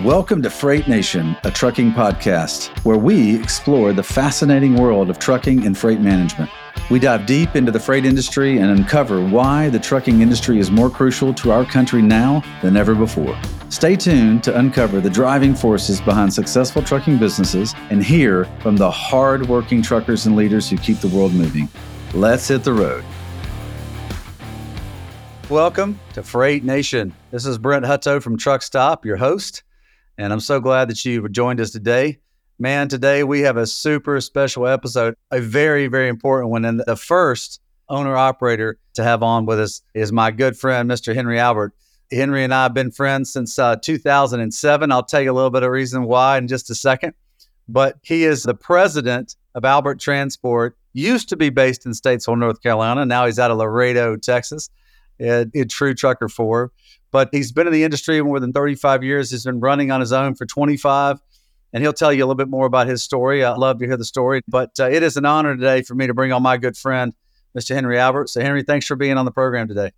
Welcome 0.00 0.42
to 0.42 0.50
Freight 0.50 0.86
Nation, 0.88 1.34
a 1.44 1.50
trucking 1.50 1.92
podcast 1.92 2.68
where 2.84 2.98
we 2.98 3.40
explore 3.40 3.94
the 3.94 4.02
fascinating 4.02 4.76
world 4.76 5.08
of 5.08 5.18
trucking 5.18 5.64
and 5.64 5.76
freight 5.76 6.00
management. 6.00 6.50
We 6.90 6.98
dive 6.98 7.24
deep 7.24 7.56
into 7.56 7.72
the 7.72 7.80
freight 7.80 8.04
industry 8.04 8.58
and 8.58 8.70
uncover 8.70 9.26
why 9.26 9.70
the 9.70 9.78
trucking 9.78 10.20
industry 10.20 10.58
is 10.58 10.70
more 10.70 10.90
crucial 10.90 11.32
to 11.34 11.50
our 11.50 11.64
country 11.64 12.02
now 12.02 12.42
than 12.60 12.76
ever 12.76 12.94
before. 12.94 13.40
Stay 13.70 13.96
tuned 13.96 14.44
to 14.44 14.58
uncover 14.58 15.00
the 15.00 15.08
driving 15.08 15.54
forces 15.54 15.98
behind 16.02 16.32
successful 16.32 16.82
trucking 16.82 17.16
businesses 17.16 17.74
and 17.88 18.04
hear 18.04 18.44
from 18.60 18.76
the 18.76 18.90
hard-working 18.90 19.80
truckers 19.80 20.26
and 20.26 20.36
leaders 20.36 20.68
who 20.68 20.76
keep 20.76 20.98
the 20.98 21.08
world 21.08 21.32
moving. 21.32 21.70
Let's 22.12 22.46
hit 22.46 22.64
the 22.64 22.74
road. 22.74 23.02
Welcome 25.48 25.98
to 26.12 26.22
Freight 26.22 26.64
Nation. 26.64 27.14
This 27.30 27.46
is 27.46 27.56
Brent 27.56 27.86
Hutto 27.86 28.20
from 28.20 28.36
Truckstop, 28.36 29.06
your 29.06 29.16
host, 29.16 29.62
and 30.18 30.32
I'm 30.32 30.40
so 30.40 30.60
glad 30.60 30.88
that 30.88 31.04
you 31.04 31.28
joined 31.28 31.60
us 31.60 31.70
today. 31.70 32.18
Man, 32.58 32.88
today 32.88 33.22
we 33.22 33.40
have 33.40 33.56
a 33.56 33.66
super 33.66 34.20
special 34.20 34.66
episode, 34.66 35.14
a 35.30 35.40
very, 35.40 35.88
very 35.88 36.08
important 36.08 36.50
one. 36.50 36.64
And 36.64 36.80
the 36.80 36.96
first 36.96 37.60
owner 37.88 38.16
operator 38.16 38.78
to 38.94 39.02
have 39.02 39.22
on 39.22 39.44
with 39.46 39.60
us 39.60 39.82
is 39.94 40.12
my 40.12 40.30
good 40.30 40.56
friend, 40.56 40.90
Mr. 40.90 41.14
Henry 41.14 41.38
Albert. 41.38 41.74
Henry 42.10 42.44
and 42.44 42.54
I 42.54 42.64
have 42.64 42.74
been 42.74 42.90
friends 42.90 43.32
since 43.32 43.58
uh, 43.58 43.76
2007. 43.76 44.92
I'll 44.92 45.02
tell 45.02 45.20
you 45.20 45.32
a 45.32 45.34
little 45.34 45.50
bit 45.50 45.64
of 45.64 45.70
reason 45.70 46.04
why 46.04 46.38
in 46.38 46.48
just 46.48 46.70
a 46.70 46.74
second. 46.74 47.12
But 47.68 47.98
he 48.02 48.24
is 48.24 48.44
the 48.44 48.54
president 48.54 49.36
of 49.54 49.64
Albert 49.64 50.00
Transport, 50.00 50.78
used 50.92 51.28
to 51.28 51.36
be 51.36 51.50
based 51.50 51.84
in 51.84 51.92
Statesville, 51.92 52.38
North 52.38 52.62
Carolina. 52.62 53.04
Now 53.04 53.26
he's 53.26 53.38
out 53.38 53.50
of 53.50 53.58
Laredo, 53.58 54.16
Texas 54.16 54.70
a 55.20 55.64
true 55.68 55.94
trucker 55.94 56.28
for. 56.28 56.72
But 57.16 57.30
he's 57.32 57.50
been 57.50 57.66
in 57.66 57.72
the 57.72 57.82
industry 57.82 58.20
more 58.20 58.38
than 58.40 58.52
35 58.52 59.02
years. 59.02 59.30
He's 59.30 59.44
been 59.44 59.58
running 59.58 59.90
on 59.90 60.00
his 60.00 60.12
own 60.12 60.34
for 60.34 60.44
25 60.44 61.18
and 61.72 61.82
he'll 61.82 61.94
tell 61.94 62.12
you 62.12 62.22
a 62.22 62.26
little 62.26 62.34
bit 62.34 62.50
more 62.50 62.66
about 62.66 62.88
his 62.88 63.02
story. 63.02 63.42
I'd 63.42 63.56
love 63.56 63.78
to 63.78 63.86
hear 63.86 63.96
the 63.96 64.04
story. 64.04 64.42
But 64.46 64.78
uh, 64.78 64.90
it 64.90 65.02
is 65.02 65.16
an 65.16 65.24
honor 65.24 65.56
today 65.56 65.80
for 65.80 65.94
me 65.94 66.06
to 66.08 66.12
bring 66.12 66.30
on 66.30 66.42
my 66.42 66.58
good 66.58 66.76
friend, 66.76 67.14
Mr. 67.56 67.74
Henry 67.74 67.98
Albert. 67.98 68.28
So, 68.28 68.42
Henry, 68.42 68.64
thanks 68.64 68.84
for 68.84 68.96
being 68.96 69.16
on 69.16 69.24
the 69.24 69.30
program 69.30 69.66
today. 69.66 69.92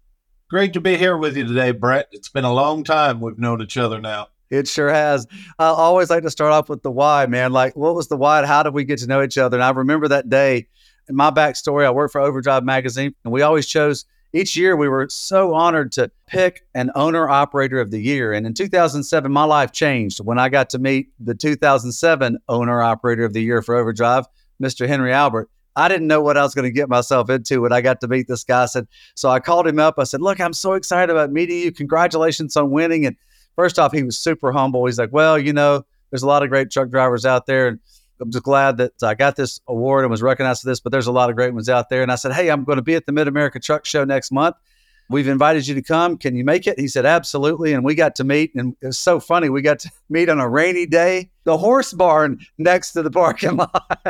Great 0.48 0.72
to 0.74 0.80
be 0.80 0.96
here 0.96 1.16
with 1.16 1.36
you 1.36 1.44
today, 1.44 1.72
Brent. 1.72 2.06
It's 2.12 2.28
been 2.28 2.44
a 2.44 2.52
long 2.52 2.84
time 2.84 3.20
we've 3.20 3.36
known 3.36 3.62
each 3.62 3.76
other 3.76 4.00
now. 4.00 4.28
It 4.48 4.68
sure 4.68 4.88
has. 4.88 5.26
I 5.58 5.66
always 5.66 6.10
like 6.10 6.22
to 6.22 6.30
start 6.30 6.52
off 6.52 6.68
with 6.68 6.84
the 6.84 6.92
why, 6.92 7.26
man. 7.26 7.50
Like, 7.50 7.74
what 7.74 7.96
was 7.96 8.06
the 8.06 8.16
why? 8.16 8.46
How 8.46 8.62
did 8.62 8.74
we 8.74 8.84
get 8.84 9.00
to 9.00 9.08
know 9.08 9.24
each 9.24 9.38
other? 9.38 9.56
And 9.56 9.64
I 9.64 9.70
remember 9.70 10.06
that 10.06 10.30
day 10.30 10.68
in 11.08 11.16
my 11.16 11.32
backstory, 11.32 11.84
I 11.84 11.90
worked 11.90 12.12
for 12.12 12.20
Overdrive 12.20 12.62
Magazine, 12.62 13.12
and 13.24 13.32
we 13.32 13.42
always 13.42 13.66
chose 13.66 14.04
each 14.32 14.56
year 14.56 14.76
we 14.76 14.88
were 14.88 15.08
so 15.08 15.54
honored 15.54 15.92
to 15.92 16.10
pick 16.26 16.66
an 16.74 16.90
owner 16.94 17.28
operator 17.28 17.80
of 17.80 17.90
the 17.90 18.00
year. 18.00 18.32
And 18.32 18.46
in 18.46 18.54
2007, 18.54 19.32
my 19.32 19.44
life 19.44 19.72
changed 19.72 20.20
when 20.24 20.38
I 20.38 20.48
got 20.48 20.70
to 20.70 20.78
meet 20.78 21.10
the 21.18 21.34
2007 21.34 22.38
owner 22.48 22.82
operator 22.82 23.24
of 23.24 23.32
the 23.32 23.42
year 23.42 23.62
for 23.62 23.76
Overdrive, 23.76 24.26
Mr. 24.62 24.86
Henry 24.86 25.12
Albert. 25.12 25.48
I 25.76 25.88
didn't 25.88 26.08
know 26.08 26.20
what 26.20 26.36
I 26.36 26.42
was 26.42 26.54
going 26.54 26.64
to 26.64 26.72
get 26.72 26.88
myself 26.88 27.30
into 27.30 27.62
when 27.62 27.72
I 27.72 27.80
got 27.80 28.00
to 28.00 28.08
meet 28.08 28.26
this 28.26 28.42
guy. 28.42 28.64
I 28.64 28.66
said, 28.66 28.88
so 29.14 29.30
I 29.30 29.38
called 29.38 29.66
him 29.66 29.78
up. 29.78 29.94
I 29.98 30.04
said, 30.04 30.20
look, 30.20 30.40
I'm 30.40 30.52
so 30.52 30.72
excited 30.72 31.10
about 31.10 31.30
meeting 31.30 31.58
you. 31.58 31.72
Congratulations 31.72 32.56
on 32.56 32.70
winning. 32.70 33.06
And 33.06 33.16
first 33.54 33.78
off, 33.78 33.92
he 33.92 34.02
was 34.02 34.18
super 34.18 34.50
humble. 34.50 34.84
He's 34.86 34.98
like, 34.98 35.12
well, 35.12 35.38
you 35.38 35.52
know, 35.52 35.84
there's 36.10 36.24
a 36.24 36.26
lot 36.26 36.42
of 36.42 36.48
great 36.48 36.70
truck 36.70 36.90
drivers 36.90 37.24
out 37.24 37.46
there. 37.46 37.68
And 37.68 37.78
I'm 38.20 38.30
just 38.30 38.44
glad 38.44 38.78
that 38.78 39.02
I 39.02 39.14
got 39.14 39.36
this 39.36 39.60
award 39.68 40.04
and 40.04 40.10
was 40.10 40.22
recognized 40.22 40.62
for 40.62 40.68
this, 40.68 40.80
but 40.80 40.92
there's 40.92 41.06
a 41.06 41.12
lot 41.12 41.30
of 41.30 41.36
great 41.36 41.54
ones 41.54 41.68
out 41.68 41.88
there. 41.88 42.02
And 42.02 42.10
I 42.12 42.16
said, 42.16 42.32
Hey, 42.32 42.48
I'm 42.48 42.64
going 42.64 42.76
to 42.76 42.82
be 42.82 42.94
at 42.94 43.06
the 43.06 43.12
Mid 43.12 43.28
America 43.28 43.60
Truck 43.60 43.84
Show 43.84 44.04
next 44.04 44.32
month. 44.32 44.56
We've 45.10 45.28
invited 45.28 45.66
you 45.66 45.74
to 45.74 45.82
come. 45.82 46.18
Can 46.18 46.36
you 46.36 46.44
make 46.44 46.66
it? 46.66 46.78
He 46.78 46.86
said, 46.88 47.06
Absolutely. 47.06 47.72
And 47.72 47.84
we 47.84 47.94
got 47.94 48.14
to 48.16 48.24
meet. 48.24 48.54
And 48.54 48.76
it 48.82 48.86
was 48.86 48.98
so 48.98 49.20
funny. 49.20 49.48
We 49.48 49.62
got 49.62 49.78
to 49.80 49.90
meet 50.08 50.28
on 50.28 50.40
a 50.40 50.48
rainy 50.48 50.86
day, 50.86 51.30
the 51.44 51.56
horse 51.56 51.92
barn 51.92 52.40
next 52.58 52.92
to 52.92 53.02
the 53.02 53.10
parking 53.10 53.56
lot. 53.56 54.06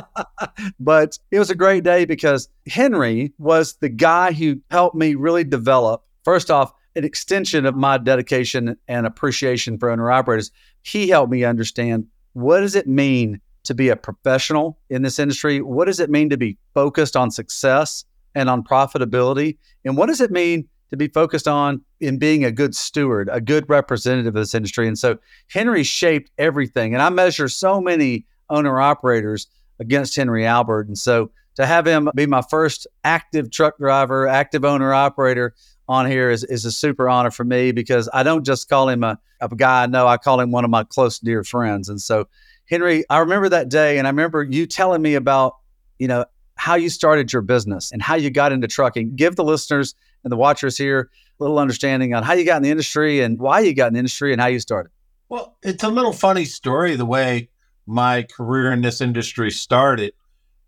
but 0.80 1.18
it 1.30 1.38
was 1.38 1.50
a 1.50 1.54
great 1.54 1.84
day 1.84 2.04
because 2.04 2.48
Henry 2.66 3.32
was 3.38 3.74
the 3.74 3.88
guy 3.88 4.32
who 4.32 4.60
helped 4.70 4.96
me 4.96 5.14
really 5.14 5.44
develop, 5.44 6.04
first 6.24 6.50
off, 6.50 6.72
an 6.94 7.04
extension 7.04 7.64
of 7.64 7.74
my 7.74 7.96
dedication 7.98 8.76
and 8.88 9.06
appreciation 9.06 9.78
for 9.78 9.90
owner 9.90 10.10
operators. 10.10 10.50
He 10.82 11.08
helped 11.08 11.32
me 11.32 11.44
understand 11.44 12.06
what 12.34 12.60
does 12.60 12.74
it 12.74 12.86
mean 12.86 13.40
to 13.64 13.74
be 13.74 13.88
a 13.88 13.96
professional 13.96 14.78
in 14.90 15.02
this 15.02 15.18
industry? 15.18 15.60
What 15.60 15.86
does 15.86 16.00
it 16.00 16.10
mean 16.10 16.30
to 16.30 16.36
be 16.36 16.58
focused 16.74 17.16
on 17.16 17.30
success 17.30 18.04
and 18.34 18.48
on 18.50 18.62
profitability? 18.64 19.58
And 19.84 19.96
what 19.96 20.06
does 20.06 20.20
it 20.20 20.30
mean 20.30 20.68
to 20.90 20.96
be 20.96 21.08
focused 21.08 21.48
on 21.48 21.80
in 22.00 22.18
being 22.18 22.44
a 22.44 22.50
good 22.50 22.74
steward, 22.74 23.28
a 23.32 23.40
good 23.40 23.68
representative 23.68 24.34
of 24.34 24.42
this 24.42 24.54
industry? 24.54 24.88
And 24.88 24.98
so 24.98 25.18
Henry 25.48 25.82
shaped 25.82 26.30
everything. 26.38 26.94
And 26.94 27.02
I 27.02 27.10
measure 27.10 27.48
so 27.48 27.80
many 27.80 28.26
owner 28.50 28.80
operators 28.80 29.46
against 29.78 30.16
Henry 30.16 30.46
Albert. 30.46 30.88
And 30.88 30.98
so 30.98 31.30
to 31.56 31.66
have 31.66 31.86
him 31.86 32.08
be 32.14 32.26
my 32.26 32.42
first 32.42 32.86
active 33.04 33.50
truck 33.50 33.78
driver, 33.78 34.26
active 34.26 34.64
owner 34.64 34.94
operator 34.94 35.54
on 35.88 36.06
here 36.10 36.30
is, 36.30 36.44
is 36.44 36.64
a 36.64 36.72
super 36.72 37.08
honor 37.08 37.30
for 37.30 37.44
me 37.44 37.72
because 37.72 38.08
I 38.12 38.22
don't 38.22 38.44
just 38.44 38.68
call 38.68 38.88
him 38.88 39.04
a, 39.04 39.18
a 39.40 39.48
guy 39.48 39.82
I 39.82 39.86
know, 39.86 40.06
I 40.06 40.16
call 40.16 40.40
him 40.40 40.50
one 40.50 40.64
of 40.64 40.70
my 40.70 40.84
close, 40.84 41.18
dear 41.18 41.44
friends. 41.44 41.88
And 41.88 42.00
so, 42.00 42.28
Henry, 42.72 43.04
I 43.10 43.18
remember 43.18 43.50
that 43.50 43.68
day 43.68 43.98
and 43.98 44.06
I 44.06 44.10
remember 44.10 44.42
you 44.42 44.64
telling 44.64 45.02
me 45.02 45.14
about, 45.14 45.58
you 45.98 46.08
know, 46.08 46.24
how 46.54 46.74
you 46.74 46.88
started 46.88 47.30
your 47.30 47.42
business 47.42 47.92
and 47.92 48.00
how 48.00 48.14
you 48.14 48.30
got 48.30 48.50
into 48.50 48.66
trucking. 48.66 49.14
Give 49.14 49.36
the 49.36 49.44
listeners 49.44 49.94
and 50.24 50.32
the 50.32 50.38
watchers 50.38 50.78
here 50.78 51.10
a 51.38 51.42
little 51.42 51.58
understanding 51.58 52.14
on 52.14 52.22
how 52.22 52.32
you 52.32 52.46
got 52.46 52.56
in 52.56 52.62
the 52.62 52.70
industry 52.70 53.20
and 53.20 53.38
why 53.38 53.60
you 53.60 53.74
got 53.74 53.88
in 53.88 53.92
the 53.92 53.98
industry 53.98 54.32
and 54.32 54.40
how 54.40 54.46
you 54.46 54.58
started. 54.58 54.90
Well, 55.28 55.58
it's 55.62 55.84
a 55.84 55.88
little 55.88 56.14
funny 56.14 56.46
story 56.46 56.96
the 56.96 57.04
way 57.04 57.50
my 57.86 58.22
career 58.22 58.72
in 58.72 58.80
this 58.80 59.02
industry 59.02 59.50
started 59.50 60.14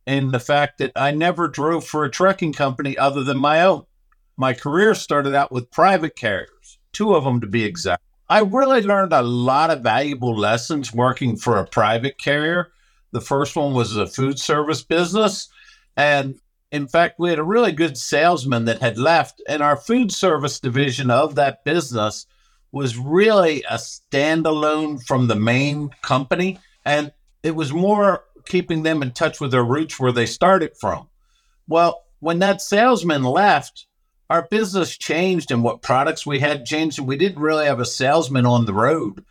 and 0.07 0.31
the 0.31 0.41
fact 0.41 0.77
that 0.81 0.93
I 0.95 1.11
never 1.11 1.49
drove 1.49 1.87
for 1.87 2.05
a 2.05 2.11
trucking 2.11 2.53
company 2.53 2.99
other 2.99 3.25
than 3.25 3.39
my 3.39 3.63
own. 3.63 3.85
My 4.37 4.53
career 4.53 4.95
started 4.95 5.35
out 5.35 5.51
with 5.51 5.71
private 5.71 6.17
carriers, 6.17 6.79
two 6.93 7.15
of 7.15 7.25
them 7.25 7.41
to 7.41 7.47
be 7.47 7.65
exact. 7.65 8.03
I 8.29 8.41
really 8.41 8.81
learned 8.81 9.13
a 9.13 9.23
lot 9.23 9.71
of 9.71 9.83
valuable 9.83 10.35
lessons 10.35 10.95
working 10.95 11.37
for 11.37 11.59
a 11.59 11.67
private 11.67 12.19
carrier. 12.19 12.73
The 13.13 13.21
first 13.21 13.55
one 13.55 13.75
was 13.75 13.97
a 13.97 14.07
food 14.07 14.39
service 14.39 14.83
business. 14.83 15.49
And 15.97 16.37
in 16.73 16.89
fact, 16.89 17.19
we 17.19 17.31
had 17.31 17.39
a 17.39 17.45
really 17.45 17.73
good 17.73 17.97
salesman 17.97 18.65
that 18.65 18.81
had 18.81 18.99
left, 18.99 19.41
and 19.49 19.63
our 19.63 19.77
food 19.77 20.11
service 20.11 20.59
division 20.59 21.09
of 21.11 21.37
that 21.37 21.65
business 21.65 22.27
was 22.73 22.97
really 22.97 23.63
a 23.71 23.75
standalone 23.75 25.01
from 25.07 25.29
the 25.29 25.37
main 25.37 25.91
company. 26.03 26.59
And 26.85 27.13
it 27.45 27.55
was 27.55 27.73
more 27.73 28.25
keeping 28.47 28.83
them 28.83 29.03
in 29.03 29.13
touch 29.13 29.41
with 29.41 29.53
their 29.53 29.65
roots 29.65 30.01
where 30.01 30.11
they 30.11 30.27
started 30.27 30.77
from. 30.77 31.09
Well, 31.69 32.03
when 32.19 32.41
that 32.41 32.61
salesman 32.61 33.23
left, 33.23 33.87
our 34.35 34.49
business 34.51 34.99
changed 34.99 35.53
and 35.53 35.63
what 35.63 35.81
products 35.81 36.27
we 36.27 36.41
had 36.41 36.67
changed. 36.67 36.99
And 36.99 37.07
we 37.07 37.17
didn't 37.17 37.41
really 37.41 37.67
have 37.67 37.79
a 37.79 37.85
salesman 37.85 38.47
on 38.47 38.65
the 38.65 38.75
road. 38.75 39.25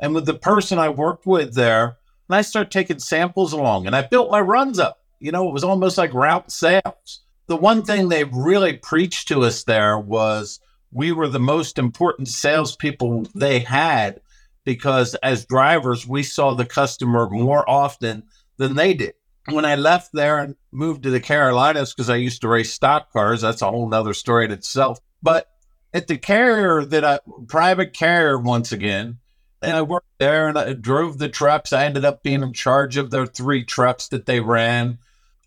And 0.00 0.12
with 0.12 0.26
the 0.26 0.34
person 0.34 0.76
I 0.76 0.88
worked 0.88 1.24
with 1.24 1.54
there, 1.54 1.98
and 2.28 2.34
I 2.34 2.42
started 2.42 2.72
taking 2.72 2.98
samples 2.98 3.52
along 3.52 3.86
and 3.86 3.94
I 3.94 4.02
built 4.02 4.32
my 4.32 4.40
runs 4.40 4.80
up. 4.80 4.98
You 5.20 5.30
know, 5.30 5.48
it 5.48 5.52
was 5.52 5.62
almost 5.62 5.96
like 5.98 6.12
route 6.14 6.50
sales. 6.50 7.20
The 7.46 7.54
one 7.54 7.84
thing 7.84 8.08
they 8.08 8.24
really 8.24 8.72
preached 8.72 9.28
to 9.28 9.44
us 9.44 9.62
there 9.62 10.00
was 10.00 10.58
we 10.90 11.12
were 11.12 11.28
the 11.28 11.38
most 11.38 11.78
important 11.78 12.26
salespeople 12.26 13.26
they 13.36 13.60
had 13.60 14.20
because 14.64 15.14
as 15.16 15.46
drivers, 15.46 16.08
we 16.08 16.24
saw 16.24 16.54
the 16.54 16.66
customer 16.66 17.28
more 17.30 17.68
often 17.70 18.24
than 18.56 18.74
they 18.74 18.94
did 18.94 19.14
when 19.46 19.64
I 19.64 19.74
left 19.74 20.12
there 20.12 20.38
and 20.38 20.56
moved 20.70 21.02
to 21.04 21.10
the 21.10 21.20
Carolinas, 21.20 21.92
because 21.92 22.10
I 22.10 22.16
used 22.16 22.42
to 22.42 22.48
race 22.48 22.72
stock 22.72 23.12
cars, 23.12 23.40
that's 23.40 23.62
a 23.62 23.70
whole 23.70 23.88
nother 23.88 24.14
story 24.14 24.44
in 24.44 24.50
itself. 24.50 25.00
But 25.22 25.48
at 25.92 26.06
the 26.06 26.18
carrier 26.18 26.84
that 26.84 27.04
I, 27.04 27.20
private 27.48 27.92
carrier 27.92 28.38
once 28.38 28.72
again, 28.72 29.18
and 29.62 29.76
I 29.76 29.82
worked 29.82 30.18
there 30.18 30.48
and 30.48 30.58
I 30.58 30.72
drove 30.72 31.18
the 31.18 31.28
trucks. 31.28 31.72
I 31.72 31.84
ended 31.84 32.04
up 32.04 32.22
being 32.22 32.42
in 32.42 32.52
charge 32.52 32.96
of 32.96 33.10
their 33.10 33.26
three 33.26 33.64
trucks 33.64 34.08
that 34.08 34.26
they 34.26 34.40
ran. 34.40 34.98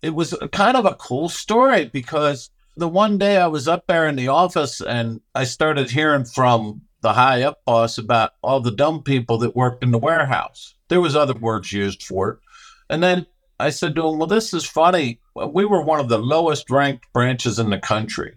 It 0.02 0.14
was 0.14 0.36
kind 0.52 0.76
of 0.76 0.84
a 0.84 0.94
cool 0.94 1.28
story 1.28 1.86
because 1.86 2.50
the 2.76 2.88
one 2.88 3.18
day 3.18 3.38
I 3.38 3.46
was 3.46 3.66
up 3.66 3.86
there 3.86 4.06
in 4.06 4.16
the 4.16 4.28
office 4.28 4.80
and 4.80 5.20
I 5.34 5.44
started 5.44 5.90
hearing 5.90 6.24
from 6.24 6.82
the 7.00 7.14
high 7.14 7.42
up 7.42 7.64
boss 7.64 7.98
about 7.98 8.32
all 8.42 8.60
the 8.60 8.70
dumb 8.70 9.02
people 9.02 9.38
that 9.38 9.56
worked 9.56 9.82
in 9.82 9.90
the 9.90 9.98
warehouse. 9.98 10.74
There 10.88 11.00
was 11.00 11.16
other 11.16 11.34
words 11.34 11.72
used 11.72 12.02
for 12.02 12.30
it. 12.30 12.38
And 12.88 13.02
then 13.02 13.26
I 13.58 13.70
said 13.70 13.94
to 13.94 14.08
him, 14.08 14.18
Well, 14.18 14.26
this 14.26 14.52
is 14.52 14.64
funny. 14.64 15.20
We 15.34 15.64
were 15.64 15.82
one 15.82 16.00
of 16.00 16.08
the 16.08 16.18
lowest 16.18 16.70
ranked 16.70 17.12
branches 17.12 17.58
in 17.58 17.70
the 17.70 17.78
country. 17.78 18.36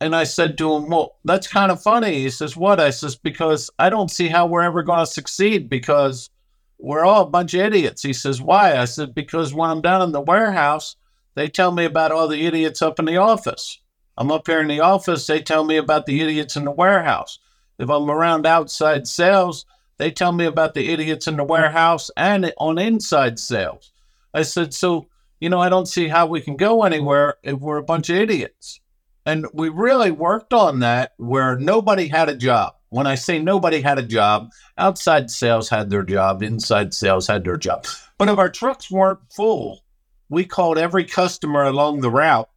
And 0.00 0.16
I 0.16 0.24
said 0.24 0.58
to 0.58 0.74
him, 0.74 0.88
Well, 0.88 1.16
that's 1.24 1.46
kind 1.46 1.70
of 1.72 1.82
funny. 1.82 2.14
He 2.20 2.30
says, 2.30 2.56
What? 2.56 2.80
I 2.80 2.90
says, 2.90 3.16
Because 3.16 3.70
I 3.78 3.90
don't 3.90 4.10
see 4.10 4.28
how 4.28 4.46
we're 4.46 4.62
ever 4.62 4.82
going 4.82 5.00
to 5.00 5.06
succeed 5.06 5.68
because 5.68 6.30
we're 6.78 7.04
all 7.04 7.22
a 7.22 7.30
bunch 7.30 7.54
of 7.54 7.60
idiots. 7.60 8.02
He 8.02 8.12
says, 8.12 8.40
Why? 8.40 8.76
I 8.76 8.84
said, 8.84 9.14
Because 9.14 9.54
when 9.54 9.70
I'm 9.70 9.80
down 9.80 10.02
in 10.02 10.12
the 10.12 10.20
warehouse, 10.20 10.96
they 11.34 11.48
tell 11.48 11.72
me 11.72 11.84
about 11.84 12.12
all 12.12 12.28
the 12.28 12.46
idiots 12.46 12.82
up 12.82 12.98
in 12.98 13.04
the 13.04 13.16
office. 13.16 13.80
I'm 14.18 14.30
up 14.30 14.46
here 14.46 14.60
in 14.60 14.68
the 14.68 14.80
office, 14.80 15.26
they 15.26 15.40
tell 15.40 15.64
me 15.64 15.76
about 15.76 16.06
the 16.06 16.20
idiots 16.20 16.56
in 16.56 16.64
the 16.64 16.70
warehouse. 16.70 17.38
If 17.78 17.88
I'm 17.88 18.10
around 18.10 18.46
outside 18.46 19.08
sales, 19.08 19.64
They 19.98 20.10
tell 20.10 20.32
me 20.32 20.46
about 20.46 20.74
the 20.74 20.88
idiots 20.88 21.28
in 21.28 21.36
the 21.36 21.44
warehouse 21.44 22.10
and 22.16 22.52
on 22.58 22.76
inside 22.78 23.38
sales. 23.38 23.91
I 24.34 24.42
said, 24.42 24.74
So, 24.74 25.08
you 25.40 25.48
know, 25.48 25.60
I 25.60 25.68
don't 25.68 25.88
see 25.88 26.08
how 26.08 26.26
we 26.26 26.40
can 26.40 26.56
go 26.56 26.82
anywhere 26.82 27.36
if 27.42 27.58
we're 27.58 27.78
a 27.78 27.82
bunch 27.82 28.10
of 28.10 28.16
idiots. 28.16 28.80
And 29.24 29.46
we 29.52 29.68
really 29.68 30.10
worked 30.10 30.52
on 30.52 30.80
that 30.80 31.12
where 31.16 31.56
nobody 31.56 32.08
had 32.08 32.28
a 32.28 32.36
job. 32.36 32.74
When 32.88 33.06
I 33.06 33.14
say 33.14 33.38
nobody 33.38 33.80
had 33.80 33.98
a 33.98 34.02
job, 34.02 34.50
outside 34.76 35.30
sales 35.30 35.68
had 35.68 35.88
their 35.88 36.02
job, 36.02 36.42
inside 36.42 36.92
sales 36.92 37.26
had 37.26 37.44
their 37.44 37.56
job. 37.56 37.86
But 38.18 38.28
if 38.28 38.38
our 38.38 38.50
trucks 38.50 38.90
weren't 38.90 39.20
full, 39.32 39.84
we 40.28 40.44
called 40.44 40.76
every 40.76 41.04
customer 41.04 41.62
along 41.62 42.00
the 42.00 42.10
route 42.10 42.50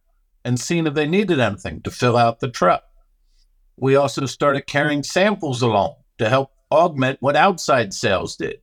and 0.44 0.60
seen 0.60 0.86
if 0.86 0.94
they 0.94 1.06
needed 1.06 1.40
anything 1.40 1.80
to 1.82 1.90
fill 1.90 2.16
out 2.16 2.40
the 2.40 2.50
truck. 2.50 2.84
We 3.76 3.96
also 3.96 4.26
started 4.26 4.66
carrying 4.66 5.02
samples 5.02 5.62
along 5.62 5.96
to 6.18 6.28
help 6.28 6.52
augment 6.70 7.18
what 7.20 7.36
outside 7.36 7.92
sales 7.94 8.36
did. 8.36 8.60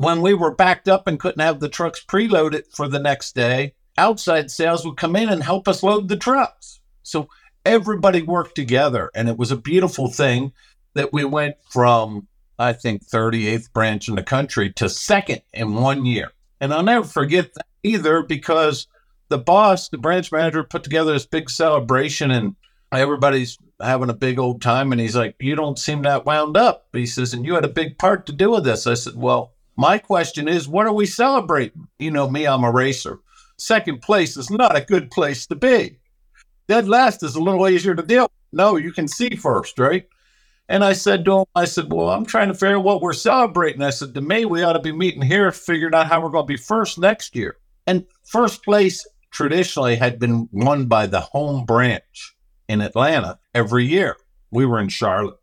When 0.00 0.22
we 0.22 0.32
were 0.32 0.54
backed 0.54 0.88
up 0.88 1.06
and 1.06 1.20
couldn't 1.20 1.42
have 1.42 1.60
the 1.60 1.68
trucks 1.68 2.02
preloaded 2.02 2.74
for 2.74 2.88
the 2.88 2.98
next 2.98 3.34
day, 3.34 3.74
outside 3.98 4.50
sales 4.50 4.82
would 4.82 4.96
come 4.96 5.14
in 5.14 5.28
and 5.28 5.42
help 5.42 5.68
us 5.68 5.82
load 5.82 6.08
the 6.08 6.16
trucks. 6.16 6.80
So 7.02 7.28
everybody 7.66 8.22
worked 8.22 8.54
together, 8.54 9.10
and 9.14 9.28
it 9.28 9.36
was 9.36 9.50
a 9.50 9.58
beautiful 9.58 10.08
thing 10.08 10.54
that 10.94 11.12
we 11.12 11.26
went 11.26 11.56
from, 11.68 12.28
I 12.58 12.72
think, 12.72 13.06
38th 13.06 13.74
branch 13.74 14.08
in 14.08 14.14
the 14.14 14.22
country 14.22 14.72
to 14.72 14.88
second 14.88 15.42
in 15.52 15.74
one 15.74 16.06
year. 16.06 16.32
And 16.62 16.72
I'll 16.72 16.82
never 16.82 17.06
forget 17.06 17.52
that 17.52 17.66
either 17.82 18.22
because 18.22 18.86
the 19.28 19.36
boss, 19.36 19.90
the 19.90 19.98
branch 19.98 20.32
manager, 20.32 20.64
put 20.64 20.82
together 20.82 21.12
this 21.12 21.26
big 21.26 21.50
celebration 21.50 22.30
and 22.30 22.56
everybody's 22.90 23.58
having 23.82 24.08
a 24.08 24.14
big 24.14 24.38
old 24.38 24.62
time. 24.62 24.92
And 24.92 25.00
he's 25.00 25.14
like, 25.14 25.36
You 25.40 25.56
don't 25.56 25.78
seem 25.78 26.00
that 26.04 26.24
wound 26.24 26.56
up. 26.56 26.86
He 26.94 27.04
says, 27.04 27.34
And 27.34 27.44
you 27.44 27.54
had 27.54 27.66
a 27.66 27.68
big 27.68 27.98
part 27.98 28.24
to 28.26 28.32
do 28.32 28.52
with 28.52 28.64
this. 28.64 28.86
I 28.86 28.94
said, 28.94 29.14
Well, 29.14 29.52
my 29.76 29.98
question 29.98 30.48
is, 30.48 30.68
what 30.68 30.86
are 30.86 30.92
we 30.92 31.06
celebrating? 31.06 31.88
You 31.98 32.10
know 32.10 32.28
me, 32.28 32.46
I'm 32.46 32.64
a 32.64 32.70
racer. 32.70 33.20
Second 33.56 34.02
place 34.02 34.36
is 34.36 34.50
not 34.50 34.76
a 34.76 34.84
good 34.84 35.10
place 35.10 35.46
to 35.46 35.54
be. 35.54 35.98
Dead 36.68 36.88
last 36.88 37.22
is 37.22 37.34
a 37.34 37.42
little 37.42 37.68
easier 37.68 37.94
to 37.94 38.02
deal. 38.02 38.30
No, 38.52 38.76
you 38.76 38.92
can 38.92 39.08
see 39.08 39.36
first, 39.36 39.78
right? 39.78 40.06
And 40.68 40.84
I 40.84 40.92
said 40.92 41.24
to 41.24 41.40
him, 41.40 41.44
I 41.56 41.64
said, 41.64 41.92
Well, 41.92 42.10
I'm 42.10 42.24
trying 42.24 42.48
to 42.48 42.54
figure 42.54 42.76
out 42.76 42.84
what 42.84 43.02
we're 43.02 43.12
celebrating. 43.12 43.82
I 43.82 43.90
said, 43.90 44.14
To 44.14 44.20
me, 44.20 44.44
we 44.44 44.62
ought 44.62 44.74
to 44.74 44.80
be 44.80 44.92
meeting 44.92 45.20
here, 45.22 45.50
figuring 45.50 45.94
out 45.94 46.06
how 46.06 46.20
we're 46.20 46.30
going 46.30 46.44
to 46.44 46.52
be 46.52 46.56
first 46.56 46.96
next 46.96 47.34
year. 47.34 47.56
And 47.88 48.06
first 48.24 48.62
place 48.62 49.04
traditionally 49.32 49.96
had 49.96 50.20
been 50.20 50.48
won 50.52 50.86
by 50.86 51.06
the 51.06 51.20
home 51.20 51.64
branch 51.64 52.36
in 52.68 52.80
Atlanta 52.80 53.40
every 53.52 53.84
year. 53.84 54.16
We 54.52 54.64
were 54.64 54.78
in 54.78 54.88
Charlotte. 54.88 55.38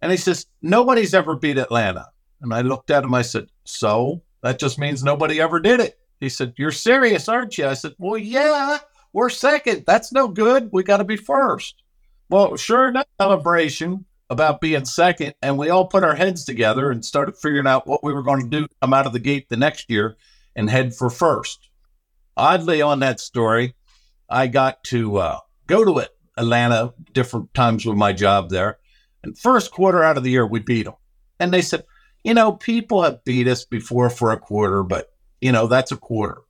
And 0.00 0.10
he 0.10 0.16
says, 0.16 0.46
Nobody's 0.62 1.12
ever 1.12 1.36
beat 1.36 1.58
Atlanta. 1.58 2.08
And 2.40 2.54
I 2.54 2.62
looked 2.62 2.90
at 2.90 3.04
him, 3.04 3.14
I 3.14 3.22
said, 3.22 3.48
So 3.64 4.22
that 4.42 4.58
just 4.58 4.78
means 4.78 5.02
nobody 5.02 5.40
ever 5.40 5.60
did 5.60 5.80
it. 5.80 5.98
He 6.20 6.28
said, 6.28 6.54
You're 6.56 6.72
serious, 6.72 7.28
aren't 7.28 7.58
you? 7.58 7.66
I 7.66 7.74
said, 7.74 7.94
Well, 7.98 8.18
yeah, 8.18 8.78
we're 9.12 9.30
second. 9.30 9.84
That's 9.86 10.12
no 10.12 10.28
good. 10.28 10.70
We 10.72 10.82
got 10.82 10.98
to 10.98 11.04
be 11.04 11.16
first. 11.16 11.82
Well, 12.28 12.56
sure 12.56 12.88
enough, 12.88 13.06
celebration 13.20 14.04
about 14.30 14.60
being 14.60 14.84
second. 14.84 15.34
And 15.42 15.58
we 15.58 15.70
all 15.70 15.86
put 15.86 16.04
our 16.04 16.14
heads 16.14 16.44
together 16.44 16.90
and 16.90 17.04
started 17.04 17.36
figuring 17.36 17.66
out 17.66 17.86
what 17.86 18.04
we 18.04 18.12
were 18.12 18.22
going 18.22 18.48
to 18.48 18.60
do, 18.60 18.66
come 18.80 18.94
out 18.94 19.06
of 19.06 19.12
the 19.12 19.18
gate 19.18 19.48
the 19.48 19.56
next 19.56 19.90
year 19.90 20.16
and 20.54 20.70
head 20.70 20.94
for 20.94 21.10
first. 21.10 21.68
Oddly, 22.36 22.80
on 22.80 23.00
that 23.00 23.20
story, 23.20 23.74
I 24.28 24.46
got 24.46 24.84
to 24.84 25.16
uh, 25.16 25.38
go 25.66 25.84
to 25.84 25.98
it 25.98 26.10
Atlanta 26.36 26.94
different 27.12 27.52
times 27.52 27.84
with 27.84 27.96
my 27.96 28.12
job 28.12 28.48
there. 28.50 28.78
And 29.22 29.36
first 29.36 29.72
quarter 29.72 30.02
out 30.02 30.16
of 30.16 30.22
the 30.22 30.30
year, 30.30 30.46
we 30.46 30.60
beat 30.60 30.84
them. 30.84 30.94
And 31.38 31.52
they 31.52 31.62
said, 31.62 31.84
you 32.24 32.34
know, 32.34 32.52
people 32.52 33.02
have 33.02 33.24
beat 33.24 33.48
us 33.48 33.64
before 33.64 34.10
for 34.10 34.32
a 34.32 34.38
quarter, 34.38 34.82
but, 34.82 35.12
you 35.40 35.52
know, 35.52 35.66
that's 35.66 35.92
a 35.92 35.96
quarter. 35.96 36.42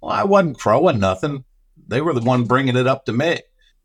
Well, 0.00 0.12
I 0.12 0.24
wasn't 0.24 0.58
crowing 0.58 0.98
nothing. 0.98 1.44
They 1.88 2.00
were 2.00 2.14
the 2.14 2.20
one 2.20 2.44
bringing 2.44 2.76
it 2.76 2.86
up 2.86 3.06
to 3.06 3.12
me. 3.12 3.40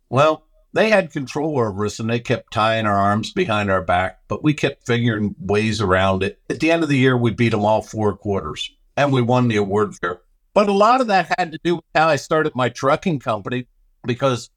Well, 0.09 0.45
they 0.73 0.89
had 0.89 1.11
control 1.11 1.59
over 1.59 1.85
us 1.85 1.99
and 1.99 2.09
they 2.09 2.19
kept 2.19 2.53
tying 2.53 2.85
our 2.85 2.95
arms 2.95 3.31
behind 3.31 3.69
our 3.69 3.81
back, 3.81 4.19
but 4.27 4.43
we 4.43 4.53
kept 4.53 4.87
figuring 4.87 5.35
ways 5.39 5.81
around 5.81 6.23
it. 6.23 6.39
At 6.49 6.59
the 6.59 6.71
end 6.71 6.83
of 6.83 6.89
the 6.89 6.97
year, 6.97 7.17
we 7.17 7.31
beat 7.31 7.49
them 7.49 7.65
all 7.65 7.81
four 7.81 8.15
quarters 8.15 8.71
and 8.95 9.11
we 9.11 9.21
won 9.21 9.47
the 9.47 9.57
award 9.57 9.95
fair. 9.95 10.21
But 10.53 10.69
a 10.69 10.73
lot 10.73 11.01
of 11.01 11.07
that 11.07 11.33
had 11.37 11.51
to 11.51 11.59
do 11.63 11.75
with 11.75 11.85
how 11.95 12.07
I 12.07 12.15
started 12.17 12.55
my 12.55 12.69
trucking 12.69 13.19
company 13.19 13.67
because 14.05 14.49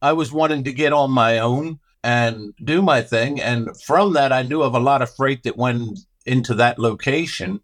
I 0.00 0.12
was 0.12 0.32
wanting 0.32 0.64
to 0.64 0.72
get 0.72 0.92
on 0.92 1.10
my 1.10 1.38
own 1.38 1.80
and 2.04 2.52
do 2.62 2.82
my 2.82 3.00
thing. 3.00 3.40
And 3.40 3.70
from 3.80 4.12
that, 4.12 4.30
I 4.30 4.42
knew 4.42 4.62
of 4.62 4.74
a 4.74 4.78
lot 4.78 5.00
of 5.00 5.16
freight 5.16 5.42
that 5.44 5.56
went 5.56 6.00
into 6.26 6.52
that 6.56 6.78
location. 6.78 7.60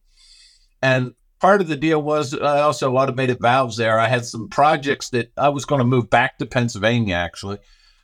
And 0.81 1.13
part 1.41 1.61
of 1.61 1.69
the 1.69 1.77
deal 1.77 2.01
was 2.01 2.33
I 2.33 2.63
also 2.63 2.97
automated 2.97 3.39
valves 3.39 3.77
there. 3.77 4.01
I 4.01 4.09
had 4.09 4.25
some 4.25 4.49
projects 4.49 5.11
that 5.11 5.31
I 5.37 5.51
was 5.51 5.67
going 5.67 5.81
to 5.81 5.85
move 5.85 6.09
back 6.09 6.39
to 6.39 6.47
Pennsylvania, 6.47 7.17
actually. 7.17 7.59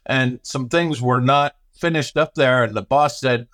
And 0.05 0.39
some 0.43 0.69
things 0.69 1.01
were 1.01 1.23
not 1.23 1.57
finished 1.73 2.19
up 2.19 2.35
there. 2.35 2.65
And 2.65 2.77
the 2.77 2.83
boss 2.83 3.19
said 3.19 3.49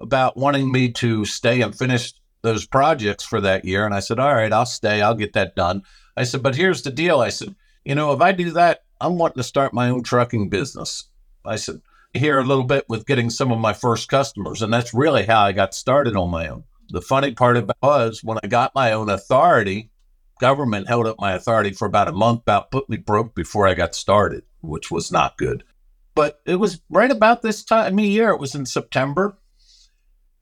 about 0.00 0.36
wanting 0.36 0.72
me 0.72 0.90
to 0.90 1.24
stay 1.24 1.60
and 1.60 1.78
finish 1.78 2.12
those 2.42 2.66
projects 2.66 3.22
for 3.22 3.40
that 3.40 3.64
year. 3.64 3.86
And 3.86 3.94
I 3.94 4.00
said, 4.00 4.18
All 4.18 4.34
right, 4.34 4.52
I'll 4.52 4.66
stay. 4.66 5.00
I'll 5.00 5.14
get 5.14 5.34
that 5.34 5.54
done. 5.54 5.82
I 6.16 6.24
said, 6.24 6.42
But 6.42 6.56
here's 6.56 6.82
the 6.82 6.90
deal. 6.90 7.20
I 7.20 7.28
said, 7.28 7.54
You 7.84 7.94
know, 7.94 8.12
if 8.12 8.20
I 8.20 8.32
do 8.32 8.50
that, 8.50 8.80
I'm 9.00 9.16
wanting 9.16 9.36
to 9.36 9.44
start 9.44 9.72
my 9.72 9.90
own 9.90 10.02
trucking 10.02 10.48
business. 10.48 11.04
I 11.44 11.54
said, 11.54 11.80
here 12.14 12.38
a 12.38 12.44
little 12.44 12.64
bit 12.64 12.84
with 12.88 13.06
getting 13.06 13.30
some 13.30 13.52
of 13.52 13.58
my 13.58 13.72
first 13.72 14.08
customers. 14.08 14.62
And 14.62 14.72
that's 14.72 14.94
really 14.94 15.24
how 15.24 15.42
I 15.42 15.52
got 15.52 15.74
started 15.74 16.16
on 16.16 16.30
my 16.30 16.48
own. 16.48 16.64
The 16.88 17.00
funny 17.00 17.32
part 17.32 17.56
about 17.56 17.76
it 17.82 17.86
was 17.86 18.24
when 18.24 18.38
I 18.42 18.48
got 18.48 18.74
my 18.74 18.92
own 18.92 19.08
authority, 19.08 19.90
government 20.40 20.88
held 20.88 21.06
up 21.06 21.16
my 21.20 21.32
authority 21.32 21.72
for 21.72 21.86
about 21.86 22.08
a 22.08 22.12
month, 22.12 22.40
about 22.42 22.70
put 22.70 22.88
me 22.88 22.96
broke 22.96 23.34
before 23.34 23.68
I 23.68 23.74
got 23.74 23.94
started, 23.94 24.42
which 24.60 24.90
was 24.90 25.12
not 25.12 25.38
good. 25.38 25.62
But 26.14 26.40
it 26.44 26.56
was 26.56 26.80
right 26.90 27.10
about 27.10 27.42
this 27.42 27.62
time 27.62 27.98
of 27.98 28.04
year. 28.04 28.30
It 28.30 28.40
was 28.40 28.54
in 28.54 28.66
September. 28.66 29.36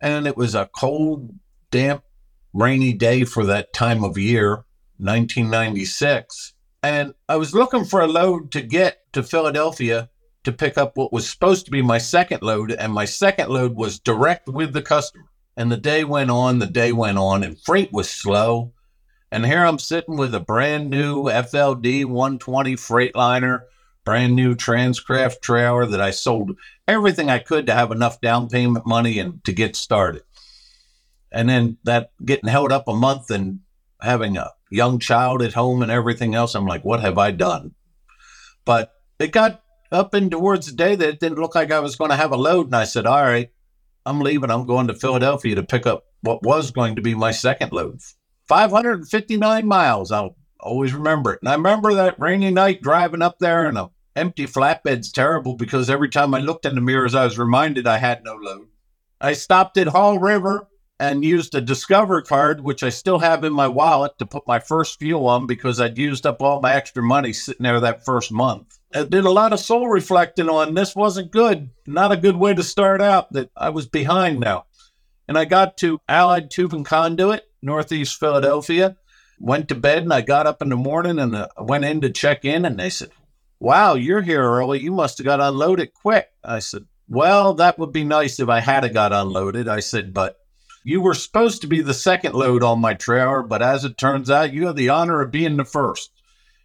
And 0.00 0.26
it 0.26 0.37
was 0.37 0.55
a 0.55 0.71
cold, 0.75 1.35
damp, 1.71 2.03
rainy 2.55 2.93
day 2.93 3.25
for 3.25 3.44
that 3.47 3.73
time 3.73 4.05
of 4.05 4.17
year, 4.17 4.64
1996. 4.99 6.55
And 6.82 7.14
I 7.29 7.37
was 7.37 7.55
looking 7.55 7.85
for 7.85 8.00
a 8.00 8.06
load 8.06 8.53
to 8.53 8.62
get 8.62 9.12
to 9.12 9.23
Philadelphia 9.23 10.09
to 10.49 10.56
pick 10.56 10.79
up 10.79 10.97
what 10.97 11.12
was 11.12 11.29
supposed 11.29 11.67
to 11.67 11.71
be 11.71 11.83
my 11.83 11.99
second 11.99 12.41
load. 12.41 12.73
And 12.73 12.91
my 12.91 13.05
second 13.05 13.50
load 13.50 13.77
was 13.77 14.00
direct 14.00 14.49
with 14.49 14.73
the 14.73 14.81
customer. 14.81 15.27
And 15.59 15.71
the 15.71 15.77
day 15.77 16.05
went 16.05 16.31
on, 16.31 16.59
the 16.59 16.67
day 16.67 16.90
went 16.90 17.19
on, 17.19 17.45
and 17.45 17.61
freight 17.61 17.93
was 17.93 18.09
slow. 18.09 18.73
And 19.31 19.45
here 19.45 19.62
I'm 19.62 19.78
sitting 19.78 20.17
with 20.17 20.35
a 20.35 20.40
brand 20.40 20.88
new 20.88 21.25
FLD 21.25 22.07
120 22.07 22.76
Freightliner, 22.76 23.64
brand 24.07 24.35
new 24.35 24.55
Transcraft 24.55 25.43
trailer 25.43 25.85
that 25.85 26.00
I 26.00 26.12
sold 26.12 26.57
everything 26.87 27.28
I 27.28 27.40
could 27.40 27.67
to 27.67 27.75
have 27.75 27.93
enough 27.93 28.23
down 28.23 28.49
payment 28.49 28.87
money 28.87 29.19
and 29.19 29.45
to 29.45 29.52
get 29.52 29.76
started. 29.76 30.23
And 31.31 31.47
then 31.47 31.76
that 31.85 32.12
getting 32.25 32.49
held 32.49 32.73
up 32.73 32.88
a 32.88 32.95
month 32.95 33.31
and 33.31 33.61
having 34.00 34.38
a 34.38 34.52
young 34.71 34.99
child 34.99 35.43
at 35.43 35.52
home 35.52 35.83
and 35.83 35.90
everything 35.90 36.35
else. 36.35 36.55
I'm 36.55 36.67
like, 36.67 36.87
what 36.87 37.00
have 37.00 37.19
I 37.19 37.33
done? 37.33 37.75
But 38.64 38.93
it 39.19 39.33
got 39.33 39.62
up 39.90 40.14
and 40.14 40.30
towards 40.30 40.66
the 40.66 40.73
day 40.73 40.95
that 40.95 41.09
it 41.09 41.21
didn't 41.21 41.38
look 41.38 41.54
like 41.54 41.71
I 41.71 41.80
was 41.80 41.97
going 41.97 42.11
to 42.11 42.16
have 42.16 42.33
a 42.33 42.37
load. 42.37 42.66
And 42.66 42.76
I 42.76 42.85
said, 42.85 43.07
all 43.07 43.23
right, 43.23 43.50
I'm 44.04 44.21
leaving. 44.21 44.50
I'm 44.50 44.66
going 44.66 44.88
to 44.88 44.95
Philadelphia 44.95 45.54
to 45.54 45.62
pick 45.62 45.87
up 45.87 46.04
what 46.21 46.42
was 46.42 46.71
going 46.71 46.97
to 46.97 47.02
be 47.02 47.14
my 47.14 47.30
second 47.30 47.73
load. 47.73 48.00
559 48.49 49.66
miles. 49.66 50.12
I'll 50.12 50.37
always 50.61 50.95
remember 50.95 51.35
it. 51.35 51.40
And 51.42 51.49
I 51.49 51.54
remember 51.54 51.95
that 51.95 52.18
rainy 52.18 52.50
night 52.50 52.83
driving 52.83 53.23
up 53.23 53.38
there 53.38 53.66
and 53.66 53.78
a 53.78 53.90
empty 54.16 54.47
flatbed's 54.47 55.12
terrible 55.12 55.54
because 55.54 55.88
every 55.88 56.09
time 56.09 56.35
I 56.35 56.40
looked 56.40 56.66
in 56.66 56.75
the 56.75 56.80
mirrors, 56.80 57.14
I 57.14 57.25
was 57.25 57.38
reminded 57.38 57.87
I 57.87 57.99
had 57.99 58.25
no 58.25 58.35
load. 58.35 58.68
I 59.21 59.33
stopped 59.33 59.78
at 59.78 59.88
Hall 59.88 60.18
River 60.18 60.68
and 60.99 61.25
used 61.25 61.54
a 61.54 61.61
Discover 61.61 62.23
card, 62.23 62.61
which 62.61 62.83
I 62.83 62.88
still 62.88 63.21
have 63.21 63.45
in 63.45 63.52
my 63.52 63.68
wallet 63.68 64.18
to 64.18 64.26
put 64.26 64.47
my 64.47 64.59
first 64.59 64.99
fuel 64.99 65.28
on 65.28 65.47
because 65.47 65.80
I'd 65.80 65.99
used 65.99 66.26
up 66.26 66.42
all 66.42 66.61
my 66.61 66.75
extra 66.75 67.02
money 67.02 67.33
sitting 67.33 67.62
there 67.62 67.80
that 67.80 68.04
first 68.04 68.33
month. 68.33 68.77
I 68.95 69.04
did 69.04 69.25
a 69.25 69.30
lot 69.30 69.52
of 69.52 69.61
soul 69.61 69.88
reflecting 69.88 70.49
on 70.49 70.75
this 70.75 70.97
wasn't 70.97 71.30
good, 71.30 71.71
not 71.87 72.12
a 72.12 72.16
good 72.16 72.37
way 72.37 72.54
to 72.54 72.62
start 72.62 73.02
out, 73.02 73.33
that 73.33 73.50
I 73.57 73.68
was 73.68 73.87
behind 73.87 74.40
now. 74.40 74.64
And 75.26 75.37
I 75.37 75.45
got 75.45 75.76
to 75.78 76.00
Allied 76.09 76.50
Tube 76.50 76.73
and 76.73 76.87
Conduit, 76.87 77.42
Northeast 77.61 78.18
Philadelphia, 78.18 78.97
went 79.38 79.68
to 79.68 79.75
bed, 79.75 80.04
and 80.04 80.12
I 80.12 80.23
got 80.23 80.47
up 80.47 80.62
in 80.62 80.71
the 80.71 80.76
morning 80.76 81.18
and 81.18 81.37
uh, 81.37 81.49
went 81.59 81.85
in 81.85 82.00
to 82.00 82.11
check 82.11 82.45
in, 82.45 82.64
and 82.64 82.78
they 82.78 82.90
said, 82.90 83.11
Wow, 83.61 83.95
you're 83.95 84.23
here 84.23 84.42
early. 84.42 84.80
You 84.80 84.92
must 84.92 85.18
have 85.18 85.25
got 85.25 85.40
unloaded 85.40 85.92
quick. 85.92 86.28
I 86.42 86.61
said, 86.61 86.87
Well, 87.09 87.54
that 87.54 87.78
would 87.78 87.92
be 87.92 88.04
nice 88.04 88.40
if 88.40 88.49
I 88.49 88.61
had 88.61 88.90
got 88.95 89.12
unloaded. 89.12 89.68
I 89.68 89.80
said, 89.80 90.14
But 90.14 90.38
you 90.83 91.02
were 91.02 91.14
supposed 91.14 91.61
to 91.61 91.66
be 91.66 91.83
the 91.83 91.92
second 91.92 92.35
load 92.35 92.62
on 92.62 92.80
my 92.80 92.95
trailer, 92.95 93.42
but 93.42 93.61
as 93.61 93.85
it 93.85 93.99
turns 93.99 94.30
out, 94.30 94.52
you 94.54 94.66
have 94.66 94.76
the 94.76 94.88
honor 94.88 95.21
of 95.21 95.30
being 95.30 95.57
the 95.59 95.64
first. 95.64 96.11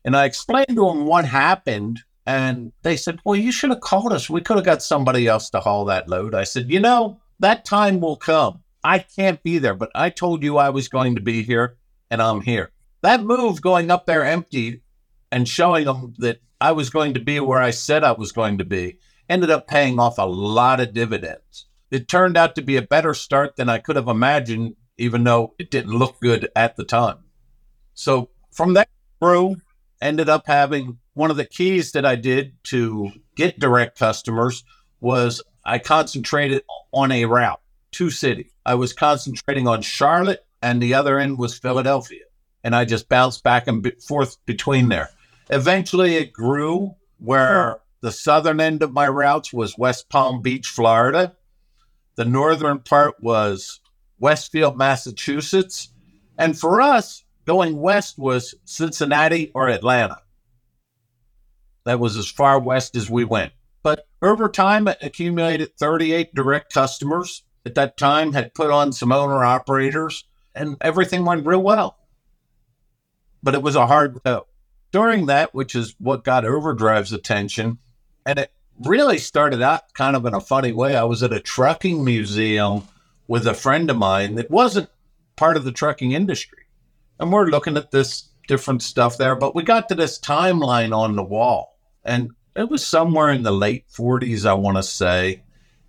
And 0.06 0.16
I 0.16 0.26
explained 0.26 0.70
to 0.70 0.86
them 0.86 1.06
what 1.06 1.26
happened. 1.26 2.00
And 2.26 2.72
they 2.84 2.96
said, 2.96 3.20
Well, 3.26 3.36
you 3.36 3.52
should 3.52 3.70
have 3.70 3.82
called 3.82 4.14
us. 4.14 4.30
We 4.30 4.42
could 4.42 4.58
have 4.58 4.66
got 4.66 4.82
somebody 4.82 5.28
else 5.28 5.50
to 5.52 5.60
haul 5.60 5.86
that 5.86 6.10
load. 6.10 6.34
I 6.34 6.44
said, 6.44 6.72
You 6.72 6.80
know, 6.80 7.20
that 7.40 7.66
time 7.66 8.00
will 8.00 8.16
come. 8.16 8.62
I 8.84 9.00
can't 9.00 9.42
be 9.44 9.60
there, 9.60 9.76
but 9.76 9.92
I 9.96 10.10
told 10.10 10.44
you 10.44 10.58
I 10.58 10.70
was 10.70 10.88
going 10.88 11.16
to 11.16 11.22
be 11.22 11.44
here 11.44 11.78
and 12.10 12.22
I'm 12.22 12.42
here. 12.42 12.72
That 13.02 13.24
move 13.24 13.62
going 13.62 13.92
up 13.92 14.06
there 14.06 14.26
empty 14.26 14.82
and 15.32 15.48
showing 15.48 15.86
them 15.86 16.14
that 16.20 16.42
I 16.60 16.72
was 16.72 16.90
going 16.90 17.14
to 17.16 17.20
be 17.20 17.40
where 17.40 17.62
I 17.62 17.72
said 17.72 18.04
I 18.04 18.14
was 18.14 18.32
going 18.32 18.58
to 18.60 18.66
be 18.66 19.00
ended 19.30 19.50
up 19.50 19.68
paying 19.68 20.00
off 20.00 20.18
a 20.18 20.26
lot 20.26 20.80
of 20.80 20.94
dividends. 20.94 21.66
It 21.92 22.08
turned 22.08 22.38
out 22.38 22.56
to 22.56 22.62
be 22.62 22.76
a 22.76 22.82
better 22.82 23.14
start 23.14 23.56
than 23.56 23.70
I 23.70 23.78
could 23.78 23.96
have 23.96 24.08
imagined, 24.08 24.76
even 24.98 25.24
though 25.24 25.54
it 25.60 25.72
didn't 25.72 25.98
look 25.98 26.20
good 26.22 26.50
at 26.56 26.76
the 26.76 26.84
time. 26.84 27.20
So 27.94 28.30
from 28.52 28.74
that 28.74 28.90
grew, 29.22 29.58
ended 30.02 30.30
up 30.30 30.48
having 30.48 31.00
one 31.14 31.32
of 31.32 31.38
the 31.38 31.46
keys 31.46 31.92
that 31.92 32.06
I 32.06 32.16
did 32.16 32.56
to 32.66 33.12
get 33.36 33.60
direct 33.60 33.98
customers 33.98 34.64
was 35.00 35.42
I 35.66 35.80
concentrated 35.80 36.64
on 36.92 37.12
a 37.12 37.26
route, 37.26 37.62
two 37.92 38.10
cities. 38.10 38.52
I 38.66 38.76
was 38.76 38.94
concentrating 38.94 39.68
on 39.68 39.82
Charlotte 39.82 40.46
and 40.62 40.82
the 40.82 40.94
other 40.94 41.20
end 41.20 41.38
was 41.38 41.58
Philadelphia. 41.58 42.24
And 42.64 42.76
I 42.76 42.86
just 42.86 43.10
bounced 43.10 43.44
back 43.44 43.68
and 43.68 43.86
forth 44.02 44.38
between 44.46 44.90
there. 44.90 45.10
Eventually 45.50 46.16
it 46.16 46.32
grew 46.32 46.96
where 47.20 47.80
the 48.02 48.12
southern 48.12 48.60
end 48.60 48.82
of 48.82 48.94
my 48.94 49.08
routes 49.08 49.54
was 49.54 49.78
West 49.78 50.10
Palm 50.10 50.42
Beach, 50.42 50.68
Florida. 50.68 51.36
The 52.16 52.26
northern 52.26 52.80
part 52.80 53.16
was 53.22 53.82
Westfield, 54.20 54.78
Massachusetts. 54.78 55.90
And 56.38 56.58
for 56.58 56.82
us, 56.82 57.24
going 57.46 57.80
west 57.80 58.18
was 58.18 58.56
Cincinnati 58.66 59.52
or 59.54 59.68
Atlanta. 59.68 60.23
That 61.86 62.00
was 62.00 62.18
as 62.18 62.30
far 62.30 62.60
west 62.60 62.96
as 62.96 63.10
we 63.10 63.26
went. 63.26 63.52
But 63.82 64.08
over 64.22 64.48
time, 64.48 64.88
it 64.88 64.98
accumulated 65.02 65.78
38 65.78 66.34
direct 66.34 66.74
customers. 66.74 67.44
At 67.66 67.76
that 67.76 67.98
time, 67.98 68.34
had 68.34 68.54
put 68.54 68.72
on 68.72 68.94
some 68.94 69.12
owner 69.12 69.44
operators, 69.44 70.26
and 70.56 70.78
everything 70.82 71.26
went 71.26 71.46
real 71.46 71.62
well. 71.62 71.98
But 73.42 73.56
it 73.56 73.62
was 73.62 73.76
a 73.76 73.88
hard 73.88 74.22
go. 74.24 74.48
During 74.92 75.26
that, 75.26 75.54
which 75.54 75.76
is 75.76 75.96
what 76.00 76.24
got 76.24 76.46
Overdrive's 76.46 77.12
attention, 77.12 77.80
and 78.26 78.40
it 78.40 78.52
really 78.80 79.18
started 79.18 79.62
out 79.62 79.94
kind 79.94 80.16
of 80.16 80.26
in 80.26 80.34
a 80.34 80.42
funny 80.42 80.72
way. 80.72 80.96
I 80.96 81.04
was 81.04 81.24
at 81.24 81.34
a 81.34 81.40
trucking 81.40 82.04
museum 82.04 82.84
with 83.28 83.48
a 83.48 83.54
friend 83.54 83.90
of 83.90 83.98
mine 83.98 84.36
that 84.36 84.52
wasn't 84.52 84.90
part 85.36 85.58
of 85.58 85.64
the 85.64 85.72
trucking 85.72 86.12
industry. 86.12 86.60
And 87.20 87.32
we're 87.32 87.48
looking 87.48 87.78
at 87.78 87.92
this 87.92 88.30
different 88.48 88.82
stuff 88.82 89.18
there, 89.18 89.36
but 89.36 89.56
we 89.56 89.64
got 89.64 89.90
to 89.90 89.96
this 89.96 90.20
timeline 90.20 90.96
on 90.96 91.16
the 91.16 91.24
wall. 91.24 91.73
And 92.06 92.32
it 92.56 92.70
was 92.70 92.86
somewhere 92.86 93.30
in 93.30 93.44
the 93.44 93.52
late 93.52 93.86
40s, 93.90 94.46
I 94.46 94.54
want 94.54 94.78
to 94.78 94.84
say. 94.84 95.44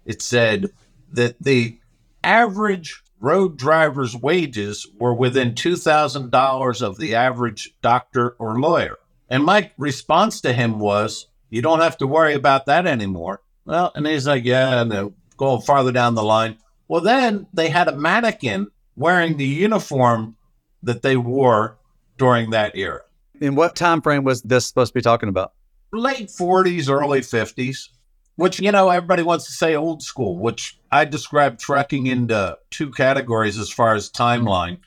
It 0.05 0.23
said 0.23 0.71
that 1.13 1.37
the 1.41 1.79
average 2.23 3.03
road 3.21 3.57
driver's 3.57 4.17
wages 4.17 4.87
were 4.99 5.15
within 5.15 5.53
$2,000 5.53 6.83
of 6.83 6.99
the 6.99 7.15
average 7.15 7.75
doctor 7.83 8.37
or 8.39 8.59
lawyer. 8.59 8.97
And 9.29 9.45
my 9.45 9.71
response 9.79 10.41
to 10.43 10.53
him 10.53 10.79
was, 10.79 11.27
You 11.51 11.63
don't 11.63 11.81
have 11.81 11.97
to 11.99 12.07
worry 12.07 12.35
about 12.35 12.67
that 12.67 12.87
anymore. 12.87 13.41
Well, 13.65 13.93
and 13.95 14.07
he's 14.07 14.27
like, 14.27 14.45
Yeah, 14.45 14.83
and 14.83 15.15
going 15.37 15.63
farther 15.63 15.93
down 15.93 16.15
the 16.15 16.23
line. 16.23 16.59
Well, 16.89 17.01
then 17.01 17.47
they 17.53 17.71
had 17.71 17.89
a 17.89 17.97
mannequin 17.97 18.69
wearing 18.95 19.37
the 19.37 19.47
uniform 19.47 20.37
that 20.83 21.03
they 21.03 21.17
wore 21.17 21.79
during 22.19 22.51
that 22.51 22.77
era. 22.77 23.01
In 23.41 23.55
what 23.55 23.75
time 23.75 24.03
frame 24.03 24.23
was 24.23 24.43
this 24.43 24.67
supposed 24.67 24.93
to 24.93 24.99
be 24.99 25.03
talking 25.03 25.29
about? 25.29 25.53
Late 25.95 26.29
40s, 26.29 26.91
early 26.91 27.21
50s, 27.21 27.89
which, 28.37 28.61
you 28.61 28.73
know, 28.73 28.91
everybody 28.91 29.23
wants 29.23 29.47
to 29.47 29.53
say 29.53 29.77
old 29.77 30.03
school, 30.03 30.39
which 30.39 30.79
I 30.91 31.05
describe 31.05 31.59
trucking 31.59 32.07
into 32.09 32.59
two 32.71 32.91
categories 32.91 33.59
as 33.59 33.71
far 33.71 33.95
as 33.95 34.11
timeline 34.11 34.79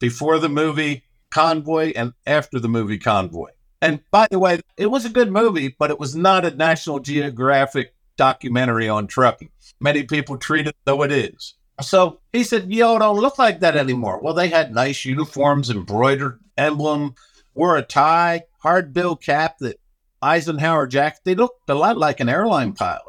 before 0.00 0.40
the 0.40 0.48
movie 0.48 1.04
Convoy 1.30 1.92
and 1.94 2.12
after 2.26 2.58
the 2.58 2.68
movie 2.68 2.98
Convoy. 2.98 3.50
And 3.80 4.00
by 4.10 4.26
the 4.30 4.38
way, 4.38 4.60
it 4.76 4.86
was 4.86 5.04
a 5.04 5.10
good 5.10 5.30
movie, 5.30 5.74
but 5.78 5.90
it 5.90 5.98
was 5.98 6.16
not 6.16 6.44
a 6.44 6.50
National 6.50 6.98
Geographic 6.98 7.94
documentary 8.16 8.88
on 8.88 9.06
trucking. 9.06 9.50
Many 9.80 10.02
people 10.04 10.36
treat 10.36 10.66
it 10.66 10.76
though 10.84 11.02
it 11.02 11.12
is. 11.12 11.54
So 11.80 12.20
he 12.32 12.44
said, 12.44 12.72
Yo, 12.72 12.98
don't 12.98 13.18
look 13.18 13.38
like 13.38 13.60
that 13.60 13.76
anymore. 13.76 14.20
Well, 14.20 14.34
they 14.34 14.48
had 14.48 14.74
nice 14.74 15.04
uniforms, 15.04 15.70
embroidered 15.70 16.40
emblem, 16.56 17.14
wore 17.54 17.76
a 17.76 17.82
tie, 17.82 18.42
hard 18.60 18.92
bill 18.92 19.16
cap 19.16 19.58
that 19.58 19.80
Eisenhower 20.22 20.86
jacket. 20.86 21.20
They 21.24 21.34
looked 21.34 21.68
a 21.68 21.74
lot 21.74 21.98
like 21.98 22.20
an 22.20 22.28
airline 22.28 22.72
pilot. 22.72 23.02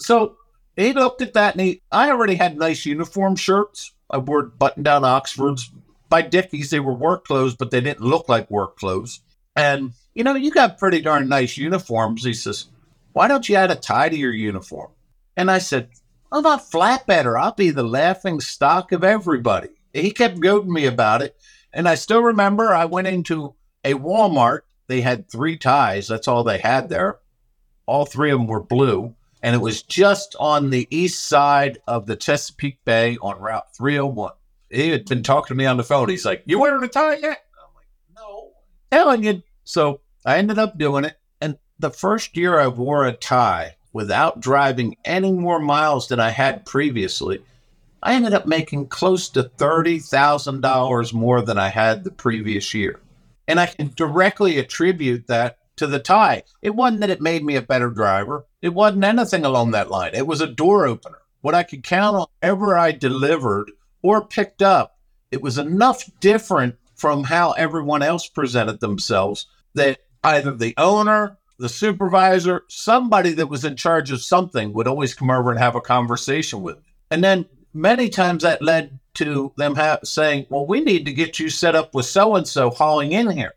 So 0.00 0.36
he 0.76 0.92
looked 0.92 1.22
at 1.22 1.34
that 1.34 1.54
and 1.54 1.60
he, 1.60 1.82
I 1.90 2.10
already 2.10 2.36
had 2.36 2.56
nice 2.56 2.86
uniform 2.86 3.36
shirts. 3.36 3.92
I 4.10 4.18
wore 4.18 4.44
button 4.44 4.82
down 4.82 5.04
Oxfords. 5.04 5.70
By 6.08 6.22
Dickies, 6.22 6.70
they 6.70 6.80
were 6.80 6.92
work 6.92 7.24
clothes, 7.24 7.54
but 7.54 7.70
they 7.70 7.80
didn't 7.80 8.06
look 8.06 8.28
like 8.28 8.50
work 8.50 8.76
clothes. 8.76 9.20
And, 9.56 9.92
you 10.14 10.24
know, 10.24 10.34
you 10.34 10.50
got 10.50 10.78
pretty 10.78 11.00
darn 11.00 11.28
nice 11.28 11.56
uniforms. 11.56 12.24
He 12.24 12.34
says, 12.34 12.66
Why 13.12 13.28
don't 13.28 13.48
you 13.48 13.56
add 13.56 13.70
a 13.70 13.74
tie 13.74 14.10
to 14.10 14.16
your 14.16 14.32
uniform? 14.32 14.90
And 15.36 15.50
I 15.50 15.58
said, 15.58 15.88
I'm 16.30 16.42
not 16.42 16.70
flatbed 16.70 17.38
I'll 17.38 17.52
be 17.52 17.70
the 17.70 17.82
laughing 17.82 18.40
stock 18.40 18.92
of 18.92 19.04
everybody. 19.04 19.68
He 19.92 20.10
kept 20.10 20.40
goading 20.40 20.72
me 20.72 20.86
about 20.86 21.20
it. 21.20 21.36
And 21.72 21.88
I 21.88 21.94
still 21.94 22.22
remember 22.22 22.74
I 22.74 22.86
went 22.86 23.06
into 23.06 23.54
a 23.84 23.94
Walmart. 23.94 24.60
They 24.86 25.00
had 25.00 25.30
three 25.30 25.56
ties. 25.56 26.08
That's 26.08 26.28
all 26.28 26.44
they 26.44 26.58
had 26.58 26.88
there. 26.88 27.18
All 27.86 28.04
three 28.04 28.30
of 28.30 28.38
them 28.38 28.46
were 28.46 28.62
blue. 28.62 29.14
And 29.42 29.56
it 29.56 29.60
was 29.60 29.82
just 29.82 30.36
on 30.38 30.70
the 30.70 30.86
east 30.90 31.26
side 31.26 31.78
of 31.88 32.06
the 32.06 32.16
Chesapeake 32.16 32.84
Bay 32.84 33.18
on 33.20 33.40
Route 33.40 33.74
301. 33.76 34.32
He 34.70 34.90
had 34.90 35.06
been 35.06 35.22
talking 35.22 35.48
to 35.48 35.58
me 35.58 35.66
on 35.66 35.76
the 35.76 35.84
phone. 35.84 36.08
He's 36.08 36.24
like, 36.24 36.42
You 36.46 36.60
wearing 36.60 36.84
a 36.84 36.88
tie 36.88 37.16
yet? 37.16 37.44
I'm 37.58 37.74
like, 37.74 37.86
No. 38.16 38.52
Telling 38.90 39.24
you. 39.24 39.42
So 39.64 40.00
I 40.24 40.38
ended 40.38 40.58
up 40.58 40.78
doing 40.78 41.04
it. 41.04 41.16
And 41.40 41.58
the 41.78 41.90
first 41.90 42.36
year 42.36 42.58
I 42.58 42.68
wore 42.68 43.04
a 43.04 43.12
tie, 43.12 43.76
without 43.92 44.40
driving 44.40 44.96
any 45.04 45.32
more 45.32 45.58
miles 45.58 46.08
than 46.08 46.20
I 46.20 46.30
had 46.30 46.64
previously, 46.64 47.42
I 48.02 48.14
ended 48.14 48.32
up 48.32 48.46
making 48.46 48.88
close 48.88 49.28
to 49.30 49.44
$30,000 49.44 51.12
more 51.12 51.42
than 51.42 51.58
I 51.58 51.68
had 51.68 52.04
the 52.04 52.10
previous 52.10 52.74
year. 52.74 53.00
And 53.52 53.60
I 53.60 53.66
can 53.66 53.92
directly 53.94 54.58
attribute 54.58 55.26
that 55.26 55.58
to 55.76 55.86
the 55.86 55.98
tie. 55.98 56.44
It 56.62 56.74
wasn't 56.74 57.02
that 57.02 57.10
it 57.10 57.20
made 57.20 57.44
me 57.44 57.54
a 57.56 57.60
better 57.60 57.90
driver, 57.90 58.46
it 58.62 58.70
wasn't 58.70 59.04
anything 59.04 59.44
along 59.44 59.72
that 59.72 59.90
line. 59.90 60.14
It 60.14 60.26
was 60.26 60.40
a 60.40 60.46
door 60.46 60.86
opener. 60.86 61.18
What 61.42 61.54
I 61.54 61.62
could 61.62 61.82
count 61.82 62.16
on 62.16 62.26
ever 62.40 62.78
I 62.78 62.92
delivered 62.92 63.70
or 64.00 64.26
picked 64.26 64.62
up, 64.62 64.96
it 65.30 65.42
was 65.42 65.58
enough 65.58 66.08
different 66.18 66.76
from 66.94 67.24
how 67.24 67.52
everyone 67.52 68.00
else 68.00 68.26
presented 68.26 68.80
themselves 68.80 69.46
that 69.74 69.98
either 70.24 70.52
the 70.52 70.72
owner 70.78 71.36
the 71.58 71.68
supervisor, 71.68 72.64
somebody 72.68 73.32
that 73.34 73.48
was 73.50 73.66
in 73.66 73.76
charge 73.76 74.10
of 74.10 74.22
something 74.22 74.72
would 74.72 74.88
always 74.88 75.14
come 75.14 75.30
over 75.30 75.50
and 75.50 75.60
have 75.60 75.76
a 75.76 75.80
conversation 75.82 76.62
with 76.62 76.78
me. 76.78 76.94
And 77.10 77.22
then 77.22 77.44
many 77.74 78.08
times 78.08 78.42
that 78.44 78.62
led 78.62 78.98
to 79.14 79.52
them 79.56 79.74
ha- 79.74 79.98
saying, 80.04 80.46
well, 80.48 80.66
we 80.66 80.80
need 80.80 81.04
to 81.06 81.12
get 81.12 81.38
you 81.38 81.48
set 81.48 81.74
up 81.74 81.94
with 81.94 82.06
so 82.06 82.34
and 82.36 82.46
so 82.46 82.70
hauling 82.70 83.12
in 83.12 83.30
here. 83.30 83.54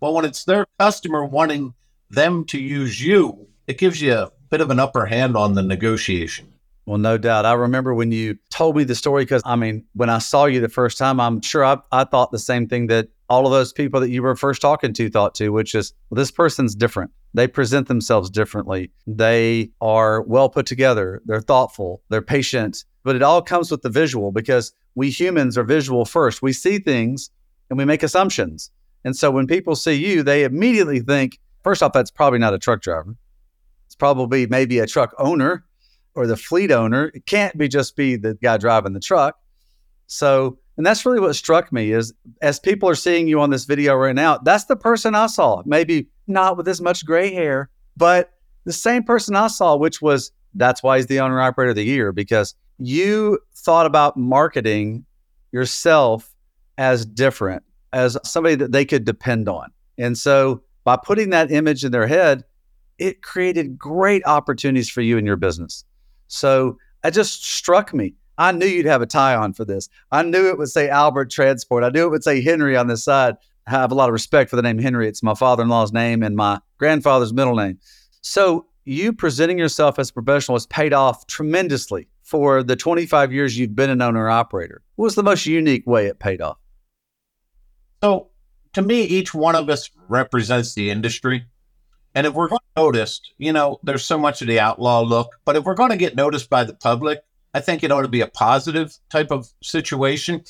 Well, 0.00 0.14
when 0.14 0.24
it's 0.24 0.44
their 0.44 0.66
customer 0.78 1.24
wanting 1.24 1.74
them 2.10 2.44
to 2.46 2.60
use 2.60 3.04
you, 3.04 3.48
it 3.66 3.78
gives 3.78 4.00
you 4.00 4.14
a 4.14 4.32
bit 4.50 4.60
of 4.60 4.70
an 4.70 4.78
upper 4.78 5.06
hand 5.06 5.36
on 5.36 5.54
the 5.54 5.62
negotiation. 5.62 6.52
Well, 6.86 6.98
no 6.98 7.18
doubt. 7.18 7.46
I 7.46 7.54
remember 7.54 7.94
when 7.94 8.12
you 8.12 8.38
told 8.50 8.76
me 8.76 8.84
the 8.84 8.94
story 8.94 9.24
because, 9.24 9.42
I 9.44 9.56
mean, 9.56 9.84
when 9.94 10.08
I 10.08 10.18
saw 10.18 10.44
you 10.44 10.60
the 10.60 10.68
first 10.68 10.98
time, 10.98 11.18
I'm 11.18 11.40
sure 11.40 11.64
I, 11.64 11.78
I 11.90 12.04
thought 12.04 12.30
the 12.30 12.38
same 12.38 12.68
thing 12.68 12.86
that 12.86 13.08
all 13.28 13.44
of 13.44 13.50
those 13.52 13.72
people 13.72 13.98
that 14.00 14.10
you 14.10 14.22
were 14.22 14.36
first 14.36 14.62
talking 14.62 14.92
to 14.92 15.10
thought 15.10 15.34
to, 15.36 15.48
which 15.48 15.74
is, 15.74 15.92
well, 16.10 16.16
this 16.16 16.30
person's 16.30 16.76
different. 16.76 17.10
They 17.34 17.48
present 17.48 17.88
themselves 17.88 18.30
differently. 18.30 18.92
They 19.06 19.72
are 19.80 20.22
well 20.22 20.48
put 20.48 20.66
together. 20.66 21.22
They're 21.26 21.40
thoughtful. 21.40 22.02
They're 22.08 22.22
patient. 22.22 22.84
But 23.02 23.16
it 23.16 23.22
all 23.22 23.42
comes 23.42 23.70
with 23.70 23.82
the 23.82 23.88
visual 23.88 24.30
because 24.30 24.72
we 24.96 25.10
humans 25.10 25.56
are 25.56 25.62
visual 25.62 26.04
first. 26.04 26.42
We 26.42 26.52
see 26.52 26.78
things 26.78 27.30
and 27.70 27.78
we 27.78 27.84
make 27.84 28.02
assumptions. 28.02 28.72
And 29.04 29.14
so 29.14 29.30
when 29.30 29.46
people 29.46 29.76
see 29.76 29.92
you, 29.92 30.24
they 30.24 30.42
immediately 30.42 30.98
think, 30.98 31.38
first 31.62 31.82
off, 31.82 31.92
that's 31.92 32.10
probably 32.10 32.40
not 32.40 32.54
a 32.54 32.58
truck 32.58 32.80
driver. 32.82 33.14
It's 33.84 33.94
probably 33.94 34.46
maybe 34.46 34.80
a 34.80 34.86
truck 34.86 35.14
owner 35.18 35.64
or 36.14 36.26
the 36.26 36.36
fleet 36.36 36.72
owner. 36.72 37.12
It 37.14 37.26
can't 37.26 37.56
be 37.56 37.68
just 37.68 37.94
be 37.94 38.16
the 38.16 38.34
guy 38.42 38.56
driving 38.56 38.94
the 38.94 39.00
truck. 39.00 39.38
So, 40.06 40.58
and 40.76 40.84
that's 40.84 41.04
really 41.04 41.20
what 41.20 41.36
struck 41.36 41.72
me 41.72 41.92
is 41.92 42.12
as 42.40 42.58
people 42.58 42.88
are 42.88 42.94
seeing 42.94 43.28
you 43.28 43.40
on 43.40 43.50
this 43.50 43.64
video 43.64 43.94
right 43.94 44.14
now, 44.14 44.38
that's 44.38 44.64
the 44.64 44.76
person 44.76 45.14
I 45.14 45.26
saw. 45.26 45.62
Maybe 45.66 46.08
not 46.26 46.56
with 46.56 46.68
as 46.68 46.80
much 46.80 47.04
gray 47.04 47.32
hair, 47.32 47.70
but 47.96 48.32
the 48.64 48.72
same 48.72 49.04
person 49.04 49.36
I 49.36 49.48
saw, 49.48 49.76
which 49.76 50.00
was 50.00 50.32
that's 50.54 50.82
why 50.82 50.96
he's 50.96 51.06
the 51.06 51.20
owner 51.20 51.40
operator 51.40 51.70
of 51.70 51.76
the 51.76 51.84
year 51.84 52.12
because 52.12 52.54
you 52.78 53.38
thought 53.54 53.86
about 53.86 54.16
marketing 54.16 55.04
yourself 55.52 56.34
as 56.78 57.06
different, 57.06 57.62
as 57.92 58.16
somebody 58.24 58.54
that 58.56 58.72
they 58.72 58.84
could 58.84 59.04
depend 59.04 59.48
on. 59.48 59.70
And 59.98 60.16
so 60.16 60.62
by 60.84 60.96
putting 60.96 61.30
that 61.30 61.50
image 61.50 61.84
in 61.84 61.92
their 61.92 62.06
head, 62.06 62.44
it 62.98 63.22
created 63.22 63.78
great 63.78 64.22
opportunities 64.26 64.88
for 64.88 65.00
you 65.00 65.18
in 65.18 65.26
your 65.26 65.36
business. 65.36 65.84
So 66.28 66.78
it 67.04 67.12
just 67.12 67.44
struck 67.44 67.94
me. 67.94 68.14
I 68.38 68.52
knew 68.52 68.66
you'd 68.66 68.86
have 68.86 69.02
a 69.02 69.06
tie 69.06 69.34
on 69.34 69.54
for 69.54 69.64
this. 69.64 69.88
I 70.12 70.22
knew 70.22 70.48
it 70.48 70.58
would 70.58 70.68
say 70.68 70.88
Albert 70.88 71.30
Transport. 71.30 71.84
I 71.84 71.88
knew 71.88 72.06
it 72.06 72.10
would 72.10 72.24
say 72.24 72.42
Henry 72.42 72.76
on 72.76 72.86
this 72.86 73.04
side. 73.04 73.36
I 73.66 73.70
have 73.70 73.90
a 73.90 73.94
lot 73.94 74.08
of 74.08 74.12
respect 74.12 74.50
for 74.50 74.56
the 74.56 74.62
name 74.62 74.78
Henry. 74.78 75.08
It's 75.08 75.22
my 75.22 75.34
father 75.34 75.62
in 75.62 75.68
law's 75.68 75.92
name 75.92 76.22
and 76.22 76.36
my 76.36 76.60
grandfather's 76.78 77.32
middle 77.32 77.56
name. 77.56 77.78
So, 78.20 78.66
you 78.84 79.12
presenting 79.12 79.58
yourself 79.58 79.98
as 79.98 80.10
a 80.10 80.12
professional 80.12 80.54
has 80.54 80.66
paid 80.66 80.92
off 80.92 81.26
tremendously 81.26 82.06
for 82.26 82.64
the 82.64 82.74
25 82.74 83.32
years 83.32 83.56
you've 83.56 83.76
been 83.76 83.88
an 83.88 84.02
owner 84.02 84.28
operator. 84.28 84.82
What 84.96 85.04
was 85.04 85.14
the 85.14 85.22
most 85.22 85.46
unique 85.46 85.86
way 85.86 86.06
it 86.06 86.18
paid 86.18 86.40
off? 86.40 86.58
So, 88.02 88.30
to 88.72 88.82
me, 88.82 89.02
each 89.04 89.32
one 89.32 89.54
of 89.54 89.70
us 89.70 89.88
represents 90.08 90.74
the 90.74 90.90
industry. 90.90 91.46
And 92.16 92.26
if 92.26 92.34
we're 92.34 92.48
going 92.48 92.58
to 92.76 92.82
notice, 92.82 93.20
you 93.38 93.52
know, 93.52 93.78
there's 93.84 94.04
so 94.04 94.18
much 94.18 94.42
of 94.42 94.48
the 94.48 94.58
outlaw 94.58 95.02
look, 95.02 95.36
but 95.44 95.54
if 95.54 95.64
we're 95.64 95.74
going 95.74 95.90
to 95.90 95.96
get 95.96 96.16
noticed 96.16 96.50
by 96.50 96.64
the 96.64 96.74
public, 96.74 97.20
I 97.54 97.60
think 97.60 97.84
it 97.84 97.92
ought 97.92 98.02
to 98.02 98.08
be 98.08 98.22
a 98.22 98.26
positive 98.26 98.98
type 99.08 99.30
of 99.30 99.48
situation. 99.62 100.42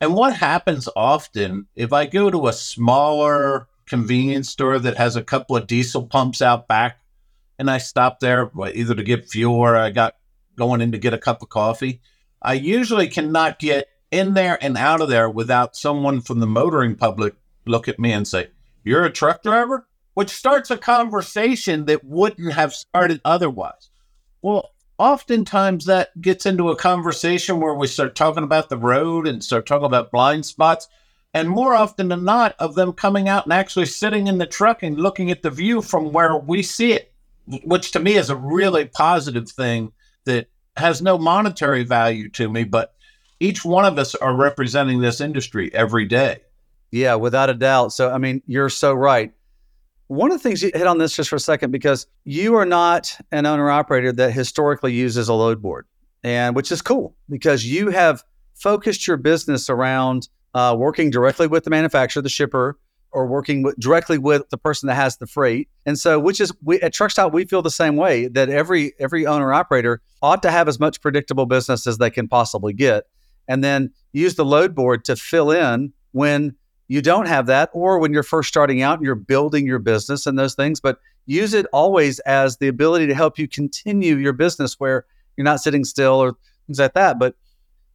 And 0.00 0.14
what 0.14 0.34
happens 0.34 0.88
often, 0.96 1.66
if 1.76 1.92
I 1.92 2.06
go 2.06 2.30
to 2.30 2.48
a 2.48 2.52
smaller 2.54 3.68
convenience 3.86 4.48
store 4.48 4.78
that 4.78 4.96
has 4.96 5.14
a 5.14 5.22
couple 5.22 5.56
of 5.56 5.66
diesel 5.66 6.06
pumps 6.06 6.40
out 6.40 6.68
back, 6.68 7.00
and 7.58 7.70
I 7.70 7.78
stop 7.78 8.20
there 8.20 8.50
either 8.72 8.94
to 8.94 9.02
get 9.02 9.28
fuel 9.28 9.56
or 9.56 9.76
I 9.76 9.90
got 9.90 10.14
going 10.58 10.82
in 10.82 10.92
to 10.92 10.98
get 10.98 11.14
a 11.14 11.18
cup 11.18 11.40
of 11.40 11.48
coffee, 11.48 12.02
I 12.42 12.54
usually 12.54 13.08
cannot 13.08 13.58
get 13.58 13.88
in 14.10 14.34
there 14.34 14.58
and 14.62 14.76
out 14.76 15.00
of 15.00 15.08
there 15.08 15.30
without 15.30 15.76
someone 15.76 16.20
from 16.20 16.40
the 16.40 16.46
motoring 16.46 16.96
public 16.96 17.34
look 17.66 17.88
at 17.88 17.98
me 17.98 18.12
and 18.12 18.26
say, 18.26 18.48
You're 18.84 19.04
a 19.04 19.10
truck 19.10 19.42
driver? 19.42 19.86
Which 20.14 20.30
starts 20.30 20.70
a 20.70 20.76
conversation 20.76 21.84
that 21.84 22.04
wouldn't 22.04 22.52
have 22.52 22.74
started 22.74 23.20
otherwise. 23.24 23.90
Well, 24.42 24.70
oftentimes 24.98 25.84
that 25.84 26.20
gets 26.20 26.44
into 26.44 26.70
a 26.70 26.76
conversation 26.76 27.60
where 27.60 27.74
we 27.74 27.86
start 27.86 28.16
talking 28.16 28.42
about 28.42 28.68
the 28.68 28.76
road 28.76 29.28
and 29.28 29.44
start 29.44 29.66
talking 29.66 29.86
about 29.86 30.10
blind 30.10 30.44
spots. 30.44 30.88
And 31.32 31.48
more 31.48 31.74
often 31.74 32.08
than 32.08 32.24
not, 32.24 32.56
of 32.58 32.74
them 32.74 32.92
coming 32.92 33.28
out 33.28 33.44
and 33.44 33.52
actually 33.52 33.86
sitting 33.86 34.26
in 34.26 34.38
the 34.38 34.46
truck 34.46 34.82
and 34.82 34.98
looking 34.98 35.30
at 35.30 35.42
the 35.42 35.50
view 35.50 35.82
from 35.82 36.12
where 36.12 36.36
we 36.36 36.62
see 36.62 36.92
it, 36.92 37.12
which 37.64 37.92
to 37.92 38.00
me 38.00 38.14
is 38.14 38.30
a 38.30 38.36
really 38.36 38.86
positive 38.86 39.48
thing 39.48 39.92
that 40.28 40.48
has 40.76 41.02
no 41.02 41.18
monetary 41.18 41.84
value 41.84 42.28
to 42.30 42.48
me, 42.48 42.64
but 42.64 42.94
each 43.40 43.64
one 43.64 43.84
of 43.84 43.98
us 43.98 44.14
are 44.14 44.34
representing 44.34 45.00
this 45.00 45.20
industry 45.20 45.72
every 45.74 46.04
day. 46.06 46.38
Yeah, 46.90 47.16
without 47.16 47.50
a 47.50 47.54
doubt. 47.54 47.92
So, 47.92 48.10
I 48.10 48.18
mean, 48.18 48.42
you're 48.46 48.68
so 48.68 48.94
right. 48.94 49.32
One 50.06 50.30
of 50.30 50.38
the 50.38 50.48
things 50.48 50.62
you 50.62 50.70
hit 50.72 50.86
on 50.86 50.98
this 50.98 51.14
just 51.14 51.28
for 51.28 51.36
a 51.36 51.40
second 51.40 51.70
because 51.70 52.06
you 52.24 52.54
are 52.56 52.64
not 52.64 53.14
an 53.30 53.44
owner 53.44 53.70
operator 53.70 54.12
that 54.12 54.32
historically 54.32 54.94
uses 54.94 55.28
a 55.28 55.34
load 55.34 55.60
board, 55.60 55.86
and 56.22 56.56
which 56.56 56.72
is 56.72 56.80
cool 56.80 57.14
because 57.28 57.66
you 57.66 57.90
have 57.90 58.24
focused 58.54 59.06
your 59.06 59.18
business 59.18 59.68
around 59.68 60.28
uh, 60.54 60.74
working 60.78 61.10
directly 61.10 61.46
with 61.46 61.64
the 61.64 61.70
manufacturer, 61.70 62.22
the 62.22 62.28
shipper, 62.28 62.78
or 63.10 63.26
working 63.26 63.62
with, 63.62 63.76
directly 63.78 64.18
with 64.18 64.48
the 64.50 64.58
person 64.58 64.86
that 64.86 64.94
has 64.94 65.16
the 65.16 65.26
freight. 65.26 65.68
And 65.86 65.98
so, 65.98 66.18
which 66.18 66.40
is 66.40 66.52
we 66.62 66.80
at 66.80 66.94
Truckstop, 66.94 67.32
we 67.32 67.44
feel 67.44 67.62
the 67.62 67.70
same 67.70 67.96
way 67.96 68.28
that 68.28 68.48
every 68.48 68.92
every 68.98 69.26
owner 69.26 69.52
operator 69.52 70.00
ought 70.22 70.42
to 70.42 70.50
have 70.50 70.68
as 70.68 70.78
much 70.78 71.00
predictable 71.00 71.46
business 71.46 71.86
as 71.86 71.98
they 71.98 72.10
can 72.10 72.28
possibly 72.28 72.72
get, 72.72 73.04
and 73.46 73.64
then 73.64 73.90
use 74.12 74.34
the 74.34 74.44
load 74.44 74.74
board 74.74 75.04
to 75.06 75.16
fill 75.16 75.50
in 75.50 75.92
when 76.12 76.54
you 76.88 77.02
don't 77.02 77.26
have 77.26 77.46
that, 77.46 77.70
or 77.72 77.98
when 77.98 78.12
you're 78.12 78.22
first 78.22 78.48
starting 78.48 78.80
out 78.80 78.98
and 78.98 79.04
you're 79.04 79.14
building 79.14 79.66
your 79.66 79.78
business 79.78 80.26
and 80.26 80.38
those 80.38 80.54
things, 80.54 80.80
but 80.80 80.98
use 81.26 81.52
it 81.52 81.66
always 81.72 82.18
as 82.20 82.56
the 82.56 82.68
ability 82.68 83.06
to 83.06 83.14
help 83.14 83.38
you 83.38 83.46
continue 83.46 84.16
your 84.16 84.32
business 84.32 84.80
where 84.80 85.04
you're 85.36 85.44
not 85.44 85.60
sitting 85.60 85.84
still 85.84 86.14
or 86.14 86.34
things 86.66 86.78
like 86.78 86.94
that. 86.94 87.18
But 87.18 87.34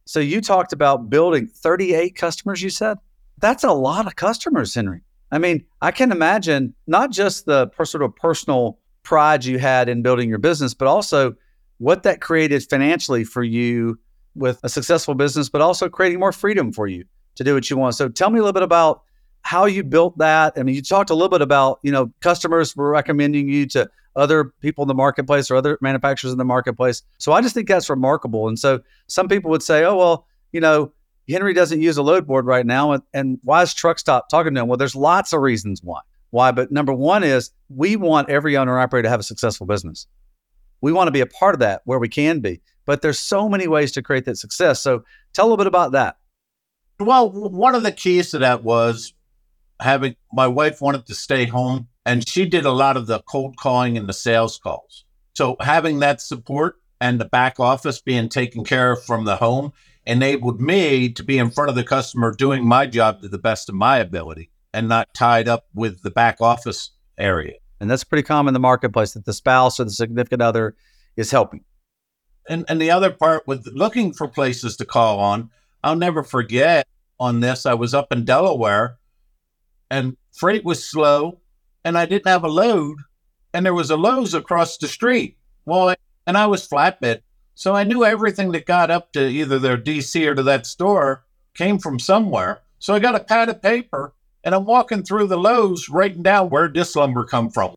so 0.04 0.20
you 0.20 0.40
talked 0.40 0.72
about 0.72 1.10
building 1.10 1.48
38 1.48 2.14
customers, 2.14 2.62
you 2.62 2.70
said? 2.70 2.98
That's 3.44 3.62
a 3.62 3.72
lot 3.74 4.06
of 4.06 4.16
customers, 4.16 4.74
Henry. 4.74 5.02
I 5.30 5.36
mean, 5.36 5.66
I 5.82 5.90
can 5.90 6.12
imagine 6.12 6.74
not 6.86 7.10
just 7.10 7.44
the 7.44 7.70
sort 7.84 8.02
of 8.02 8.16
personal 8.16 8.78
pride 9.02 9.44
you 9.44 9.58
had 9.58 9.90
in 9.90 10.00
building 10.00 10.30
your 10.30 10.38
business, 10.38 10.72
but 10.72 10.88
also 10.88 11.34
what 11.76 12.04
that 12.04 12.22
created 12.22 12.62
financially 12.70 13.22
for 13.22 13.44
you 13.44 13.98
with 14.34 14.60
a 14.62 14.70
successful 14.70 15.14
business, 15.14 15.50
but 15.50 15.60
also 15.60 15.90
creating 15.90 16.20
more 16.20 16.32
freedom 16.32 16.72
for 16.72 16.86
you 16.86 17.04
to 17.34 17.44
do 17.44 17.52
what 17.52 17.68
you 17.68 17.76
want. 17.76 17.96
So 17.96 18.08
tell 18.08 18.30
me 18.30 18.38
a 18.38 18.42
little 18.42 18.54
bit 18.54 18.62
about 18.62 19.02
how 19.42 19.66
you 19.66 19.84
built 19.84 20.16
that. 20.16 20.54
I 20.56 20.62
mean, 20.62 20.74
you 20.74 20.80
talked 20.80 21.10
a 21.10 21.14
little 21.14 21.28
bit 21.28 21.42
about, 21.42 21.80
you 21.82 21.92
know, 21.92 22.10
customers 22.22 22.74
were 22.74 22.88
recommending 22.88 23.50
you 23.50 23.66
to 23.66 23.90
other 24.16 24.54
people 24.62 24.84
in 24.84 24.88
the 24.88 24.94
marketplace 24.94 25.50
or 25.50 25.56
other 25.56 25.76
manufacturers 25.82 26.32
in 26.32 26.38
the 26.38 26.46
marketplace. 26.46 27.02
So 27.18 27.32
I 27.32 27.42
just 27.42 27.54
think 27.54 27.68
that's 27.68 27.90
remarkable. 27.90 28.48
And 28.48 28.58
so 28.58 28.80
some 29.06 29.28
people 29.28 29.50
would 29.50 29.62
say, 29.62 29.84
oh, 29.84 29.96
well, 29.96 30.26
you 30.52 30.60
know, 30.62 30.93
Henry 31.28 31.54
doesn't 31.54 31.80
use 31.80 31.96
a 31.96 32.02
load 32.02 32.26
board 32.26 32.46
right 32.46 32.66
now. 32.66 32.92
And, 32.92 33.02
and 33.12 33.38
why 33.42 33.62
is 33.62 33.74
Truckstop 33.74 34.28
talking 34.30 34.54
to 34.54 34.60
him? 34.60 34.68
Well, 34.68 34.76
there's 34.76 34.96
lots 34.96 35.32
of 35.32 35.40
reasons 35.40 35.82
why. 35.82 36.00
Why? 36.30 36.50
But 36.50 36.72
number 36.72 36.92
one 36.92 37.22
is 37.24 37.50
we 37.68 37.96
want 37.96 38.28
every 38.28 38.56
owner 38.56 38.78
operator 38.78 39.04
to 39.04 39.10
have 39.10 39.20
a 39.20 39.24
successful 39.24 39.66
business. 39.66 40.06
We 40.80 40.92
want 40.92 41.08
to 41.08 41.12
be 41.12 41.20
a 41.20 41.26
part 41.26 41.54
of 41.54 41.60
that 41.60 41.82
where 41.84 41.98
we 41.98 42.08
can 42.08 42.40
be. 42.40 42.60
But 42.84 43.00
there's 43.00 43.18
so 43.18 43.48
many 43.48 43.66
ways 43.66 43.92
to 43.92 44.02
create 44.02 44.26
that 44.26 44.36
success. 44.36 44.82
So 44.82 45.04
tell 45.32 45.44
a 45.44 45.48
little 45.48 45.56
bit 45.56 45.66
about 45.66 45.92
that. 45.92 46.16
Well, 47.00 47.30
one 47.30 47.74
of 47.74 47.82
the 47.82 47.92
keys 47.92 48.30
to 48.32 48.38
that 48.38 48.62
was 48.62 49.14
having 49.80 50.16
my 50.32 50.46
wife 50.46 50.80
wanted 50.80 51.06
to 51.06 51.14
stay 51.14 51.46
home 51.46 51.88
and 52.06 52.26
she 52.28 52.44
did 52.44 52.64
a 52.64 52.72
lot 52.72 52.96
of 52.96 53.06
the 53.06 53.20
cold 53.22 53.56
calling 53.56 53.96
and 53.96 54.08
the 54.08 54.12
sales 54.12 54.58
calls. 54.58 55.04
So 55.34 55.56
having 55.60 56.00
that 56.00 56.20
support 56.20 56.76
and 57.00 57.20
the 57.20 57.24
back 57.24 57.58
office 57.58 58.00
being 58.00 58.28
taken 58.28 58.64
care 58.64 58.92
of 58.92 59.04
from 59.04 59.24
the 59.24 59.36
home 59.36 59.72
enabled 60.06 60.60
me 60.60 61.10
to 61.10 61.22
be 61.22 61.38
in 61.38 61.50
front 61.50 61.70
of 61.70 61.76
the 61.76 61.84
customer 61.84 62.34
doing 62.34 62.66
my 62.66 62.86
job 62.86 63.22
to 63.22 63.28
the 63.28 63.38
best 63.38 63.68
of 63.68 63.74
my 63.74 63.98
ability 63.98 64.50
and 64.72 64.88
not 64.88 65.12
tied 65.14 65.48
up 65.48 65.66
with 65.74 66.02
the 66.02 66.10
back 66.10 66.40
office 66.40 66.90
area. 67.16 67.54
And 67.80 67.90
that's 67.90 68.04
pretty 68.04 68.22
common 68.22 68.50
in 68.50 68.54
the 68.54 68.60
marketplace 68.60 69.12
that 69.12 69.24
the 69.24 69.32
spouse 69.32 69.80
or 69.80 69.84
the 69.84 69.90
significant 69.90 70.42
other 70.42 70.74
is 71.16 71.30
helping. 71.30 71.64
And 72.48 72.64
and 72.68 72.80
the 72.80 72.90
other 72.90 73.10
part 73.10 73.46
with 73.46 73.66
looking 73.72 74.12
for 74.12 74.28
places 74.28 74.76
to 74.76 74.84
call 74.84 75.18
on, 75.18 75.50
I'll 75.82 75.96
never 75.96 76.22
forget 76.22 76.86
on 77.18 77.40
this. 77.40 77.64
I 77.64 77.74
was 77.74 77.94
up 77.94 78.12
in 78.12 78.24
Delaware 78.24 78.98
and 79.90 80.16
freight 80.32 80.64
was 80.64 80.84
slow 80.84 81.40
and 81.84 81.96
I 81.96 82.06
didn't 82.06 82.26
have 82.26 82.44
a 82.44 82.48
load 82.48 82.98
and 83.54 83.64
there 83.64 83.74
was 83.74 83.90
a 83.90 83.96
Lowe's 83.96 84.34
across 84.34 84.76
the 84.76 84.88
street. 84.88 85.38
Well, 85.64 85.94
and 86.26 86.36
I 86.36 86.46
was 86.46 86.68
flatbed. 86.68 87.20
So 87.54 87.74
I 87.74 87.84
knew 87.84 88.04
everything 88.04 88.52
that 88.52 88.66
got 88.66 88.90
up 88.90 89.12
to 89.12 89.26
either 89.26 89.58
their 89.58 89.78
DC 89.78 90.26
or 90.26 90.34
to 90.34 90.42
that 90.42 90.66
store 90.66 91.24
came 91.54 91.78
from 91.78 91.98
somewhere. 91.98 92.62
So 92.78 92.94
I 92.94 92.98
got 92.98 93.14
a 93.14 93.20
pad 93.20 93.48
of 93.48 93.62
paper 93.62 94.12
and 94.42 94.54
I'm 94.54 94.64
walking 94.64 95.02
through 95.02 95.28
the 95.28 95.38
Lowe's 95.38 95.88
writing 95.88 96.22
down 96.22 96.50
where 96.50 96.68
this 96.68 96.96
lumber 96.96 97.24
come 97.24 97.50
from. 97.50 97.74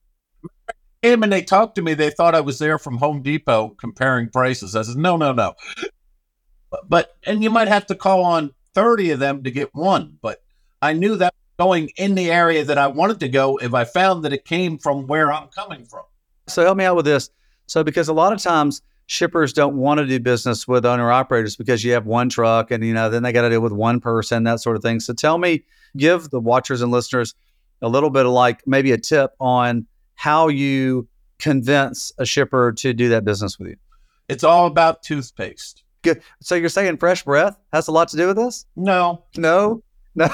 Came 1.04 1.24
and 1.24 1.32
they 1.32 1.44
talked 1.44 1.76
to 1.76 1.82
me. 1.82 1.94
They 1.94 2.10
thought 2.10 2.36
I 2.36 2.42
was 2.42 2.60
there 2.60 2.80
from 2.80 2.98
Home 2.98 3.22
Depot 3.22 3.70
comparing 3.80 4.30
prices. 4.30 4.76
I 4.76 4.82
said, 4.82 4.98
no, 4.98 5.16
no, 5.16 5.32
no. 5.32 5.54
But, 6.90 7.16
and 7.24 7.44
you 7.44 7.50
might 7.50 7.68
have 7.68 7.86
to 7.88 7.96
call 7.96 8.26
on 8.26 8.54
30 8.74 9.12
of 9.12 9.20
them 9.20 9.44
to 9.44 9.52
get 9.52 9.74
one. 9.74 10.18
But 10.22 10.44
I 10.82 10.94
knew 10.94 11.16
that 11.18 11.34
going 11.58 11.90
in 11.98 12.16
the 12.16 12.32
area 12.32 12.63
that 12.63 12.78
I 12.78 12.88
wanted 12.88 13.20
to 13.22 13.30
go 13.30 13.58
if 13.58 13.74
I 13.74 13.84
found 13.84 14.26
that 14.26 14.34
it 14.34 14.46
came 14.46 14.78
from 14.78 15.08
where 15.08 15.32
I'm 15.32 15.48
coming 15.48 15.86
from. 15.86 16.04
So 16.48 16.63
help 16.63 16.78
me 16.78 16.86
out 16.86 16.96
with 16.96 17.06
this. 17.06 17.30
So, 17.68 17.84
because 17.84 18.08
a 18.08 18.13
lot 18.13 18.34
of 18.34 18.42
times 18.42 18.82
shippers 19.08 19.54
don't 19.54 19.76
want 19.76 20.00
to 20.00 20.06
do 20.06 20.20
business 20.20 20.67
with 20.67 20.86
owner 20.86 21.12
operators 21.12 21.56
because 21.56 21.84
you 21.84 21.93
have 21.93 22.06
one 22.06 22.30
truck 22.30 22.72
and, 22.72 22.86
you 22.86 22.93
know, 22.93 23.10
then 23.10 23.24
they 23.24 23.32
got 23.32 23.41
to 23.41 23.50
deal 23.50 23.62
with 23.62 23.72
one 23.72 24.00
person, 24.00 24.43
that 24.43 24.60
sort 24.60 24.76
of 24.76 24.84
thing. 24.84 25.00
So, 25.00 25.13
tell 25.13 25.38
me, 25.38 25.63
give 25.98 26.30
the 26.30 26.39
watchers 26.39 26.82
and 26.82 26.91
listeners 26.91 27.34
a 27.82 27.89
little 27.89 28.10
bit 28.10 28.26
of 28.26 28.32
like 28.32 28.65
maybe 28.67 28.91
a 28.91 28.98
tip 28.98 29.32
on 29.39 29.88
how 30.15 30.48
you 30.48 31.08
convince 31.39 32.12
a 32.17 32.26
shipper 32.26 32.74
to 32.74 32.93
do 32.93 33.10
that 33.10 33.24
business 33.24 33.58
with 33.60 33.70
you. 33.70 33.76
It's 34.28 34.43
all 34.43 34.67
about 34.67 35.04
toothpaste. 35.04 35.84
Good. 36.02 36.22
So 36.41 36.56
you're 36.56 36.70
saying 36.70 36.98
fresh 36.98 37.24
breath 37.24 37.58
has 37.74 37.88
a 37.88 37.91
lot 37.91 38.10
to 38.10 38.17
do 38.17 38.28
with 38.28 38.38
this? 38.38 38.65
No. 38.76 39.24
No. 39.38 39.84
No. 40.15 40.30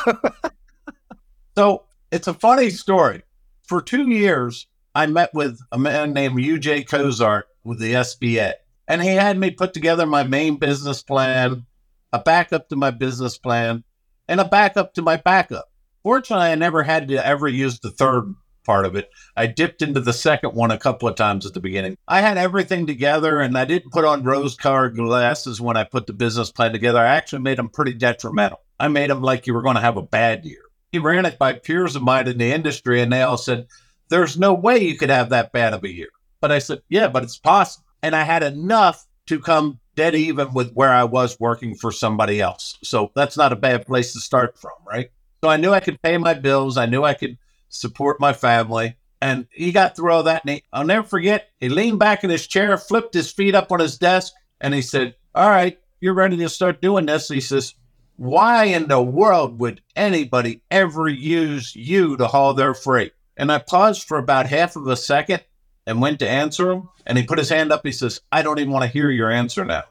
so 1.55 1.83
it's 2.11 2.27
a 2.27 2.33
funny 2.33 2.69
story. 2.69 3.23
For 3.63 3.81
two 3.81 4.09
years, 4.09 4.67
I 4.95 5.07
met 5.07 5.33
with 5.33 5.59
a 5.71 5.79
man 5.79 6.13
named 6.13 6.37
UJ 6.37 6.87
Cozart 6.87 7.47
with 7.63 7.79
the 7.79 7.93
SBA, 7.93 8.53
and 8.93 9.01
he 9.01 9.09
had 9.09 9.39
me 9.39 9.49
put 9.49 9.73
together 9.73 10.05
my 10.05 10.21
main 10.21 10.57
business 10.57 11.01
plan, 11.01 11.65
a 12.11 12.19
backup 12.19 12.69
to 12.69 12.75
my 12.75 12.91
business 12.91 13.39
plan, 13.39 13.83
and 14.27 14.39
a 14.39 14.45
backup 14.45 14.93
to 14.93 15.01
my 15.01 15.17
backup. 15.17 15.65
Fortunately, 16.03 16.45
I 16.45 16.53
never 16.53 16.83
had 16.83 17.07
to 17.07 17.25
ever 17.25 17.47
use 17.47 17.79
the 17.79 17.89
third 17.89 18.35
part 18.63 18.85
of 18.85 18.95
it. 18.95 19.09
I 19.35 19.47
dipped 19.47 19.81
into 19.81 19.99
the 19.99 20.13
second 20.13 20.53
one 20.53 20.69
a 20.69 20.77
couple 20.77 21.09
of 21.09 21.15
times 21.15 21.47
at 21.47 21.55
the 21.55 21.59
beginning. 21.59 21.97
I 22.07 22.21
had 22.21 22.37
everything 22.37 22.85
together 22.85 23.39
and 23.39 23.57
I 23.57 23.65
didn't 23.65 23.91
put 23.91 24.05
on 24.05 24.23
rose 24.23 24.55
colored 24.55 24.95
glasses 24.95 25.59
when 25.59 25.75
I 25.75 25.85
put 25.85 26.05
the 26.05 26.13
business 26.13 26.51
plan 26.51 26.71
together. 26.71 26.99
I 26.99 27.15
actually 27.15 27.41
made 27.41 27.57
them 27.57 27.69
pretty 27.69 27.93
detrimental. 27.93 28.59
I 28.79 28.89
made 28.89 29.09
them 29.09 29.23
like 29.23 29.47
you 29.47 29.55
were 29.55 29.63
going 29.63 29.75
to 29.75 29.81
have 29.81 29.97
a 29.97 30.03
bad 30.03 30.45
year. 30.45 30.61
He 30.91 30.99
ran 30.99 31.25
it 31.25 31.39
by 31.39 31.53
peers 31.53 31.95
of 31.95 32.03
mine 32.03 32.27
in 32.27 32.37
the 32.37 32.53
industry 32.53 33.01
and 33.01 33.11
they 33.11 33.23
all 33.23 33.37
said, 33.37 33.65
There's 34.09 34.37
no 34.37 34.53
way 34.53 34.83
you 34.83 34.99
could 34.99 35.09
have 35.09 35.29
that 35.29 35.51
bad 35.51 35.73
of 35.73 35.83
a 35.83 35.91
year. 35.91 36.09
But 36.39 36.51
I 36.51 36.59
said, 36.59 36.83
Yeah, 36.89 37.07
but 37.07 37.23
it's 37.23 37.39
possible. 37.39 37.87
And 38.03 38.15
I 38.15 38.23
had 38.23 38.43
enough 38.43 39.07
to 39.27 39.39
come 39.39 39.79
dead 39.95 40.13
even 40.13 40.53
with 40.53 40.73
where 40.73 40.91
I 40.91 41.05
was 41.05 41.39
working 41.39 41.73
for 41.73 41.91
somebody 41.91 42.41
else. 42.41 42.77
So 42.83 43.11
that's 43.15 43.37
not 43.37 43.53
a 43.53 43.55
bad 43.55 43.85
place 43.85 44.13
to 44.13 44.19
start 44.19 44.57
from, 44.57 44.73
right? 44.85 45.09
So 45.43 45.49
I 45.49 45.57
knew 45.57 45.71
I 45.71 45.79
could 45.79 46.01
pay 46.01 46.17
my 46.17 46.33
bills. 46.33 46.77
I 46.77 46.85
knew 46.85 47.03
I 47.03 47.13
could 47.13 47.37
support 47.69 48.19
my 48.19 48.33
family. 48.33 48.97
And 49.21 49.47
he 49.51 49.71
got 49.71 49.95
through 49.95 50.11
all 50.11 50.23
that. 50.23 50.43
And 50.43 50.55
he, 50.55 50.63
I'll 50.73 50.85
never 50.85 51.07
forget, 51.07 51.49
he 51.59 51.69
leaned 51.69 51.99
back 51.99 52.23
in 52.23 52.29
his 52.29 52.45
chair, 52.45 52.77
flipped 52.77 53.13
his 53.13 53.31
feet 53.31 53.55
up 53.55 53.71
on 53.71 53.79
his 53.79 53.97
desk, 53.97 54.33
and 54.59 54.73
he 54.73 54.81
said, 54.81 55.15
All 55.33 55.49
right, 55.49 55.79
you're 56.01 56.13
ready 56.13 56.37
to 56.37 56.49
start 56.49 56.81
doing 56.81 57.05
this. 57.05 57.29
He 57.29 57.39
says, 57.39 57.75
Why 58.17 58.65
in 58.65 58.87
the 58.87 59.01
world 59.01 59.59
would 59.59 59.81
anybody 59.95 60.61
ever 60.69 61.07
use 61.07 61.75
you 61.75 62.17
to 62.17 62.27
haul 62.27 62.53
their 62.53 62.73
freight? 62.73 63.13
And 63.37 63.51
I 63.51 63.59
paused 63.59 64.03
for 64.03 64.17
about 64.17 64.45
half 64.47 64.75
of 64.75 64.87
a 64.87 64.95
second 64.95 65.43
and 65.85 66.01
went 66.01 66.19
to 66.19 66.29
answer 66.29 66.71
him. 66.71 66.89
And 67.05 67.17
he 67.17 67.25
put 67.25 67.37
his 67.37 67.49
hand 67.49 67.71
up. 67.71 67.85
He 67.85 67.91
says, 67.91 68.21
I 68.31 68.41
don't 68.41 68.59
even 68.59 68.71
want 68.71 68.83
to 68.83 68.91
hear 68.91 69.09
your 69.09 69.29
answer 69.29 69.65
now. 69.65 69.83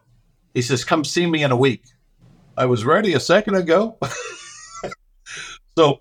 He 0.55 0.62
says, 0.62 0.85
Come 0.85 1.05
see 1.05 1.26
me 1.26 1.42
in 1.42 1.50
a 1.50 1.57
week. 1.57 1.85
I 2.57 2.66
was 2.66 2.85
ready 2.85 3.14
a 3.14 3.20
second 3.20 3.55
ago. 3.55 3.98
so 5.78 6.00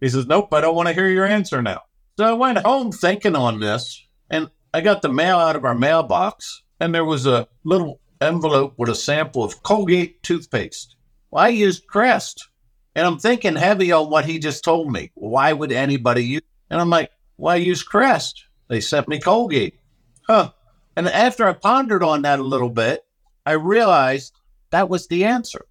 he 0.00 0.08
says, 0.08 0.26
Nope, 0.26 0.52
I 0.52 0.60
don't 0.60 0.76
want 0.76 0.88
to 0.88 0.94
hear 0.94 1.08
your 1.08 1.26
answer 1.26 1.62
now. 1.62 1.82
So 2.18 2.24
I 2.24 2.32
went 2.32 2.58
home 2.58 2.92
thinking 2.92 3.36
on 3.36 3.60
this, 3.60 4.02
and 4.30 4.50
I 4.72 4.80
got 4.80 5.02
the 5.02 5.12
mail 5.12 5.38
out 5.38 5.56
of 5.56 5.64
our 5.64 5.74
mailbox, 5.74 6.62
and 6.80 6.94
there 6.94 7.04
was 7.04 7.26
a 7.26 7.46
little 7.64 8.00
envelope 8.20 8.74
with 8.78 8.88
a 8.88 8.94
sample 8.94 9.44
of 9.44 9.62
Colgate 9.62 10.22
toothpaste. 10.22 10.96
Well, 11.30 11.44
I 11.44 11.48
used 11.48 11.86
Crest, 11.86 12.48
and 12.94 13.06
I'm 13.06 13.18
thinking 13.18 13.56
heavy 13.56 13.92
on 13.92 14.10
what 14.10 14.24
he 14.24 14.38
just 14.38 14.64
told 14.64 14.90
me. 14.90 15.10
Why 15.14 15.52
would 15.52 15.72
anybody 15.72 16.24
use? 16.24 16.42
And 16.70 16.80
I'm 16.80 16.90
like, 16.90 17.10
why 17.36 17.56
use 17.56 17.82
Crest? 17.82 18.45
They 18.68 18.80
sent 18.80 19.08
me 19.08 19.20
Colgate. 19.20 19.78
Huh. 20.26 20.52
And 20.96 21.08
after 21.08 21.46
I 21.46 21.52
pondered 21.52 22.02
on 22.02 22.22
that 22.22 22.38
a 22.38 22.44
little 22.44 22.70
bit, 22.70 23.04
I 23.44 23.52
realized 23.52 24.34
that 24.70 24.88
was 24.88 25.06
the 25.06 25.24
answer. 25.24 25.66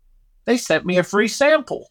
They 0.45 0.57
sent 0.57 0.85
me 0.85 0.97
a 0.97 1.03
free 1.03 1.27
sample 1.27 1.89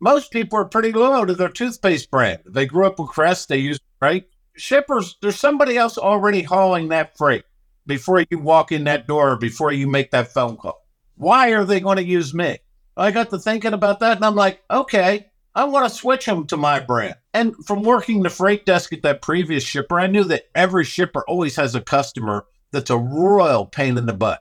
most 0.00 0.30
people 0.30 0.58
are 0.58 0.64
pretty 0.64 0.92
loyal 0.92 1.26
to 1.26 1.34
their 1.34 1.48
toothpaste 1.48 2.10
brand. 2.10 2.40
They 2.46 2.66
grew 2.66 2.86
up 2.86 2.98
with 2.98 3.08
Crest, 3.08 3.48
they 3.48 3.58
use 3.58 3.78
right. 4.00 4.24
Shippers, 4.56 5.16
there's 5.20 5.38
somebody 5.38 5.76
else 5.76 5.98
already 5.98 6.42
hauling 6.42 6.88
that 6.88 7.16
freight 7.16 7.44
before 7.86 8.24
you 8.30 8.38
walk 8.38 8.72
in 8.72 8.84
that 8.84 9.06
door, 9.06 9.36
before 9.36 9.72
you 9.72 9.86
make 9.86 10.10
that 10.10 10.32
phone 10.32 10.56
call. 10.56 10.82
Why 11.16 11.52
are 11.52 11.64
they 11.64 11.80
going 11.80 11.96
to 11.96 12.04
use 12.04 12.34
me? 12.34 12.58
I 12.96 13.10
got 13.10 13.30
to 13.30 13.38
thinking 13.38 13.74
about 13.74 14.00
that 14.00 14.16
and 14.16 14.24
I'm 14.24 14.34
like, 14.34 14.62
okay, 14.70 15.26
I 15.54 15.64
want 15.64 15.88
to 15.88 15.94
switch 15.94 16.26
them 16.26 16.46
to 16.48 16.56
my 16.56 16.80
brand. 16.80 17.16
And 17.36 17.54
from 17.66 17.82
working 17.82 18.22
the 18.22 18.30
freight 18.30 18.64
desk 18.64 18.94
at 18.94 19.02
that 19.02 19.20
previous 19.20 19.62
shipper, 19.62 20.00
I 20.00 20.06
knew 20.06 20.24
that 20.24 20.44
every 20.54 20.84
shipper 20.84 21.22
always 21.28 21.56
has 21.56 21.74
a 21.74 21.82
customer 21.82 22.46
that's 22.72 22.88
a 22.88 22.96
royal 22.96 23.66
pain 23.66 23.98
in 23.98 24.06
the 24.06 24.14
butt. 24.14 24.40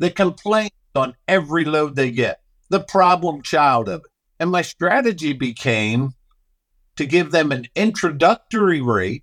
They 0.00 0.10
complain 0.10 0.70
on 0.96 1.14
every 1.28 1.64
load 1.64 1.94
they 1.94 2.10
get, 2.10 2.40
the 2.70 2.80
problem 2.80 3.42
child 3.42 3.88
of 3.88 4.00
it. 4.00 4.10
And 4.40 4.50
my 4.50 4.62
strategy 4.62 5.32
became 5.32 6.14
to 6.96 7.06
give 7.06 7.30
them 7.30 7.52
an 7.52 7.66
introductory 7.76 8.80
rate, 8.80 9.22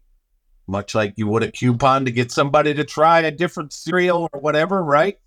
much 0.66 0.96
like 0.96 1.16
you 1.18 1.28
would 1.28 1.44
a 1.44 1.52
coupon 1.52 2.06
to 2.06 2.12
get 2.12 2.32
somebody 2.32 2.74
to 2.74 2.86
try 2.86 3.20
a 3.20 3.30
different 3.30 3.74
cereal 3.74 4.30
or 4.32 4.40
whatever, 4.40 4.82
right? 4.82 5.18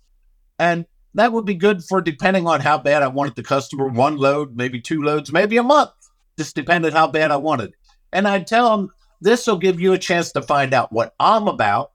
And 0.57 0.87
that 1.13 1.31
would 1.33 1.45
be 1.45 1.53
good 1.53 1.83
for 1.83 2.01
depending 2.01 2.47
on 2.47 2.61
how 2.61 2.79
bad 2.79 3.03
I 3.03 3.09
wanted 3.09 3.35
the 3.35 3.43
customer, 3.43 3.87
one 3.87 4.17
load, 4.17 4.55
maybe 4.57 4.81
two 4.81 5.03
loads, 5.03 5.31
maybe 5.31 5.57
a 5.57 5.63
month, 5.63 5.91
just 6.37 6.55
depended 6.55 6.93
how 6.93 7.07
bad 7.07 7.31
I 7.31 7.37
wanted. 7.37 7.73
And 8.11 8.27
I'd 8.27 8.47
tell 8.47 8.75
them 8.75 8.89
this 9.21 9.47
will 9.47 9.57
give 9.57 9.79
you 9.79 9.93
a 9.93 9.97
chance 9.97 10.31
to 10.33 10.41
find 10.41 10.73
out 10.73 10.91
what 10.91 11.13
I'm 11.19 11.47
about. 11.47 11.91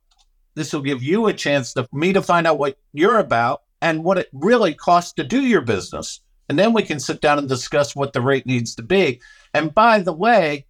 This 0.55 0.73
will 0.73 0.83
give 0.83 1.03
you 1.03 1.27
a 1.27 1.33
chance 1.33 1.73
to 1.75 1.89
me 1.93 2.13
to 2.13 2.23
find 2.23 2.47
out 2.47 2.59
what 2.59 2.79
you're 2.93 3.19
about 3.19 3.63
and 3.81 4.05
what 4.05 4.19
it 4.19 4.29
really 4.33 4.75
costs 4.75 5.13
to 5.15 5.25
do 5.25 5.41
your 5.41 5.61
business. 5.61 6.21
And 6.49 6.59
then 6.59 6.73
we 6.73 6.83
can 6.83 6.99
sit 6.99 7.21
down 7.21 7.39
and 7.39 7.49
discuss 7.49 7.95
what 7.95 8.13
the 8.13 8.21
rate 8.21 8.47
needs 8.47 8.75
to 8.75 8.83
be. 8.83 9.21
And 9.55 9.75
by 9.75 10.01
the 10.01 10.13
way, 10.13 10.67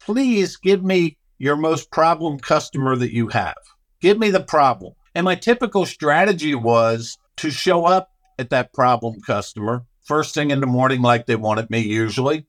please 0.00 0.56
give 0.56 0.84
me 0.84 1.16
your 1.38 1.56
most 1.56 1.90
problem 1.90 2.38
customer 2.38 2.94
that 2.96 3.14
you 3.14 3.28
have. 3.28 3.56
Give 4.00 4.18
me 4.18 4.30
the 4.30 4.42
problem. 4.42 4.94
And 5.14 5.24
my 5.24 5.34
typical 5.34 5.86
strategy 5.86 6.54
was 6.54 7.16
to 7.36 7.50
show 7.50 7.84
up 7.86 8.10
at 8.38 8.50
that 8.50 8.72
problem 8.72 9.20
customer 9.22 9.84
first 10.04 10.34
thing 10.34 10.50
in 10.50 10.60
the 10.60 10.66
morning, 10.66 11.00
like 11.00 11.26
they 11.26 11.36
wanted 11.36 11.70
me 11.70 11.80
usually. 11.80 12.46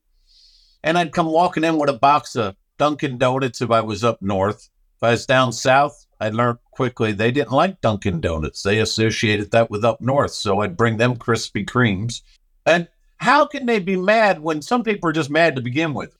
And 0.83 0.97
I'd 0.97 1.13
come 1.13 1.27
walking 1.27 1.63
in 1.63 1.77
with 1.77 1.89
a 1.89 1.93
box 1.93 2.35
of 2.35 2.55
Dunkin' 2.77 3.17
Donuts 3.17 3.61
if 3.61 3.71
I 3.71 3.81
was 3.81 4.03
up 4.03 4.21
north. 4.21 4.69
If 4.97 5.03
I 5.03 5.11
was 5.11 5.25
down 5.25 5.53
south, 5.53 6.05
I 6.19 6.29
learned 6.29 6.59
quickly 6.71 7.11
they 7.11 7.31
didn't 7.31 7.51
like 7.51 7.81
Dunkin' 7.81 8.21
Donuts. 8.21 8.63
They 8.63 8.79
associated 8.79 9.51
that 9.51 9.69
with 9.69 9.85
up 9.85 10.01
north. 10.01 10.31
So 10.31 10.61
I'd 10.61 10.77
bring 10.77 10.97
them 10.97 11.15
Krispy 11.15 11.65
Kremes. 11.65 12.21
And 12.65 12.87
how 13.17 13.45
can 13.45 13.65
they 13.65 13.79
be 13.79 13.95
mad 13.95 14.41
when 14.41 14.61
some 14.61 14.83
people 14.83 15.09
are 15.09 15.13
just 15.13 15.29
mad 15.29 15.55
to 15.55 15.61
begin 15.61 15.93
with? 15.93 16.17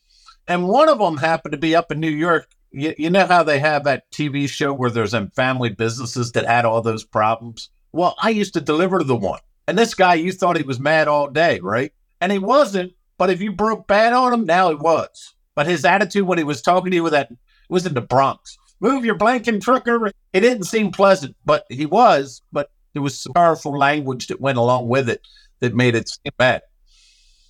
And 0.47 0.67
one 0.67 0.89
of 0.89 0.99
them 0.99 1.17
happened 1.17 1.53
to 1.53 1.57
be 1.57 1.75
up 1.75 1.91
in 1.91 1.99
New 1.99 2.09
York. 2.09 2.49
You, 2.71 2.93
you 2.97 3.09
know 3.09 3.25
how 3.25 3.43
they 3.43 3.59
have 3.59 3.83
that 3.83 4.09
TV 4.11 4.49
show 4.49 4.73
where 4.73 4.89
there's 4.89 5.11
some 5.11 5.29
family 5.31 5.69
businesses 5.69 6.31
that 6.33 6.45
had 6.45 6.65
all 6.65 6.81
those 6.81 7.03
problems? 7.03 7.69
Well, 7.91 8.15
I 8.21 8.29
used 8.29 8.53
to 8.55 8.61
deliver 8.61 8.99
to 8.99 9.05
the 9.05 9.15
one. 9.15 9.39
And 9.67 9.77
this 9.77 9.93
guy, 9.93 10.15
you 10.15 10.31
thought 10.31 10.57
he 10.57 10.63
was 10.63 10.79
mad 10.79 11.07
all 11.07 11.29
day, 11.29 11.59
right? 11.59 11.93
And 12.19 12.31
he 12.31 12.39
wasn't. 12.39 12.93
But 13.17 13.29
if 13.29 13.41
you 13.41 13.51
broke 13.51 13.87
bad 13.87 14.13
on 14.13 14.33
him, 14.33 14.45
now 14.45 14.69
he 14.69 14.75
was. 14.75 15.33
But 15.55 15.67
his 15.67 15.85
attitude 15.85 16.25
when 16.25 16.37
he 16.37 16.43
was 16.43 16.61
talking 16.61 16.91
to 16.91 16.95
you 16.95 17.03
with 17.03 17.13
that 17.13 17.31
was 17.69 17.85
in 17.85 17.93
the 17.93 18.01
Bronx. 18.01 18.57
Move 18.79 19.05
your 19.05 19.17
blanking 19.17 19.61
trucker. 19.61 20.11
It 20.33 20.39
didn't 20.39 20.63
seem 20.63 20.91
pleasant, 20.91 21.35
but 21.45 21.65
he 21.69 21.85
was. 21.85 22.41
But 22.51 22.71
there 22.93 23.01
was 23.01 23.19
some 23.19 23.33
powerful 23.33 23.77
language 23.77 24.27
that 24.27 24.41
went 24.41 24.57
along 24.57 24.87
with 24.87 25.09
it 25.09 25.27
that 25.59 25.75
made 25.75 25.95
it 25.95 26.09
seem 26.09 26.33
bad. 26.37 26.63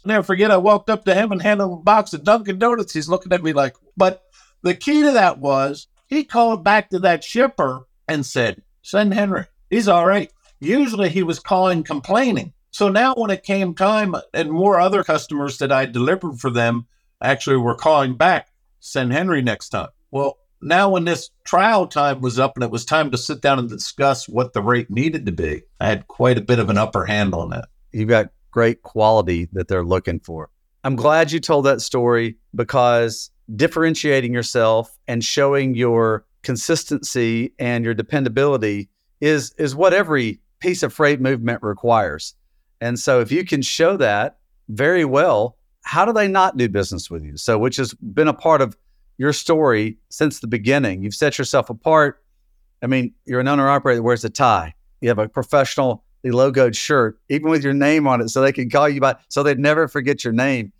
Never 0.06 0.24
forget, 0.24 0.52
I 0.52 0.58
walked 0.58 0.90
up 0.90 1.06
to 1.06 1.16
him 1.16 1.32
and 1.32 1.42
handed 1.42 1.64
him 1.64 1.72
a 1.72 1.78
box 1.78 2.14
of 2.14 2.24
Dunkin' 2.24 2.60
Donuts. 2.60 2.94
He's 2.94 3.08
looking 3.08 3.32
at 3.32 3.42
me 3.42 3.54
like, 3.54 3.76
but 3.96 4.24
the 4.62 4.76
key 4.76 5.02
to 5.02 5.12
that 5.12 5.40
was 5.40 5.88
he 6.08 6.24
called 6.24 6.64
back 6.64 6.90
to 6.90 7.00
that 7.00 7.24
shipper 7.24 7.88
and 8.08 8.26
said, 8.26 8.62
send 8.82 9.14
Henry. 9.14 9.46
He's 9.70 9.88
all 9.88 10.06
right. 10.06 10.32
Usually 10.60 11.10
he 11.10 11.24
was 11.24 11.40
calling 11.40 11.84
complaining. 11.84 12.54
So 12.74 12.90
now 12.90 13.14
when 13.16 13.30
it 13.30 13.44
came 13.44 13.76
time 13.76 14.16
and 14.34 14.52
more 14.52 14.80
other 14.80 15.04
customers 15.04 15.60
that 15.60 15.72
I 15.72 15.86
delivered 15.86 16.40
for 16.40 16.50
them 16.50 16.88
actually 17.22 17.58
were 17.58 17.76
calling 17.76 18.18
back, 18.18 18.50
send 18.80 19.14
Henry 19.14 19.42
next 19.42 19.70
time. 19.70 19.90
Well, 20.12 20.40
now 20.62 20.90
when 20.90 21.06
this 21.06 21.30
trial 21.46 21.88
time 21.88 22.20
was 22.20 22.40
up 22.40 22.58
and 22.58 22.64
it 22.64 22.72
was 22.72 22.84
time 22.84 23.12
to 23.12 23.18
sit 23.18 23.42
down 23.42 23.60
and 23.60 23.70
discuss 23.70 24.28
what 24.28 24.54
the 24.54 24.62
rate 24.62 24.90
needed 24.90 25.26
to 25.28 25.32
be, 25.32 25.62
I 25.80 25.88
had 25.88 26.08
quite 26.08 26.38
a 26.38 26.42
bit 26.42 26.60
of 26.60 26.70
an 26.70 26.78
upper 26.78 27.06
hand 27.06 27.34
on 27.34 27.52
that 27.52 27.70
you've 27.94 28.10
got 28.10 28.32
great 28.52 28.82
quality 28.82 29.48
that 29.54 29.68
they're 29.68 29.86
looking 29.86 30.20
for. 30.20 30.50
I'm 30.84 30.96
glad 30.96 31.32
you 31.32 31.40
told 31.40 31.66
that 31.66 31.82
story 31.82 32.38
because 32.54 33.30
differentiating 33.56 34.34
yourself 34.34 34.98
and 35.08 35.24
showing 35.24 35.76
your 35.76 36.26
consistency 36.42 37.54
and 37.60 37.86
your 37.86 37.94
dependability 37.94 38.90
is 39.22 39.54
is 39.58 39.76
what 39.76 39.94
every 39.94 40.42
piece 40.60 40.84
of 40.84 40.92
freight 40.92 41.22
movement 41.22 41.62
requires. 41.62 42.36
And 42.84 43.00
so 43.00 43.22
if 43.22 43.32
you 43.32 43.46
can 43.46 43.62
show 43.62 43.96
that 43.96 44.40
very 44.68 45.06
well, 45.06 45.58
how 45.84 46.04
do 46.04 46.12
they 46.12 46.28
not 46.28 46.58
do 46.58 46.68
business 46.68 47.10
with 47.10 47.24
you? 47.24 47.38
So 47.38 47.58
which 47.58 47.78
has 47.78 47.94
been 47.94 48.28
a 48.28 48.34
part 48.34 48.60
of 48.60 48.76
your 49.18 49.32
story 49.32 49.98
since 50.10 50.42
the 50.42 50.48
beginning. 50.48 51.02
You've 51.02 51.16
set 51.16 51.38
yourself 51.38 51.70
apart. 51.70 52.22
I 52.82 52.88
mean, 52.88 53.14
you're 53.24 53.40
an 53.40 53.48
owner 53.48 53.70
operator 53.70 54.00
that 54.00 54.04
wears 54.04 54.26
a 54.26 54.30
tie. 54.30 54.74
You 55.00 55.08
have 55.08 55.18
a 55.18 55.30
professional 55.30 56.04
logoed 56.26 56.76
shirt, 56.76 57.18
even 57.30 57.50
with 57.50 57.64
your 57.64 57.74
name 57.74 58.06
on 58.06 58.20
it, 58.20 58.28
so 58.28 58.42
they 58.42 58.52
can 58.52 58.70
call 58.70 58.90
you 58.90 59.00
by, 59.00 59.16
so 59.30 59.44
they'd 59.44 59.60
never 59.60 59.88
forget 59.88 60.26
your 60.26 60.34
name. 60.34 60.74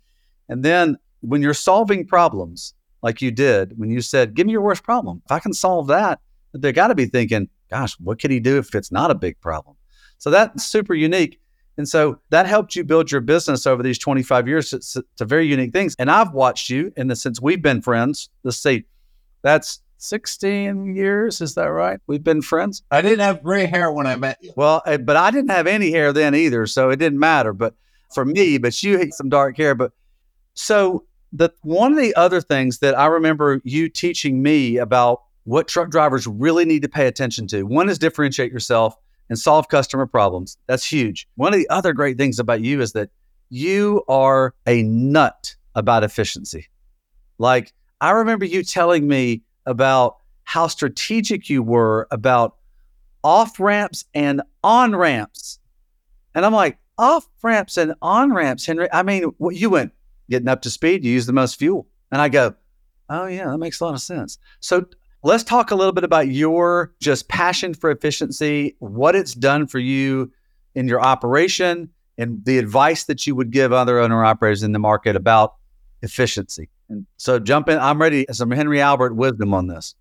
And 0.50 0.62
then 0.62 0.98
when 1.20 1.40
you're 1.40 1.54
solving 1.54 2.06
problems 2.06 2.74
like 3.02 3.22
you 3.22 3.30
did, 3.30 3.78
when 3.78 3.90
you 3.90 4.02
said, 4.02 4.34
"Give 4.34 4.46
me 4.46 4.52
your 4.52 4.60
worst 4.60 4.82
problem," 4.82 5.22
if 5.24 5.32
I 5.32 5.38
can 5.38 5.54
solve 5.54 5.86
that, 5.86 6.20
they 6.52 6.72
got 6.72 6.88
to 6.88 6.94
be 6.94 7.06
thinking, 7.06 7.48
"Gosh, 7.70 7.94
what 7.98 8.20
could 8.20 8.30
he 8.30 8.40
do 8.40 8.58
if 8.58 8.74
it's 8.74 8.92
not 8.92 9.10
a 9.10 9.14
big 9.14 9.40
problem?" 9.40 9.76
So 10.18 10.30
that's 10.30 10.64
super 10.64 10.94
unique. 10.94 11.40
And 11.76 11.88
so 11.88 12.18
that 12.30 12.46
helped 12.46 12.76
you 12.76 12.84
build 12.84 13.10
your 13.10 13.20
business 13.20 13.66
over 13.66 13.82
these 13.82 13.98
25 13.98 14.46
years 14.46 14.70
to, 14.70 15.04
to 15.16 15.24
very 15.24 15.46
unique 15.46 15.72
things. 15.72 15.96
And 15.98 16.10
I've 16.10 16.32
watched 16.32 16.70
you 16.70 16.92
in 16.96 17.08
the 17.08 17.16
since 17.16 17.40
we've 17.40 17.62
been 17.62 17.82
friends. 17.82 18.28
Let's 18.44 18.58
see, 18.58 18.84
that's 19.42 19.80
16 19.98 20.94
years. 20.94 21.40
Is 21.40 21.54
that 21.54 21.66
right? 21.66 21.98
We've 22.06 22.22
been 22.22 22.42
friends. 22.42 22.82
I 22.90 23.00
didn't 23.00 23.20
have 23.20 23.42
gray 23.42 23.66
hair 23.66 23.90
when 23.90 24.06
I 24.06 24.16
met 24.16 24.38
you. 24.40 24.52
Well, 24.56 24.82
but 24.84 25.16
I 25.16 25.30
didn't 25.30 25.50
have 25.50 25.66
any 25.66 25.90
hair 25.90 26.12
then 26.12 26.34
either. 26.34 26.66
So 26.66 26.90
it 26.90 26.96
didn't 26.96 27.18
matter. 27.18 27.52
But 27.52 27.74
for 28.12 28.24
me, 28.24 28.58
but 28.58 28.80
you 28.82 28.98
had 28.98 29.14
some 29.14 29.28
dark 29.28 29.56
hair. 29.56 29.74
But 29.74 29.92
so 30.54 31.04
the 31.32 31.50
one 31.62 31.92
of 31.92 31.98
the 31.98 32.14
other 32.14 32.40
things 32.40 32.78
that 32.78 32.96
I 32.96 33.06
remember 33.06 33.60
you 33.64 33.88
teaching 33.88 34.42
me 34.42 34.76
about 34.76 35.22
what 35.44 35.68
truck 35.68 35.90
drivers 35.90 36.26
really 36.26 36.64
need 36.64 36.82
to 36.82 36.88
pay 36.88 37.06
attention 37.06 37.46
to 37.48 37.64
one 37.64 37.88
is 37.90 37.98
differentiate 37.98 38.52
yourself 38.52 38.96
and 39.28 39.38
solve 39.38 39.68
customer 39.68 40.06
problems. 40.06 40.58
That's 40.66 40.84
huge. 40.84 41.28
One 41.36 41.52
of 41.52 41.58
the 41.58 41.68
other 41.68 41.92
great 41.92 42.18
things 42.18 42.38
about 42.38 42.60
you 42.60 42.80
is 42.80 42.92
that 42.92 43.10
you 43.50 44.02
are 44.08 44.54
a 44.66 44.82
nut 44.82 45.56
about 45.74 46.04
efficiency. 46.04 46.68
Like, 47.38 47.72
I 48.00 48.10
remember 48.10 48.44
you 48.44 48.62
telling 48.62 49.06
me 49.06 49.42
about 49.66 50.16
how 50.44 50.66
strategic 50.66 51.48
you 51.48 51.62
were 51.62 52.06
about 52.10 52.56
off 53.22 53.58
ramps 53.58 54.04
and 54.14 54.42
on 54.62 54.94
ramps 54.94 55.58
And 56.34 56.44
I'm 56.44 56.52
like, 56.52 56.78
off 56.98 57.28
ramps 57.42 57.76
and 57.76 57.94
on 58.02 58.32
ramps, 58.32 58.66
Henry. 58.66 58.88
I 58.92 59.02
mean, 59.02 59.24
what 59.38 59.56
you 59.56 59.70
went 59.70 59.92
getting 60.30 60.48
up 60.48 60.62
to 60.62 60.70
speed, 60.70 61.04
you 61.04 61.12
use 61.12 61.26
the 61.26 61.32
most 61.32 61.58
fuel. 61.58 61.86
And 62.12 62.20
I 62.20 62.28
go, 62.28 62.54
oh, 63.08 63.26
yeah, 63.26 63.50
that 63.50 63.58
makes 63.58 63.80
a 63.80 63.84
lot 63.84 63.94
of 63.94 64.00
sense. 64.00 64.38
So 64.60 64.86
let's 65.24 65.42
talk 65.42 65.70
a 65.70 65.74
little 65.74 65.92
bit 65.92 66.04
about 66.04 66.28
your 66.28 66.92
just 67.00 67.28
passion 67.28 67.74
for 67.74 67.90
efficiency, 67.90 68.76
what 68.78 69.16
it's 69.16 69.32
done 69.32 69.66
for 69.66 69.78
you 69.78 70.30
in 70.74 70.86
your 70.86 71.00
operation, 71.00 71.88
and 72.18 72.44
the 72.44 72.58
advice 72.58 73.04
that 73.04 73.26
you 73.26 73.34
would 73.34 73.50
give 73.50 73.72
other 73.72 73.98
owner 73.98 74.24
operators 74.24 74.62
in 74.62 74.72
the 74.72 74.78
market 74.78 75.16
about 75.16 75.54
efficiency. 76.02 76.68
And 76.88 77.06
so 77.16 77.38
jump 77.38 77.68
in. 77.68 77.78
I'm 77.78 78.00
ready. 78.00 78.26
Some 78.30 78.50
Henry 78.50 78.80
Albert 78.80 79.14
wisdom 79.16 79.54
on 79.54 79.66
this. 79.66 79.94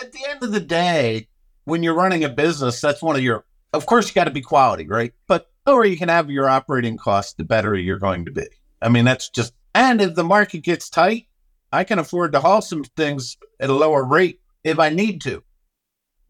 At 0.00 0.12
the 0.12 0.20
end 0.28 0.42
of 0.42 0.52
the 0.52 0.60
day, 0.60 1.28
when 1.64 1.82
you're 1.82 1.94
running 1.94 2.24
a 2.24 2.28
business, 2.28 2.80
that's 2.80 3.02
one 3.02 3.16
of 3.16 3.22
your, 3.22 3.44
of 3.74 3.84
course, 3.84 4.08
you 4.08 4.14
got 4.14 4.24
to 4.24 4.30
be 4.30 4.40
quality, 4.40 4.88
right? 4.88 5.12
But 5.26 5.50
the 5.66 5.72
lower 5.72 5.84
you 5.84 5.98
can 5.98 6.08
have 6.08 6.30
your 6.30 6.48
operating 6.48 6.96
costs, 6.96 7.34
the 7.34 7.44
better 7.44 7.76
you're 7.76 7.98
going 7.98 8.24
to 8.24 8.32
be. 8.32 8.46
I 8.80 8.88
mean, 8.88 9.04
that's 9.04 9.28
just, 9.28 9.52
and 9.74 10.00
if 10.00 10.14
the 10.14 10.24
market 10.24 10.62
gets 10.62 10.88
tight, 10.88 11.26
I 11.70 11.84
can 11.84 11.98
afford 11.98 12.32
to 12.32 12.40
haul 12.40 12.62
some 12.62 12.82
things 12.82 13.36
at 13.60 13.68
a 13.68 13.74
lower 13.74 14.04
rate 14.04 14.40
if 14.64 14.78
I 14.78 14.88
need 14.88 15.20
to. 15.22 15.42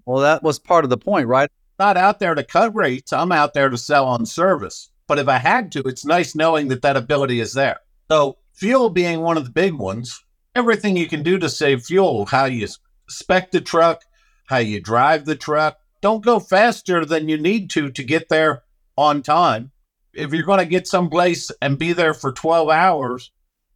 Well, 0.06 0.22
that 0.22 0.42
was 0.42 0.58
part 0.58 0.84
of 0.84 0.90
the 0.90 0.98
point, 0.98 1.28
right? 1.28 1.50
Not 1.78 1.96
out 1.96 2.18
there 2.18 2.34
to 2.34 2.44
cut 2.44 2.74
rates. 2.74 3.12
I'm 3.12 3.32
out 3.32 3.54
there 3.54 3.68
to 3.68 3.78
sell 3.78 4.06
on 4.06 4.26
service. 4.26 4.90
But 5.06 5.18
if 5.18 5.28
I 5.28 5.38
had 5.38 5.72
to, 5.72 5.80
it's 5.80 6.04
nice 6.04 6.34
knowing 6.34 6.68
that 6.68 6.82
that 6.82 6.96
ability 6.96 7.40
is 7.40 7.54
there. 7.54 7.80
So, 8.10 8.38
fuel 8.52 8.90
being 8.90 9.20
one 9.20 9.36
of 9.36 9.44
the 9.44 9.50
big 9.50 9.74
ones, 9.74 10.22
everything 10.54 10.96
you 10.96 11.08
can 11.08 11.22
do 11.22 11.38
to 11.38 11.48
save 11.48 11.84
fuel, 11.84 12.26
how 12.26 12.44
you 12.44 12.68
spec 13.08 13.50
the 13.50 13.60
truck, 13.60 14.02
how 14.46 14.58
you 14.58 14.80
drive 14.80 15.24
the 15.24 15.36
truck. 15.36 15.78
Don't 16.00 16.24
go 16.24 16.38
faster 16.40 17.04
than 17.04 17.28
you 17.28 17.38
need 17.38 17.70
to 17.70 17.90
to 17.90 18.02
get 18.02 18.28
there 18.28 18.62
on 18.96 19.22
time. 19.22 19.70
If 20.12 20.32
you're 20.32 20.44
going 20.44 20.58
to 20.58 20.66
get 20.66 20.86
someplace 20.86 21.50
and 21.62 21.78
be 21.78 21.92
there 21.92 22.14
for 22.14 22.32
12 22.32 22.68
hours 22.68 23.30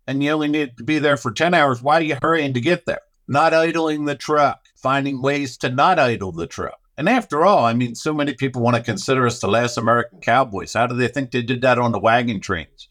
and 0.07 0.23
you 0.23 0.31
only 0.31 0.49
need 0.49 0.77
to 0.77 0.85
be 0.85 0.99
there 0.99 1.17
for 1.17 1.33
10 1.33 1.55
hours, 1.55 1.83
why 1.83 1.99
are 1.99 2.03
you 2.03 2.17
hurrying 2.21 2.55
to 2.55 2.61
get 2.61 2.87
there? 2.87 3.03
Not 3.27 3.55
idling 3.55 4.05
the 4.05 4.15
truck, 4.15 4.67
finding 4.77 5.23
ways 5.23 5.57
to 5.59 5.71
not 5.71 5.99
idle 5.99 6.33
the 6.33 6.47
truck. 6.47 6.79
And 6.97 7.09
after 7.09 7.45
all, 7.45 7.65
I 7.65 7.73
mean, 7.73 7.95
so 7.95 8.15
many 8.15 8.35
people 8.35 8.63
want 8.63 8.77
to 8.77 8.83
consider 8.83 9.27
us 9.27 9.41
the 9.41 9.49
last 9.49 9.77
American 9.77 10.21
cowboys. 10.21 10.75
How 10.75 10.87
do 10.87 10.95
they 10.95 11.09
think 11.09 11.31
they 11.31 11.43
did 11.43 11.63
that 11.63 11.79
on 11.79 11.93
the 11.93 11.99
wagon 11.99 12.41
trains? 12.41 12.89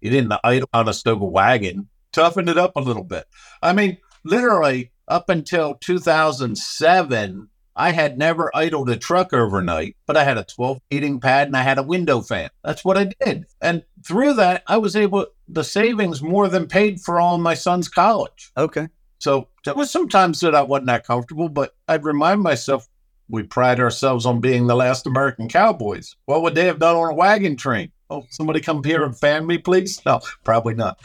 You 0.00 0.10
didn't 0.10 0.34
idle 0.44 0.68
on 0.72 0.88
a 0.88 0.92
stove 0.92 1.20
wagon, 1.20 1.88
toughen 2.12 2.48
it 2.48 2.58
up 2.58 2.76
a 2.76 2.80
little 2.80 3.04
bit. 3.04 3.26
I 3.62 3.72
mean, 3.72 3.98
literally, 4.24 4.92
up 5.06 5.28
until 5.28 5.74
2007, 5.74 7.48
I 7.74 7.92
had 7.92 8.18
never 8.18 8.50
idled 8.54 8.90
a 8.90 8.96
truck 8.96 9.32
overnight, 9.32 9.96
but 10.06 10.16
I 10.16 10.24
had 10.24 10.36
a 10.36 10.44
12 10.44 10.80
heating 10.90 11.20
pad 11.20 11.46
and 11.46 11.56
I 11.56 11.62
had 11.62 11.78
a 11.78 11.82
window 11.82 12.20
fan. 12.20 12.50
That's 12.64 12.84
what 12.84 12.98
I 12.98 13.12
did. 13.24 13.46
And 13.60 13.84
through 14.04 14.34
that, 14.34 14.64
I 14.66 14.76
was 14.78 14.96
able, 14.96 15.26
the 15.46 15.64
savings 15.64 16.20
more 16.20 16.48
than 16.48 16.66
paid 16.66 17.00
for 17.00 17.20
all 17.20 17.38
my 17.38 17.54
son's 17.54 17.88
college. 17.88 18.50
Okay. 18.56 18.88
So 19.18 19.48
there 19.64 19.74
was 19.74 19.90
sometimes 19.90 20.40
that 20.40 20.54
I 20.54 20.62
wasn't 20.62 20.86
that 20.86 21.06
comfortable, 21.06 21.48
but 21.48 21.74
I'd 21.88 22.04
remind 22.04 22.40
myself 22.40 22.88
we 23.28 23.42
pride 23.42 23.80
ourselves 23.80 24.24
on 24.24 24.40
being 24.40 24.66
the 24.66 24.76
last 24.76 25.06
American 25.06 25.48
cowboys. 25.48 26.16
What 26.24 26.42
would 26.42 26.54
they 26.54 26.66
have 26.66 26.78
done 26.78 26.96
on 26.96 27.10
a 27.10 27.14
wagon 27.14 27.56
train? 27.56 27.92
Oh, 28.10 28.24
somebody 28.30 28.60
come 28.60 28.82
here 28.82 29.04
and 29.04 29.18
fan 29.18 29.46
me, 29.46 29.58
please? 29.58 30.00
No, 30.06 30.20
probably 30.44 30.74
not. 30.74 30.98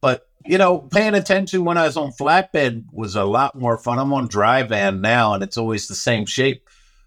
But 0.00 0.28
you 0.44 0.56
know, 0.56 0.78
paying 0.78 1.14
attention 1.14 1.64
when 1.64 1.76
I 1.76 1.84
was 1.84 1.96
on 1.96 2.12
flatbed 2.12 2.86
was 2.90 3.16
a 3.16 3.24
lot 3.24 3.54
more 3.54 3.76
fun. 3.76 3.98
I'm 3.98 4.12
on 4.12 4.28
dry 4.28 4.62
van 4.62 5.00
now 5.00 5.34
and 5.34 5.42
it's 5.42 5.58
always 5.58 5.88
the 5.88 5.94
same 5.94 6.26
shape. 6.26 6.66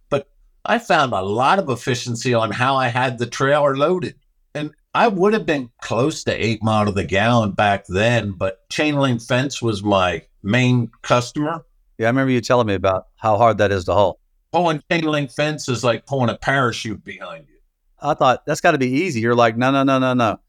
But 0.10 0.30
I 0.64 0.80
found 0.80 1.12
a 1.14 1.22
lot 1.22 1.58
of 1.58 1.70
efficiency 1.70 2.34
on 2.34 2.52
how 2.52 2.76
I 2.76 2.88
had 2.90 3.18
the 3.18 3.26
trailer 3.26 3.76
loaded. 3.76 4.16
And 4.54 4.72
I 4.94 5.08
would 5.08 5.34
have 5.34 5.46
been 5.46 5.72
close 5.82 6.24
to 6.26 6.34
eight 6.34 6.62
mile 6.62 6.86
to 6.86 6.92
the 6.92 7.06
gallon 7.06 7.52
back 7.52 7.86
then, 7.88 8.34
but 8.34 8.70
chain 8.70 8.96
link 8.96 9.22
fence 9.22 9.62
was 9.62 9.82
my 9.82 10.24
main 10.44 10.90
customer. 11.02 11.66
Yeah, 11.98 12.08
I 12.08 12.10
remember 12.10 12.32
you 12.32 12.42
telling 12.42 12.68
me 12.68 12.74
about 12.74 13.08
how 13.16 13.38
hard 13.38 13.58
that 13.60 13.72
is 13.72 13.86
to 13.86 13.94
haul. 13.94 14.20
Pulling 14.52 14.82
chain 14.92 15.04
link 15.04 15.32
fence 15.32 15.70
is 15.70 15.84
like 15.84 16.06
pulling 16.06 16.30
a 16.30 16.38
parachute 16.38 17.04
behind 17.04 17.46
you. 17.48 17.56
I 18.02 18.16
thought 18.16 18.46
that's 18.46 18.62
got 18.62 18.72
to 18.72 18.78
be 18.78 18.90
easy. 18.90 19.22
You're 19.22 19.36
like, 19.36 19.56
no, 19.56 19.72
no, 19.72 19.84
no, 19.84 20.00
no, 20.00 20.14
no. 20.14 20.40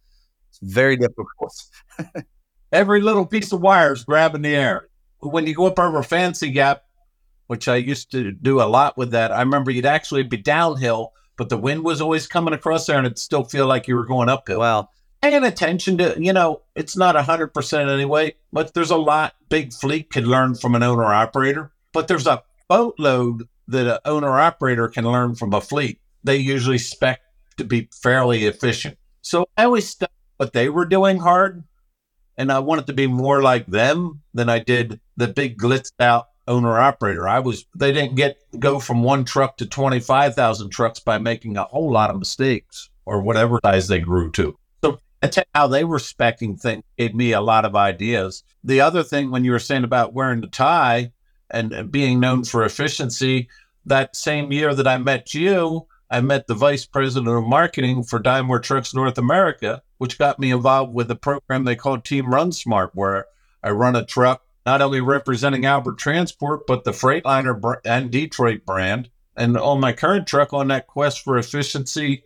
It's 0.49 0.59
very 0.63 0.97
difficult. 0.97 1.55
every 2.73 3.01
little 3.01 3.27
piece 3.27 3.53
of 3.53 3.61
wire 3.61 3.93
is 3.93 4.05
grabbing 4.05 4.43
the 4.43 4.57
air. 4.57 4.89
When 5.21 5.47
you 5.47 5.55
go 5.55 5.67
up 5.67 5.79
over 5.79 6.03
Fancy 6.03 6.51
Gap, 6.51 6.83
which 7.47 7.69
I 7.69 7.77
used 7.77 8.11
to 8.13 8.33
do 8.33 8.61
a 8.61 8.65
lot 8.65 8.97
with 8.97 9.11
that, 9.13 9.31
I 9.31 9.41
remember 9.41 9.71
you'd 9.71 9.87
actually 9.87 10.23
be 10.25 10.39
downhill, 10.39 11.13
but 11.37 11.49
the 11.49 11.59
wind 11.59 11.85
was 11.85 12.01
always 12.01 12.27
coming 12.27 12.55
across 12.55 12.87
there 12.87 12.97
and 12.97 13.07
it'd 13.07 13.19
still 13.19 13.45
feel 13.45 13.67
like 13.67 13.87
you 13.87 13.95
were 13.95 14.07
going 14.07 14.29
uphill. 14.29 14.61
Wow. 14.61 14.89
Paying 15.23 15.45
attention 15.45 15.99
to, 15.99 16.17
you 16.19 16.33
know, 16.33 16.63
it's 16.75 16.97
not 16.97 17.15
100% 17.15 17.89
anyway, 17.89 18.35
but 18.53 18.75
there's 18.75 18.91
a 18.91 18.97
lot 18.97 19.35
big 19.49 19.73
fleet 19.73 20.11
could 20.11 20.27
learn 20.27 20.57
from 20.57 20.75
an 20.75 20.83
owner 20.83 21.05
operator. 21.05 21.71
But 21.93 22.09
there's 22.09 22.27
a 22.27 22.43
boatload 22.69 23.49
that 23.69 23.87
an 23.87 23.99
owner 24.05 24.41
operator 24.41 24.89
can 24.89 25.05
learn 25.05 25.37
from 25.37 25.55
a 25.55 25.61
fleet. 25.61 26.01
They 26.25 26.37
usually 26.37 26.79
spec 26.79 27.21
to 27.57 27.65
be 27.65 27.89
fairly 28.03 28.47
efficient. 28.47 28.99
So 29.21 29.47
I 29.57 29.65
always 29.65 29.89
studied 29.89 30.11
what 30.39 30.53
they 30.53 30.69
were 30.69 30.87
doing 30.87 31.19
hard 31.19 31.63
and 32.37 32.51
I 32.51 32.59
wanted 32.59 32.87
to 32.89 32.93
be 32.93 33.07
more 33.07 33.43
like 33.43 33.67
them 33.67 34.23
than 34.35 34.49
I 34.49 34.59
did 34.59 35.01
the 35.17 35.29
big 35.29 35.59
glitzed 35.59 36.01
out 36.01 36.29
owner 36.49 36.79
operator. 36.79 37.29
I 37.29 37.39
was 37.39 37.67
they 37.77 37.93
didn't 37.93 38.17
get 38.17 38.39
go 38.59 38.81
from 38.81 39.03
one 39.03 39.25
truck 39.25 39.59
to 39.59 39.67
25,000 39.67 40.71
trucks 40.71 40.99
by 40.99 41.19
making 41.19 41.57
a 41.57 41.65
whole 41.65 41.93
lot 41.93 42.11
of 42.11 42.19
mistakes 42.19 42.91
or 43.05 43.21
whatever 43.21 43.61
size 43.65 43.89
they 43.89 44.01
grew 44.01 44.31
to. 44.33 44.57
How 45.55 45.67
they 45.67 45.85
were 45.85 45.99
specking 45.99 46.61
things 46.61 46.83
gave 46.99 47.15
me 47.15 47.33
a 47.33 47.41
lot 47.41 47.65
of 47.65 47.77
ideas. 47.77 48.45
The 48.65 48.81
other 48.81 49.03
thing 49.03 49.31
when 49.31 49.45
you 49.45 49.53
were 49.53 49.59
saying 49.59 49.85
about 49.85 50.15
wearing 50.15 50.41
the 50.41 50.47
tie 50.47 51.13
and 51.51 51.91
being 51.91 52.21
known 52.21 52.45
for 52.45 52.65
efficiency, 52.65 53.49
that 53.85 54.17
same 54.17 54.53
year 54.53 54.75
that 54.75 54.87
I 54.87 54.99
met 54.99 55.35
you, 55.35 55.87
I 56.11 56.21
met 56.21 56.47
the 56.47 56.55
vice 56.55 56.87
president 56.87 57.37
of 57.37 57.45
marketing 57.45 58.03
for 58.05 58.19
Daimler 58.19 58.59
Trucks 58.59 58.95
North 58.95 59.19
America 59.19 59.83
which 60.03 60.19
got 60.19 60.41
me 60.41 60.51
involved 60.51 60.93
with 60.93 61.09
a 61.13 61.15
program 61.15 61.63
they 61.63 61.77
call 61.77 61.97
Team 61.97 62.29
Run 62.29 62.51
Smart, 62.51 62.91
where 62.93 63.27
I 63.63 63.71
run 63.71 63.95
a 63.95 64.05
truck 64.05 64.43
not 64.67 64.83
only 64.83 65.01
representing 65.01 65.65
Albert 65.65 65.97
Transport, 65.97 66.67
but 66.67 66.83
the 66.83 66.91
Freightliner 66.91 67.77
and 67.85 68.11
Detroit 68.11 68.67
brand. 68.67 69.11
And 69.37 69.57
on 69.57 69.79
my 69.79 69.93
current 69.93 70.27
truck, 70.27 70.53
on 70.53 70.67
that 70.69 70.89
quest 70.89 71.21
for 71.21 71.39
efficiency, 71.39 72.25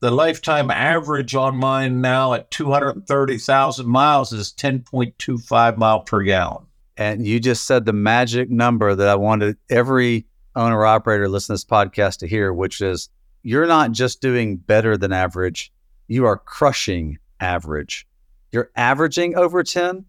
the 0.00 0.10
lifetime 0.10 0.70
average 0.70 1.34
on 1.34 1.56
mine 1.56 2.00
now 2.00 2.34
at 2.34 2.50
230,000 2.50 3.86
miles 3.86 4.32
is 4.32 4.52
10.25 4.52 5.76
mile 5.76 6.00
per 6.00 6.22
gallon. 6.22 6.66
And 6.96 7.26
you 7.26 7.40
just 7.40 7.66
said 7.66 7.84
the 7.84 7.92
magic 7.92 8.50
number 8.50 8.94
that 8.94 9.08
I 9.08 9.14
wanted 9.14 9.56
every 9.68 10.26
owner 10.54 10.84
operator 10.84 11.28
listening 11.28 11.58
to 11.58 11.60
this 11.60 11.64
podcast 11.64 12.18
to 12.18 12.26
hear, 12.26 12.52
which 12.52 12.80
is 12.80 13.08
you're 13.42 13.66
not 13.66 13.92
just 13.92 14.20
doing 14.20 14.56
better 14.56 14.96
than 14.96 15.12
average, 15.12 15.72
you 16.08 16.26
are 16.26 16.38
crushing 16.38 17.18
average. 17.40 18.06
You're 18.52 18.70
averaging 18.76 19.36
over 19.36 19.62
10 19.62 20.04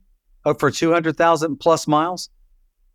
for 0.58 0.72
200,000 0.72 1.58
plus 1.58 1.88
miles? 1.88 2.30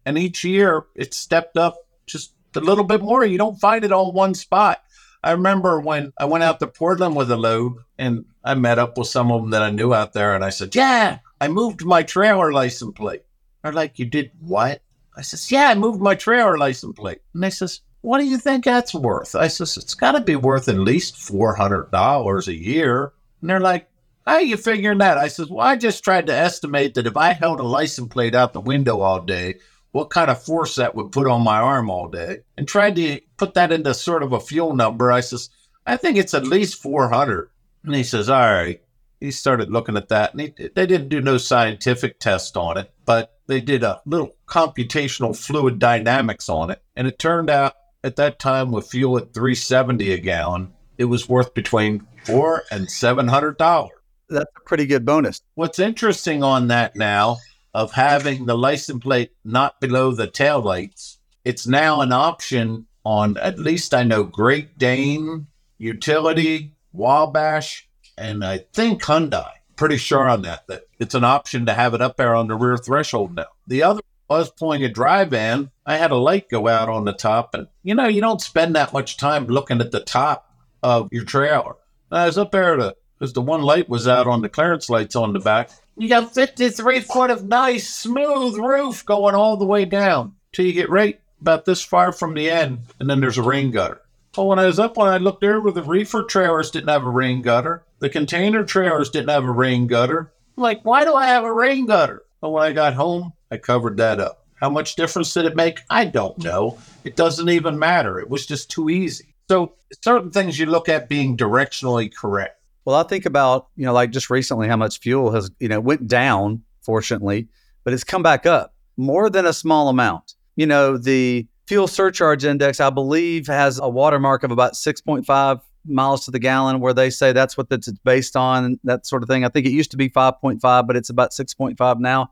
And 0.05 0.17
each 0.17 0.43
year 0.43 0.85
it 0.95 1.13
stepped 1.13 1.55
up 1.55 1.77
just 2.05 2.33
a 2.55 2.59
little 2.59 2.83
bit 2.83 3.01
more. 3.01 3.23
You 3.23 3.37
don't 3.37 3.59
find 3.59 3.85
it 3.85 3.91
all 3.91 4.11
one 4.11 4.33
spot. 4.33 4.81
I 5.23 5.31
remember 5.31 5.79
when 5.79 6.13
I 6.17 6.25
went 6.25 6.43
out 6.43 6.59
to 6.59 6.67
Portland 6.67 7.15
with 7.15 7.31
a 7.31 7.37
load 7.37 7.73
and 7.97 8.25
I 8.43 8.55
met 8.55 8.79
up 8.79 8.97
with 8.97 9.07
some 9.07 9.31
of 9.31 9.41
them 9.41 9.51
that 9.51 9.61
I 9.61 9.69
knew 9.69 9.93
out 9.93 10.13
there 10.13 10.33
and 10.33 10.43
I 10.43 10.49
said, 10.49 10.75
Yeah, 10.75 11.19
I 11.39 11.47
moved 11.47 11.85
my 11.85 12.03
trailer 12.03 12.51
license 12.51 12.93
plate. 12.95 13.23
They're 13.61 13.73
like, 13.73 13.99
You 13.99 14.05
did 14.05 14.31
what? 14.39 14.81
I 15.15 15.21
says, 15.21 15.51
Yeah, 15.51 15.69
I 15.69 15.75
moved 15.75 16.01
my 16.01 16.15
trailer 16.15 16.57
license 16.57 16.97
plate. 16.97 17.19
And 17.33 17.43
they 17.43 17.49
says, 17.49 17.81
What 18.01 18.19
do 18.19 18.25
you 18.25 18.37
think 18.37 18.63
that's 18.63 18.93
worth? 18.93 19.35
I 19.35 19.47
says, 19.47 19.77
It's 19.77 19.93
got 19.93 20.13
to 20.13 20.21
be 20.21 20.35
worth 20.35 20.69
at 20.69 20.77
least 20.77 21.15
$400 21.15 22.47
a 22.47 22.55
year. 22.55 23.13
And 23.41 23.49
they're 23.49 23.59
like, 23.59 23.89
How 24.25 24.35
are 24.35 24.41
you 24.41 24.57
figuring 24.57 24.99
that? 24.99 25.17
I 25.17 25.27
says, 25.27 25.49
Well, 25.49 25.65
I 25.65 25.75
just 25.75 26.03
tried 26.03 26.27
to 26.27 26.33
estimate 26.33 26.93
that 26.93 27.07
if 27.07 27.17
I 27.17 27.33
held 27.33 27.59
a 27.59 27.63
license 27.63 28.07
plate 28.07 28.35
out 28.35 28.53
the 28.53 28.61
window 28.61 29.01
all 29.01 29.21
day, 29.21 29.55
what 29.91 30.09
kind 30.09 30.29
of 30.29 30.41
force 30.41 30.75
that 30.75 30.95
would 30.95 31.11
put 31.11 31.27
on 31.27 31.43
my 31.43 31.59
arm 31.59 31.89
all 31.89 32.07
day 32.07 32.39
and 32.57 32.67
tried 32.67 32.95
to 32.95 33.19
put 33.37 33.55
that 33.55 33.71
into 33.71 33.93
sort 33.93 34.23
of 34.23 34.33
a 34.33 34.39
fuel 34.39 34.75
number. 34.75 35.11
I 35.11 35.21
says, 35.21 35.49
I 35.85 35.97
think 35.97 36.17
it's 36.17 36.33
at 36.33 36.45
least 36.45 36.81
400. 36.81 37.49
And 37.83 37.95
he 37.95 38.03
says, 38.03 38.29
All 38.29 38.39
right. 38.39 38.81
He 39.19 39.31
started 39.31 39.69
looking 39.69 39.97
at 39.97 40.07
that 40.09 40.31
and 40.31 40.39
he, 40.39 40.69
they 40.73 40.85
didn't 40.85 41.09
do 41.09 41.19
no 41.19 41.37
scientific 41.37 42.19
test 42.19 42.55
on 42.55 42.77
it, 42.77 42.89
but 43.03 43.37
they 43.47 43.59
did 43.59 43.83
a 43.83 44.01
little 44.05 44.37
computational 44.47 45.35
fluid 45.35 45.77
dynamics 45.77 46.47
on 46.47 46.71
it. 46.71 46.81
And 46.95 47.05
it 47.05 47.19
turned 47.19 47.49
out 47.49 47.73
at 48.03 48.15
that 48.15 48.39
time 48.39 48.71
with 48.71 48.89
fuel 48.89 49.17
at 49.17 49.33
370 49.33 50.11
a 50.11 50.17
gallon, 50.17 50.73
it 50.97 51.05
was 51.05 51.29
worth 51.29 51.53
between 51.53 52.05
four 52.23 52.63
and 52.71 52.89
seven 52.89 53.27
hundred 53.27 53.57
dollars. 53.57 53.91
That's 54.29 54.51
a 54.55 54.61
pretty 54.61 54.85
good 54.85 55.05
bonus. 55.05 55.41
What's 55.55 55.79
interesting 55.79 56.43
on 56.43 56.67
that 56.67 56.95
now 56.95 57.37
of 57.73 57.93
having 57.93 58.45
the 58.45 58.57
license 58.57 59.03
plate 59.03 59.31
not 59.43 59.79
below 59.79 60.11
the 60.11 60.27
tail 60.27 60.61
lights, 60.61 61.19
it's 61.43 61.65
now 61.65 62.01
an 62.01 62.11
option 62.11 62.85
on 63.03 63.37
at 63.37 63.57
least 63.57 63.93
I 63.93 64.03
know 64.03 64.23
Great 64.23 64.77
Dane, 64.77 65.47
Utility, 65.77 66.73
Wabash, 66.93 67.87
and 68.17 68.43
I 68.43 68.59
think 68.73 69.01
Hyundai. 69.03 69.51
Pretty 69.75 69.97
sure 69.97 70.27
on 70.27 70.41
that 70.41 70.67
that 70.67 70.83
it's 70.99 71.15
an 71.15 71.23
option 71.23 71.65
to 71.65 71.73
have 71.73 71.93
it 71.93 72.01
up 72.01 72.17
there 72.17 72.35
on 72.35 72.47
the 72.47 72.55
rear 72.55 72.77
threshold 72.77 73.35
now. 73.35 73.45
The 73.65 73.83
other 73.83 74.01
was 74.37 74.51
pulling 74.51 74.83
a 74.83 74.89
dry 74.89 75.23
van. 75.23 75.71
I 75.85 75.97
had 75.97 76.11
a 76.11 76.15
light 76.15 76.49
go 76.49 76.67
out 76.67 76.89
on 76.89 77.05
the 77.05 77.13
top, 77.13 77.53
and 77.53 77.67
you 77.83 77.95
know 77.95 78.07
you 78.07 78.21
don't 78.21 78.41
spend 78.41 78.75
that 78.75 78.93
much 78.93 79.17
time 79.17 79.47
looking 79.47 79.81
at 79.81 79.91
the 79.91 79.99
top 79.99 80.53
of 80.83 81.09
your 81.11 81.25
trailer. 81.25 81.75
I 82.11 82.25
was 82.25 82.37
up 82.37 82.51
there 82.51 82.75
because 83.17 83.33
the 83.33 83.41
one 83.41 83.61
light 83.61 83.89
was 83.89 84.07
out 84.07 84.27
on 84.27 84.41
the 84.41 84.49
clearance 84.49 84.89
lights 84.89 85.15
on 85.15 85.33
the 85.33 85.39
back. 85.39 85.71
You 85.97 86.07
got 86.07 86.33
53 86.33 87.01
foot 87.01 87.29
of 87.29 87.45
nice, 87.45 87.89
smooth 87.89 88.55
roof 88.57 89.05
going 89.05 89.35
all 89.35 89.57
the 89.57 89.65
way 89.65 89.85
down 89.85 90.35
till 90.53 90.65
you 90.65 90.73
get 90.73 90.89
right 90.89 91.19
about 91.41 91.65
this 91.65 91.83
far 91.83 92.11
from 92.11 92.33
the 92.33 92.49
end, 92.49 92.79
and 92.99 93.09
then 93.09 93.19
there's 93.19 93.37
a 93.37 93.43
rain 93.43 93.71
gutter. 93.71 94.01
Well, 94.37 94.47
when 94.47 94.59
I 94.59 94.65
was 94.65 94.79
up, 94.79 94.95
when 94.95 95.07
I 95.07 95.17
looked 95.17 95.41
there, 95.41 95.59
where 95.59 95.73
the 95.73 95.83
reefer 95.83 96.23
trailers 96.23 96.71
didn't 96.71 96.89
have 96.89 97.03
a 97.03 97.09
rain 97.09 97.41
gutter, 97.41 97.83
the 97.99 98.09
container 98.09 98.63
trailers 98.63 99.09
didn't 99.09 99.29
have 99.29 99.43
a 99.43 99.51
rain 99.51 99.87
gutter. 99.87 100.31
I'm 100.55 100.63
like, 100.63 100.83
why 100.83 101.03
do 101.03 101.13
I 101.15 101.27
have 101.27 101.43
a 101.43 101.53
rain 101.53 101.85
gutter? 101.85 102.23
Well, 102.41 102.53
when 102.53 102.63
I 102.63 102.71
got 102.71 102.93
home, 102.93 103.33
I 103.51 103.57
covered 103.57 103.97
that 103.97 104.19
up. 104.19 104.45
How 104.55 104.69
much 104.69 104.95
difference 104.95 105.33
did 105.33 105.45
it 105.45 105.55
make? 105.55 105.79
I 105.89 106.05
don't 106.05 106.37
know. 106.39 106.77
It 107.03 107.15
doesn't 107.15 107.49
even 107.49 107.79
matter. 107.79 108.19
It 108.19 108.29
was 108.29 108.45
just 108.45 108.69
too 108.69 108.89
easy. 108.89 109.33
So, 109.49 109.73
certain 110.03 110.31
things 110.31 110.59
you 110.59 110.65
look 110.65 110.89
at 110.89 111.09
being 111.09 111.37
directionally 111.37 112.13
correct. 112.13 112.61
Well, 112.85 112.95
I 112.95 113.03
think 113.03 113.25
about, 113.25 113.67
you 113.75 113.85
know, 113.85 113.93
like 113.93 114.11
just 114.11 114.29
recently 114.29 114.67
how 114.67 114.77
much 114.77 114.99
fuel 114.99 115.31
has, 115.31 115.49
you 115.59 115.67
know, 115.67 115.79
went 115.79 116.07
down, 116.07 116.63
fortunately, 116.81 117.47
but 117.83 117.93
it's 117.93 118.03
come 118.03 118.21
back 118.21 118.45
up 118.45 118.73
more 118.97 119.29
than 119.29 119.45
a 119.45 119.53
small 119.53 119.89
amount. 119.89 120.33
You 120.55 120.67
know, 120.67 120.97
the 120.97 121.47
fuel 121.67 121.87
surcharge 121.87 122.45
index, 122.45 122.79
I 122.79 122.89
believe, 122.89 123.47
has 123.47 123.79
a 123.79 123.87
watermark 123.87 124.43
of 124.43 124.51
about 124.51 124.73
6.5 124.73 125.61
miles 125.85 126.25
to 126.25 126.31
the 126.31 126.39
gallon, 126.39 126.79
where 126.79 126.93
they 126.93 127.09
say 127.09 127.31
that's 127.31 127.57
what 127.57 127.67
it's 127.71 127.89
based 128.03 128.35
on, 128.35 128.79
that 128.83 129.05
sort 129.05 129.23
of 129.23 129.29
thing. 129.29 129.45
I 129.45 129.49
think 129.49 129.65
it 129.65 129.71
used 129.71 129.91
to 129.91 129.97
be 129.97 130.09
5.5, 130.09 130.87
but 130.87 130.95
it's 130.95 131.09
about 131.09 131.31
6.5 131.31 131.99
now. 131.99 132.31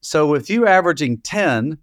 So 0.00 0.26
with 0.26 0.48
you 0.48 0.66
averaging 0.66 1.18
10, 1.18 1.78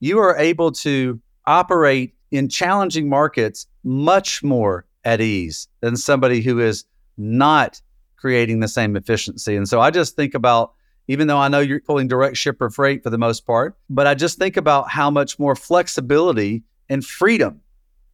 you 0.00 0.18
are 0.18 0.36
able 0.36 0.72
to 0.72 1.20
operate 1.46 2.14
in 2.30 2.48
challenging 2.48 3.08
markets 3.08 3.66
much 3.84 4.42
more 4.42 4.86
at 5.04 5.20
ease 5.20 5.68
than 5.80 5.96
somebody 5.96 6.40
who 6.40 6.60
is 6.60 6.84
not 7.16 7.80
creating 8.16 8.60
the 8.60 8.68
same 8.68 8.96
efficiency. 8.96 9.56
And 9.56 9.68
so 9.68 9.80
I 9.80 9.90
just 9.90 10.16
think 10.16 10.34
about, 10.34 10.72
even 11.06 11.28
though 11.28 11.38
I 11.38 11.48
know 11.48 11.60
you're 11.60 11.80
pulling 11.80 12.08
direct 12.08 12.36
shipper 12.36 12.68
freight 12.68 13.02
for 13.02 13.10
the 13.10 13.18
most 13.18 13.46
part, 13.46 13.76
but 13.88 14.06
I 14.06 14.14
just 14.14 14.38
think 14.38 14.56
about 14.56 14.90
how 14.90 15.10
much 15.10 15.38
more 15.38 15.54
flexibility 15.54 16.64
and 16.88 17.04
freedom 17.04 17.60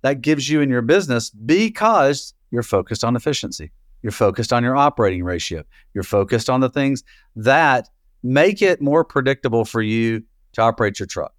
that 0.03 0.21
gives 0.21 0.49
you 0.49 0.61
in 0.61 0.69
your 0.69 0.83
business 0.83 1.31
because 1.31 2.35
you're 2.51 2.63
focused 2.63 3.05
on 3.05 3.17
efficiency. 3.17 3.73
You're 4.03 4.13
focused 4.13 4.53
on 4.53 4.65
your 4.65 4.77
operating 4.77 5.25
ratio. 5.25 5.65
You're 5.95 6.05
focused 6.05 6.51
on 6.51 6.61
the 6.61 6.69
things 6.69 7.05
that 7.37 7.89
make 8.23 8.63
it 8.63 8.81
more 8.81 9.05
predictable 9.05 9.65
for 9.65 9.83
you 9.83 10.23
to 10.53 10.63
operate 10.63 10.99
your 10.99 11.07
truck. 11.07 11.35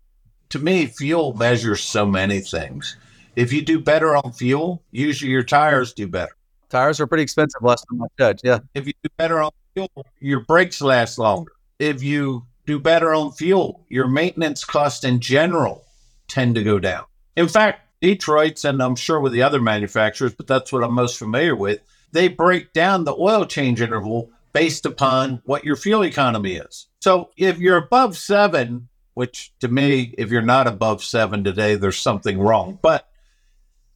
To 0.49 0.59
me, 0.59 0.85
fuel 0.85 1.33
measures 1.33 1.81
so 1.81 2.05
many 2.05 2.39
things. 2.39 2.97
If 3.35 3.51
you 3.51 3.61
do 3.63 3.79
better 3.79 4.15
on 4.15 4.31
fuel, 4.33 4.83
usually 4.91 5.31
your 5.31 5.43
tires 5.43 5.93
do 5.93 6.07
better. 6.07 6.35
Tires 6.69 6.99
are 6.99 7.07
pretty 7.07 7.23
expensive 7.23 7.61
last 7.61 7.85
time 7.89 8.01
I 8.01 8.07
checked. 8.19 8.41
Yeah. 8.43 8.59
If 8.73 8.85
you 8.87 8.93
do 9.03 9.09
better 9.17 9.41
on 9.41 9.51
fuel, 9.73 9.89
your 10.19 10.41
brakes 10.41 10.81
last 10.81 11.17
longer. 11.17 11.51
If 11.79 12.03
you 12.03 12.45
do 12.65 12.79
better 12.79 13.13
on 13.13 13.31
fuel, 13.31 13.85
your 13.89 14.07
maintenance 14.07 14.63
costs 14.63 15.03
in 15.03 15.19
general 15.19 15.85
tend 16.27 16.55
to 16.55 16.63
go 16.63 16.79
down. 16.79 17.05
In 17.35 17.47
fact, 17.47 17.81
Detroit's, 18.01 18.65
and 18.65 18.81
I'm 18.81 18.95
sure 18.95 19.19
with 19.19 19.33
the 19.33 19.41
other 19.41 19.61
manufacturers, 19.61 20.33
but 20.35 20.47
that's 20.47 20.71
what 20.71 20.83
I'm 20.83 20.93
most 20.93 21.17
familiar 21.17 21.55
with, 21.55 21.79
they 22.11 22.27
break 22.27 22.73
down 22.73 23.05
the 23.05 23.15
oil 23.15 23.45
change 23.45 23.81
interval 23.81 24.29
based 24.53 24.85
upon 24.85 25.41
what 25.45 25.65
your 25.65 25.75
fuel 25.75 26.03
economy 26.03 26.55
is. 26.55 26.87
So 27.01 27.31
if 27.35 27.57
you're 27.57 27.77
above 27.77 28.17
seven, 28.17 28.87
which 29.15 29.51
to 29.59 29.67
me, 29.67 30.13
if 30.17 30.31
you're 30.31 30.41
not 30.41 30.67
above 30.67 31.03
seven 31.03 31.43
today, 31.43 31.75
there's 31.75 31.97
something 31.97 32.39
wrong. 32.39 32.79
But 32.81 33.07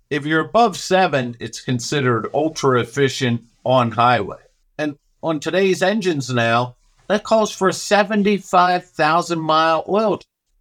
if 0.09 0.25
you're 0.25 0.41
above 0.41 0.77
seven, 0.77 1.35
it's 1.39 1.61
considered 1.61 2.29
ultra 2.33 2.81
efficient 2.81 3.43
on 3.63 3.91
highway. 3.91 4.39
And 4.77 4.97
on 5.21 5.39
today's 5.39 5.81
engines 5.81 6.33
now, 6.33 6.75
that 7.07 7.23
calls 7.23 7.51
for 7.51 7.69
a 7.69 7.73
75,000 7.73 9.39
mile 9.39 9.85
oil. 9.87 10.19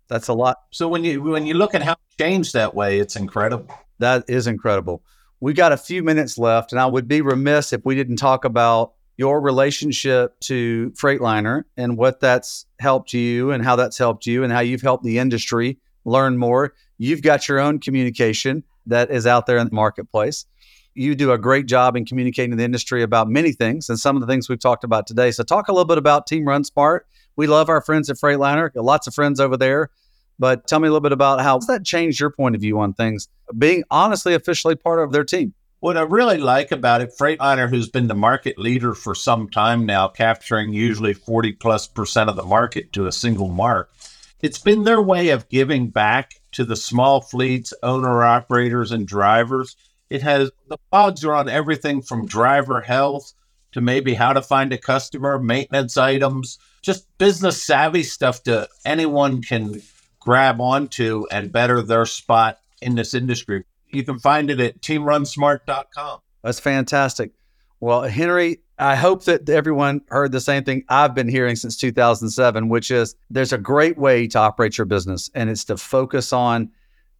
That's 0.09 0.29
a 0.29 0.35
lot. 0.35 0.59
So 0.71 0.89
when 0.89 1.05
you 1.05 1.23
when 1.23 1.47
you 1.47 1.55
look 1.55 1.75
at 1.75 1.83
how 1.83 1.93
it 1.93 2.23
changed 2.23 2.53
that 2.55 2.75
way, 2.75 3.01
it's 3.01 3.17
incredible. 3.17 3.75
That 3.99 4.25
is 4.29 4.47
incredible. 4.47 5.03
We 5.41 5.53
got 5.53 5.73
a 5.73 5.77
few 5.77 6.03
minutes 6.03 6.39
left, 6.39 6.73
and 6.73 6.81
I 6.81 6.87
would 6.87 7.09
be 7.09 7.21
remiss 7.21 7.73
if 7.73 7.85
we 7.85 7.95
didn't 7.95 8.17
talk 8.17 8.45
about 8.45 8.93
your 9.17 9.41
relationship 9.41 10.39
to 10.41 10.93
Freightliner 10.95 11.65
and 11.77 11.97
what 11.97 12.21
that's 12.21 12.67
helped 12.79 13.13
you 13.13 13.51
and 13.51 13.65
how 13.65 13.77
that's 13.77 13.97
helped 13.97 14.27
you 14.27 14.45
and 14.45 14.53
how 14.53 14.61
you've 14.61 14.83
helped 14.83 15.05
the 15.05 15.19
industry 15.19 15.79
learn 16.05 16.37
more. 16.37 16.75
You've 16.99 17.23
got 17.23 17.49
your 17.49 17.59
own 17.59 17.79
communication 17.79 18.63
that 18.87 19.11
is 19.11 19.27
out 19.27 19.47
there 19.47 19.59
in 19.59 19.69
the 19.69 19.75
marketplace. 19.75 20.47
You 20.95 21.15
do 21.15 21.33
a 21.33 21.39
great 21.39 21.67
job 21.67 21.97
in 21.97 22.07
communicating 22.07 22.53
to 22.53 22.57
the 22.57 22.65
industry 22.65 23.03
about 23.03 23.29
many 23.29 23.53
things 23.53 23.89
and 23.89 23.99
some 23.99 24.17
of 24.17 24.21
the 24.21 24.27
things 24.27 24.49
we've 24.49 24.61
talked 24.61 24.85
about 24.85 25.07
today. 25.07 25.31
So, 25.31 25.43
talk 25.43 25.69
a 25.69 25.73
little 25.73 25.85
bit 25.85 25.99
about 25.99 26.27
Team 26.27 26.47
Run 26.47 26.65
Smart. 26.65 27.07
We 27.37 27.47
love 27.47 27.69
our 27.69 27.83
friends 27.83 28.09
at 28.09 28.17
Freightliner, 28.17 28.71
lots 28.75 29.07
of 29.07 29.15
friends 29.15 29.39
over 29.39 29.59
there. 29.59 29.91
But 30.39 30.67
tell 30.67 30.81
me 30.81 30.89
a 30.89 30.91
little 30.91 31.03
bit 31.03 31.13
about 31.13 31.41
how 31.41 31.59
that 31.61 31.85
changed 31.85 32.21
your 32.21 32.31
point 32.31 32.55
of 32.55 32.61
view 32.61 32.79
on 32.79 32.93
things, 32.95 33.29
being 33.57 33.85
honestly 33.91 34.35
officially 34.35 34.75
part 34.75 35.01
of 35.01 35.13
their 35.13 35.25
team? 35.25 35.55
What 35.87 35.97
I 35.97 36.03
really 36.03 36.39
like 36.39 36.73
about 36.73 37.01
it, 37.01 37.15
Freightliner, 37.17 37.71
who's 37.71 37.89
been 37.89 38.09
the 38.09 38.15
market 38.17 38.59
leader 38.59 38.93
for 38.93 39.15
some 39.15 39.49
time 39.49 39.87
now, 39.87 40.09
capturing 40.09 40.73
usually 40.73 41.15
40 41.15 41.53
plus 41.53 41.87
percent 41.87 42.29
of 42.29 42.35
the 42.35 42.43
market 42.43 42.93
to 42.95 43.07
a 43.07 43.13
single 43.13 43.47
mark, 43.47 43.93
it's 44.41 44.59
been 44.59 44.83
their 44.83 45.01
way 45.01 45.29
of 45.29 45.49
giving 45.49 45.91
back 45.91 46.41
to 46.51 46.65
the 46.65 46.75
small 46.75 47.21
fleets, 47.21 47.73
owner 47.85 48.25
operators, 48.25 48.91
and 48.91 49.07
drivers. 49.07 49.77
It 50.11 50.23
has 50.23 50.51
the 50.67 50.79
pods 50.91 51.25
are 51.25 51.37
on 51.37 51.49
everything 51.49 52.03
from 52.03 52.27
driver 52.27 52.81
health 52.81 53.33
to 53.71 53.81
maybe 53.81 54.15
how 54.15 54.33
to 54.33 54.43
find 54.43 54.73
a 54.73 54.79
customer, 54.79 55.39
maintenance 55.39 55.97
items, 55.97 56.59
just 56.83 57.07
business 57.17 57.63
savvy 57.63 58.03
stuff 58.03 58.43
to 58.43 58.69
anyone 58.85 59.41
can 59.41 59.81
grab 60.19 60.61
onto 60.61 61.27
and 61.31 61.53
better 61.53 61.81
their 61.81 62.07
spot 62.07 62.59
in 62.83 62.97
this 62.97 63.15
industry. 63.15 63.63
You 63.91 64.05
can 64.05 64.19
find 64.19 64.51
it 64.51 64.61
at 64.61 64.81
teamrunsmart.com. 64.81 66.21
That's 66.43 66.61
fantastic. 66.61 67.33
Well, 67.81 68.03
Henry, 68.03 68.61
I 68.79 68.95
hope 68.95 69.25
that 69.25 69.49
everyone 69.49 70.03
heard 70.09 70.33
the 70.33 70.41
same 70.41 70.65
thing 70.65 70.85
I've 70.89 71.15
been 71.15 71.29
hearing 71.29 71.57
since 71.57 71.77
2007, 71.77 72.69
which 72.69 72.91
is 72.91 73.15
there's 73.31 73.53
a 73.53 73.59
great 73.59 73.97
way 73.99 74.27
to 74.29 74.39
operate 74.39 74.79
your 74.79 74.85
business, 74.85 75.31
and 75.35 75.49
it's 75.49 75.65
to 75.65 75.77
focus 75.77 76.33
on 76.33 76.71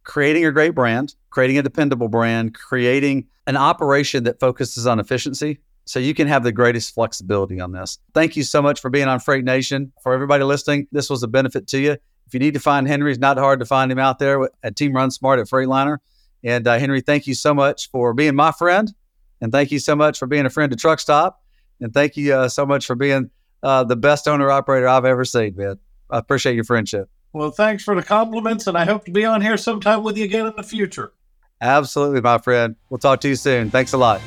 creating 0.03 0.45
a 0.45 0.51
great 0.51 0.71
brand, 0.71 1.15
creating 1.29 1.57
a 1.57 1.63
dependable 1.63 2.07
brand, 2.07 2.53
creating 2.53 3.27
an 3.45 3.57
operation 3.57 4.23
that 4.23 4.39
focuses 4.39 4.87
on 4.87 4.99
efficiency, 4.99 5.59
so 5.85 5.99
you 5.99 6.13
can 6.13 6.27
have 6.27 6.43
the 6.43 6.51
greatest 6.51 6.93
flexibility 6.93 7.59
on 7.59 7.71
this. 7.71 7.97
Thank 8.13 8.35
you 8.35 8.43
so 8.43 8.61
much 8.61 8.79
for 8.81 8.89
being 8.89 9.07
on 9.07 9.19
Freight 9.19 9.43
Nation. 9.43 9.93
For 10.03 10.13
everybody 10.13 10.43
listening, 10.43 10.87
this 10.91 11.09
was 11.09 11.23
a 11.23 11.27
benefit 11.27 11.67
to 11.67 11.79
you. 11.79 11.91
If 11.91 12.33
you 12.33 12.39
need 12.39 12.55
to 12.55 12.59
find 12.59 12.87
Henry, 12.87 13.11
it's 13.11 13.19
not 13.19 13.37
hard 13.37 13.59
to 13.59 13.65
find 13.65 13.91
him 13.91 13.99
out 13.99 14.19
there 14.19 14.49
at 14.63 14.75
Team 14.75 14.93
Run 14.93 15.11
Smart 15.11 15.39
at 15.39 15.47
Freightliner. 15.47 15.99
And 16.43 16.67
uh, 16.67 16.77
Henry, 16.77 17.01
thank 17.01 17.27
you 17.27 17.33
so 17.33 17.53
much 17.53 17.89
for 17.89 18.13
being 18.13 18.35
my 18.35 18.51
friend. 18.51 18.93
And 19.41 19.51
thank 19.51 19.71
you 19.71 19.79
so 19.79 19.95
much 19.95 20.17
for 20.19 20.27
being 20.27 20.45
a 20.45 20.49
friend 20.49 20.71
to 20.71 20.77
Truckstop. 20.77 21.33
And 21.79 21.93
thank 21.93 22.17
you 22.17 22.33
uh, 22.33 22.49
so 22.49 22.65
much 22.65 22.85
for 22.85 22.95
being 22.95 23.29
uh, 23.63 23.83
the 23.83 23.95
best 23.95 24.27
owner 24.27 24.49
operator 24.49 24.87
I've 24.87 25.05
ever 25.05 25.25
seen, 25.25 25.55
man. 25.55 25.77
I 26.09 26.17
appreciate 26.19 26.55
your 26.55 26.63
friendship. 26.63 27.09
Well, 27.33 27.51
thanks 27.51 27.83
for 27.83 27.93
the 27.95 28.03
compliments. 28.03 28.67
And 28.67 28.77
I 28.77 28.85
hope 28.85 29.05
to 29.05 29.11
be 29.11 29.25
on 29.25 29.41
here 29.41 29.57
sometime 29.57 30.03
with 30.03 30.17
you 30.17 30.25
again 30.25 30.47
in 30.47 30.53
the 30.55 30.63
future. 30.63 31.13
Absolutely, 31.61 32.21
my 32.21 32.37
friend. 32.37 32.75
We'll 32.89 32.99
talk 32.99 33.19
to 33.21 33.29
you 33.29 33.35
soon. 33.35 33.69
Thanks 33.69 33.93
a 33.93 33.97
lot. 33.97 34.21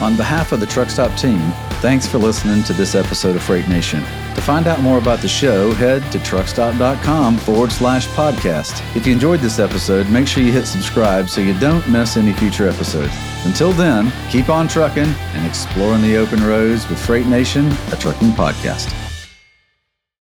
On 0.00 0.16
behalf 0.16 0.52
of 0.52 0.60
the 0.60 0.66
Truckstop 0.66 1.18
team, 1.18 1.40
thanks 1.80 2.06
for 2.06 2.18
listening 2.18 2.62
to 2.64 2.72
this 2.72 2.94
episode 2.94 3.36
of 3.36 3.42
Freight 3.42 3.68
Nation. 3.68 4.00
To 4.34 4.40
find 4.40 4.66
out 4.66 4.80
more 4.80 4.98
about 4.98 5.20
the 5.20 5.28
show, 5.28 5.72
head 5.72 6.02
to 6.12 6.18
truckstop.com 6.18 7.38
forward 7.38 7.72
slash 7.72 8.06
podcast. 8.08 8.80
If 8.94 9.06
you 9.06 9.12
enjoyed 9.12 9.40
this 9.40 9.58
episode, 9.58 10.08
make 10.10 10.28
sure 10.28 10.42
you 10.42 10.52
hit 10.52 10.66
subscribe 10.66 11.28
so 11.28 11.40
you 11.40 11.58
don't 11.58 11.86
miss 11.88 12.16
any 12.16 12.32
future 12.32 12.68
episodes. 12.68 13.12
Until 13.44 13.72
then, 13.72 14.12
keep 14.30 14.48
on 14.48 14.68
trucking 14.68 15.04
and 15.04 15.46
exploring 15.46 16.02
the 16.02 16.16
open 16.16 16.44
roads 16.44 16.88
with 16.88 17.04
Freight 17.04 17.26
Nation, 17.26 17.66
a 17.92 17.96
trucking 17.96 18.30
podcast. 18.30 19.09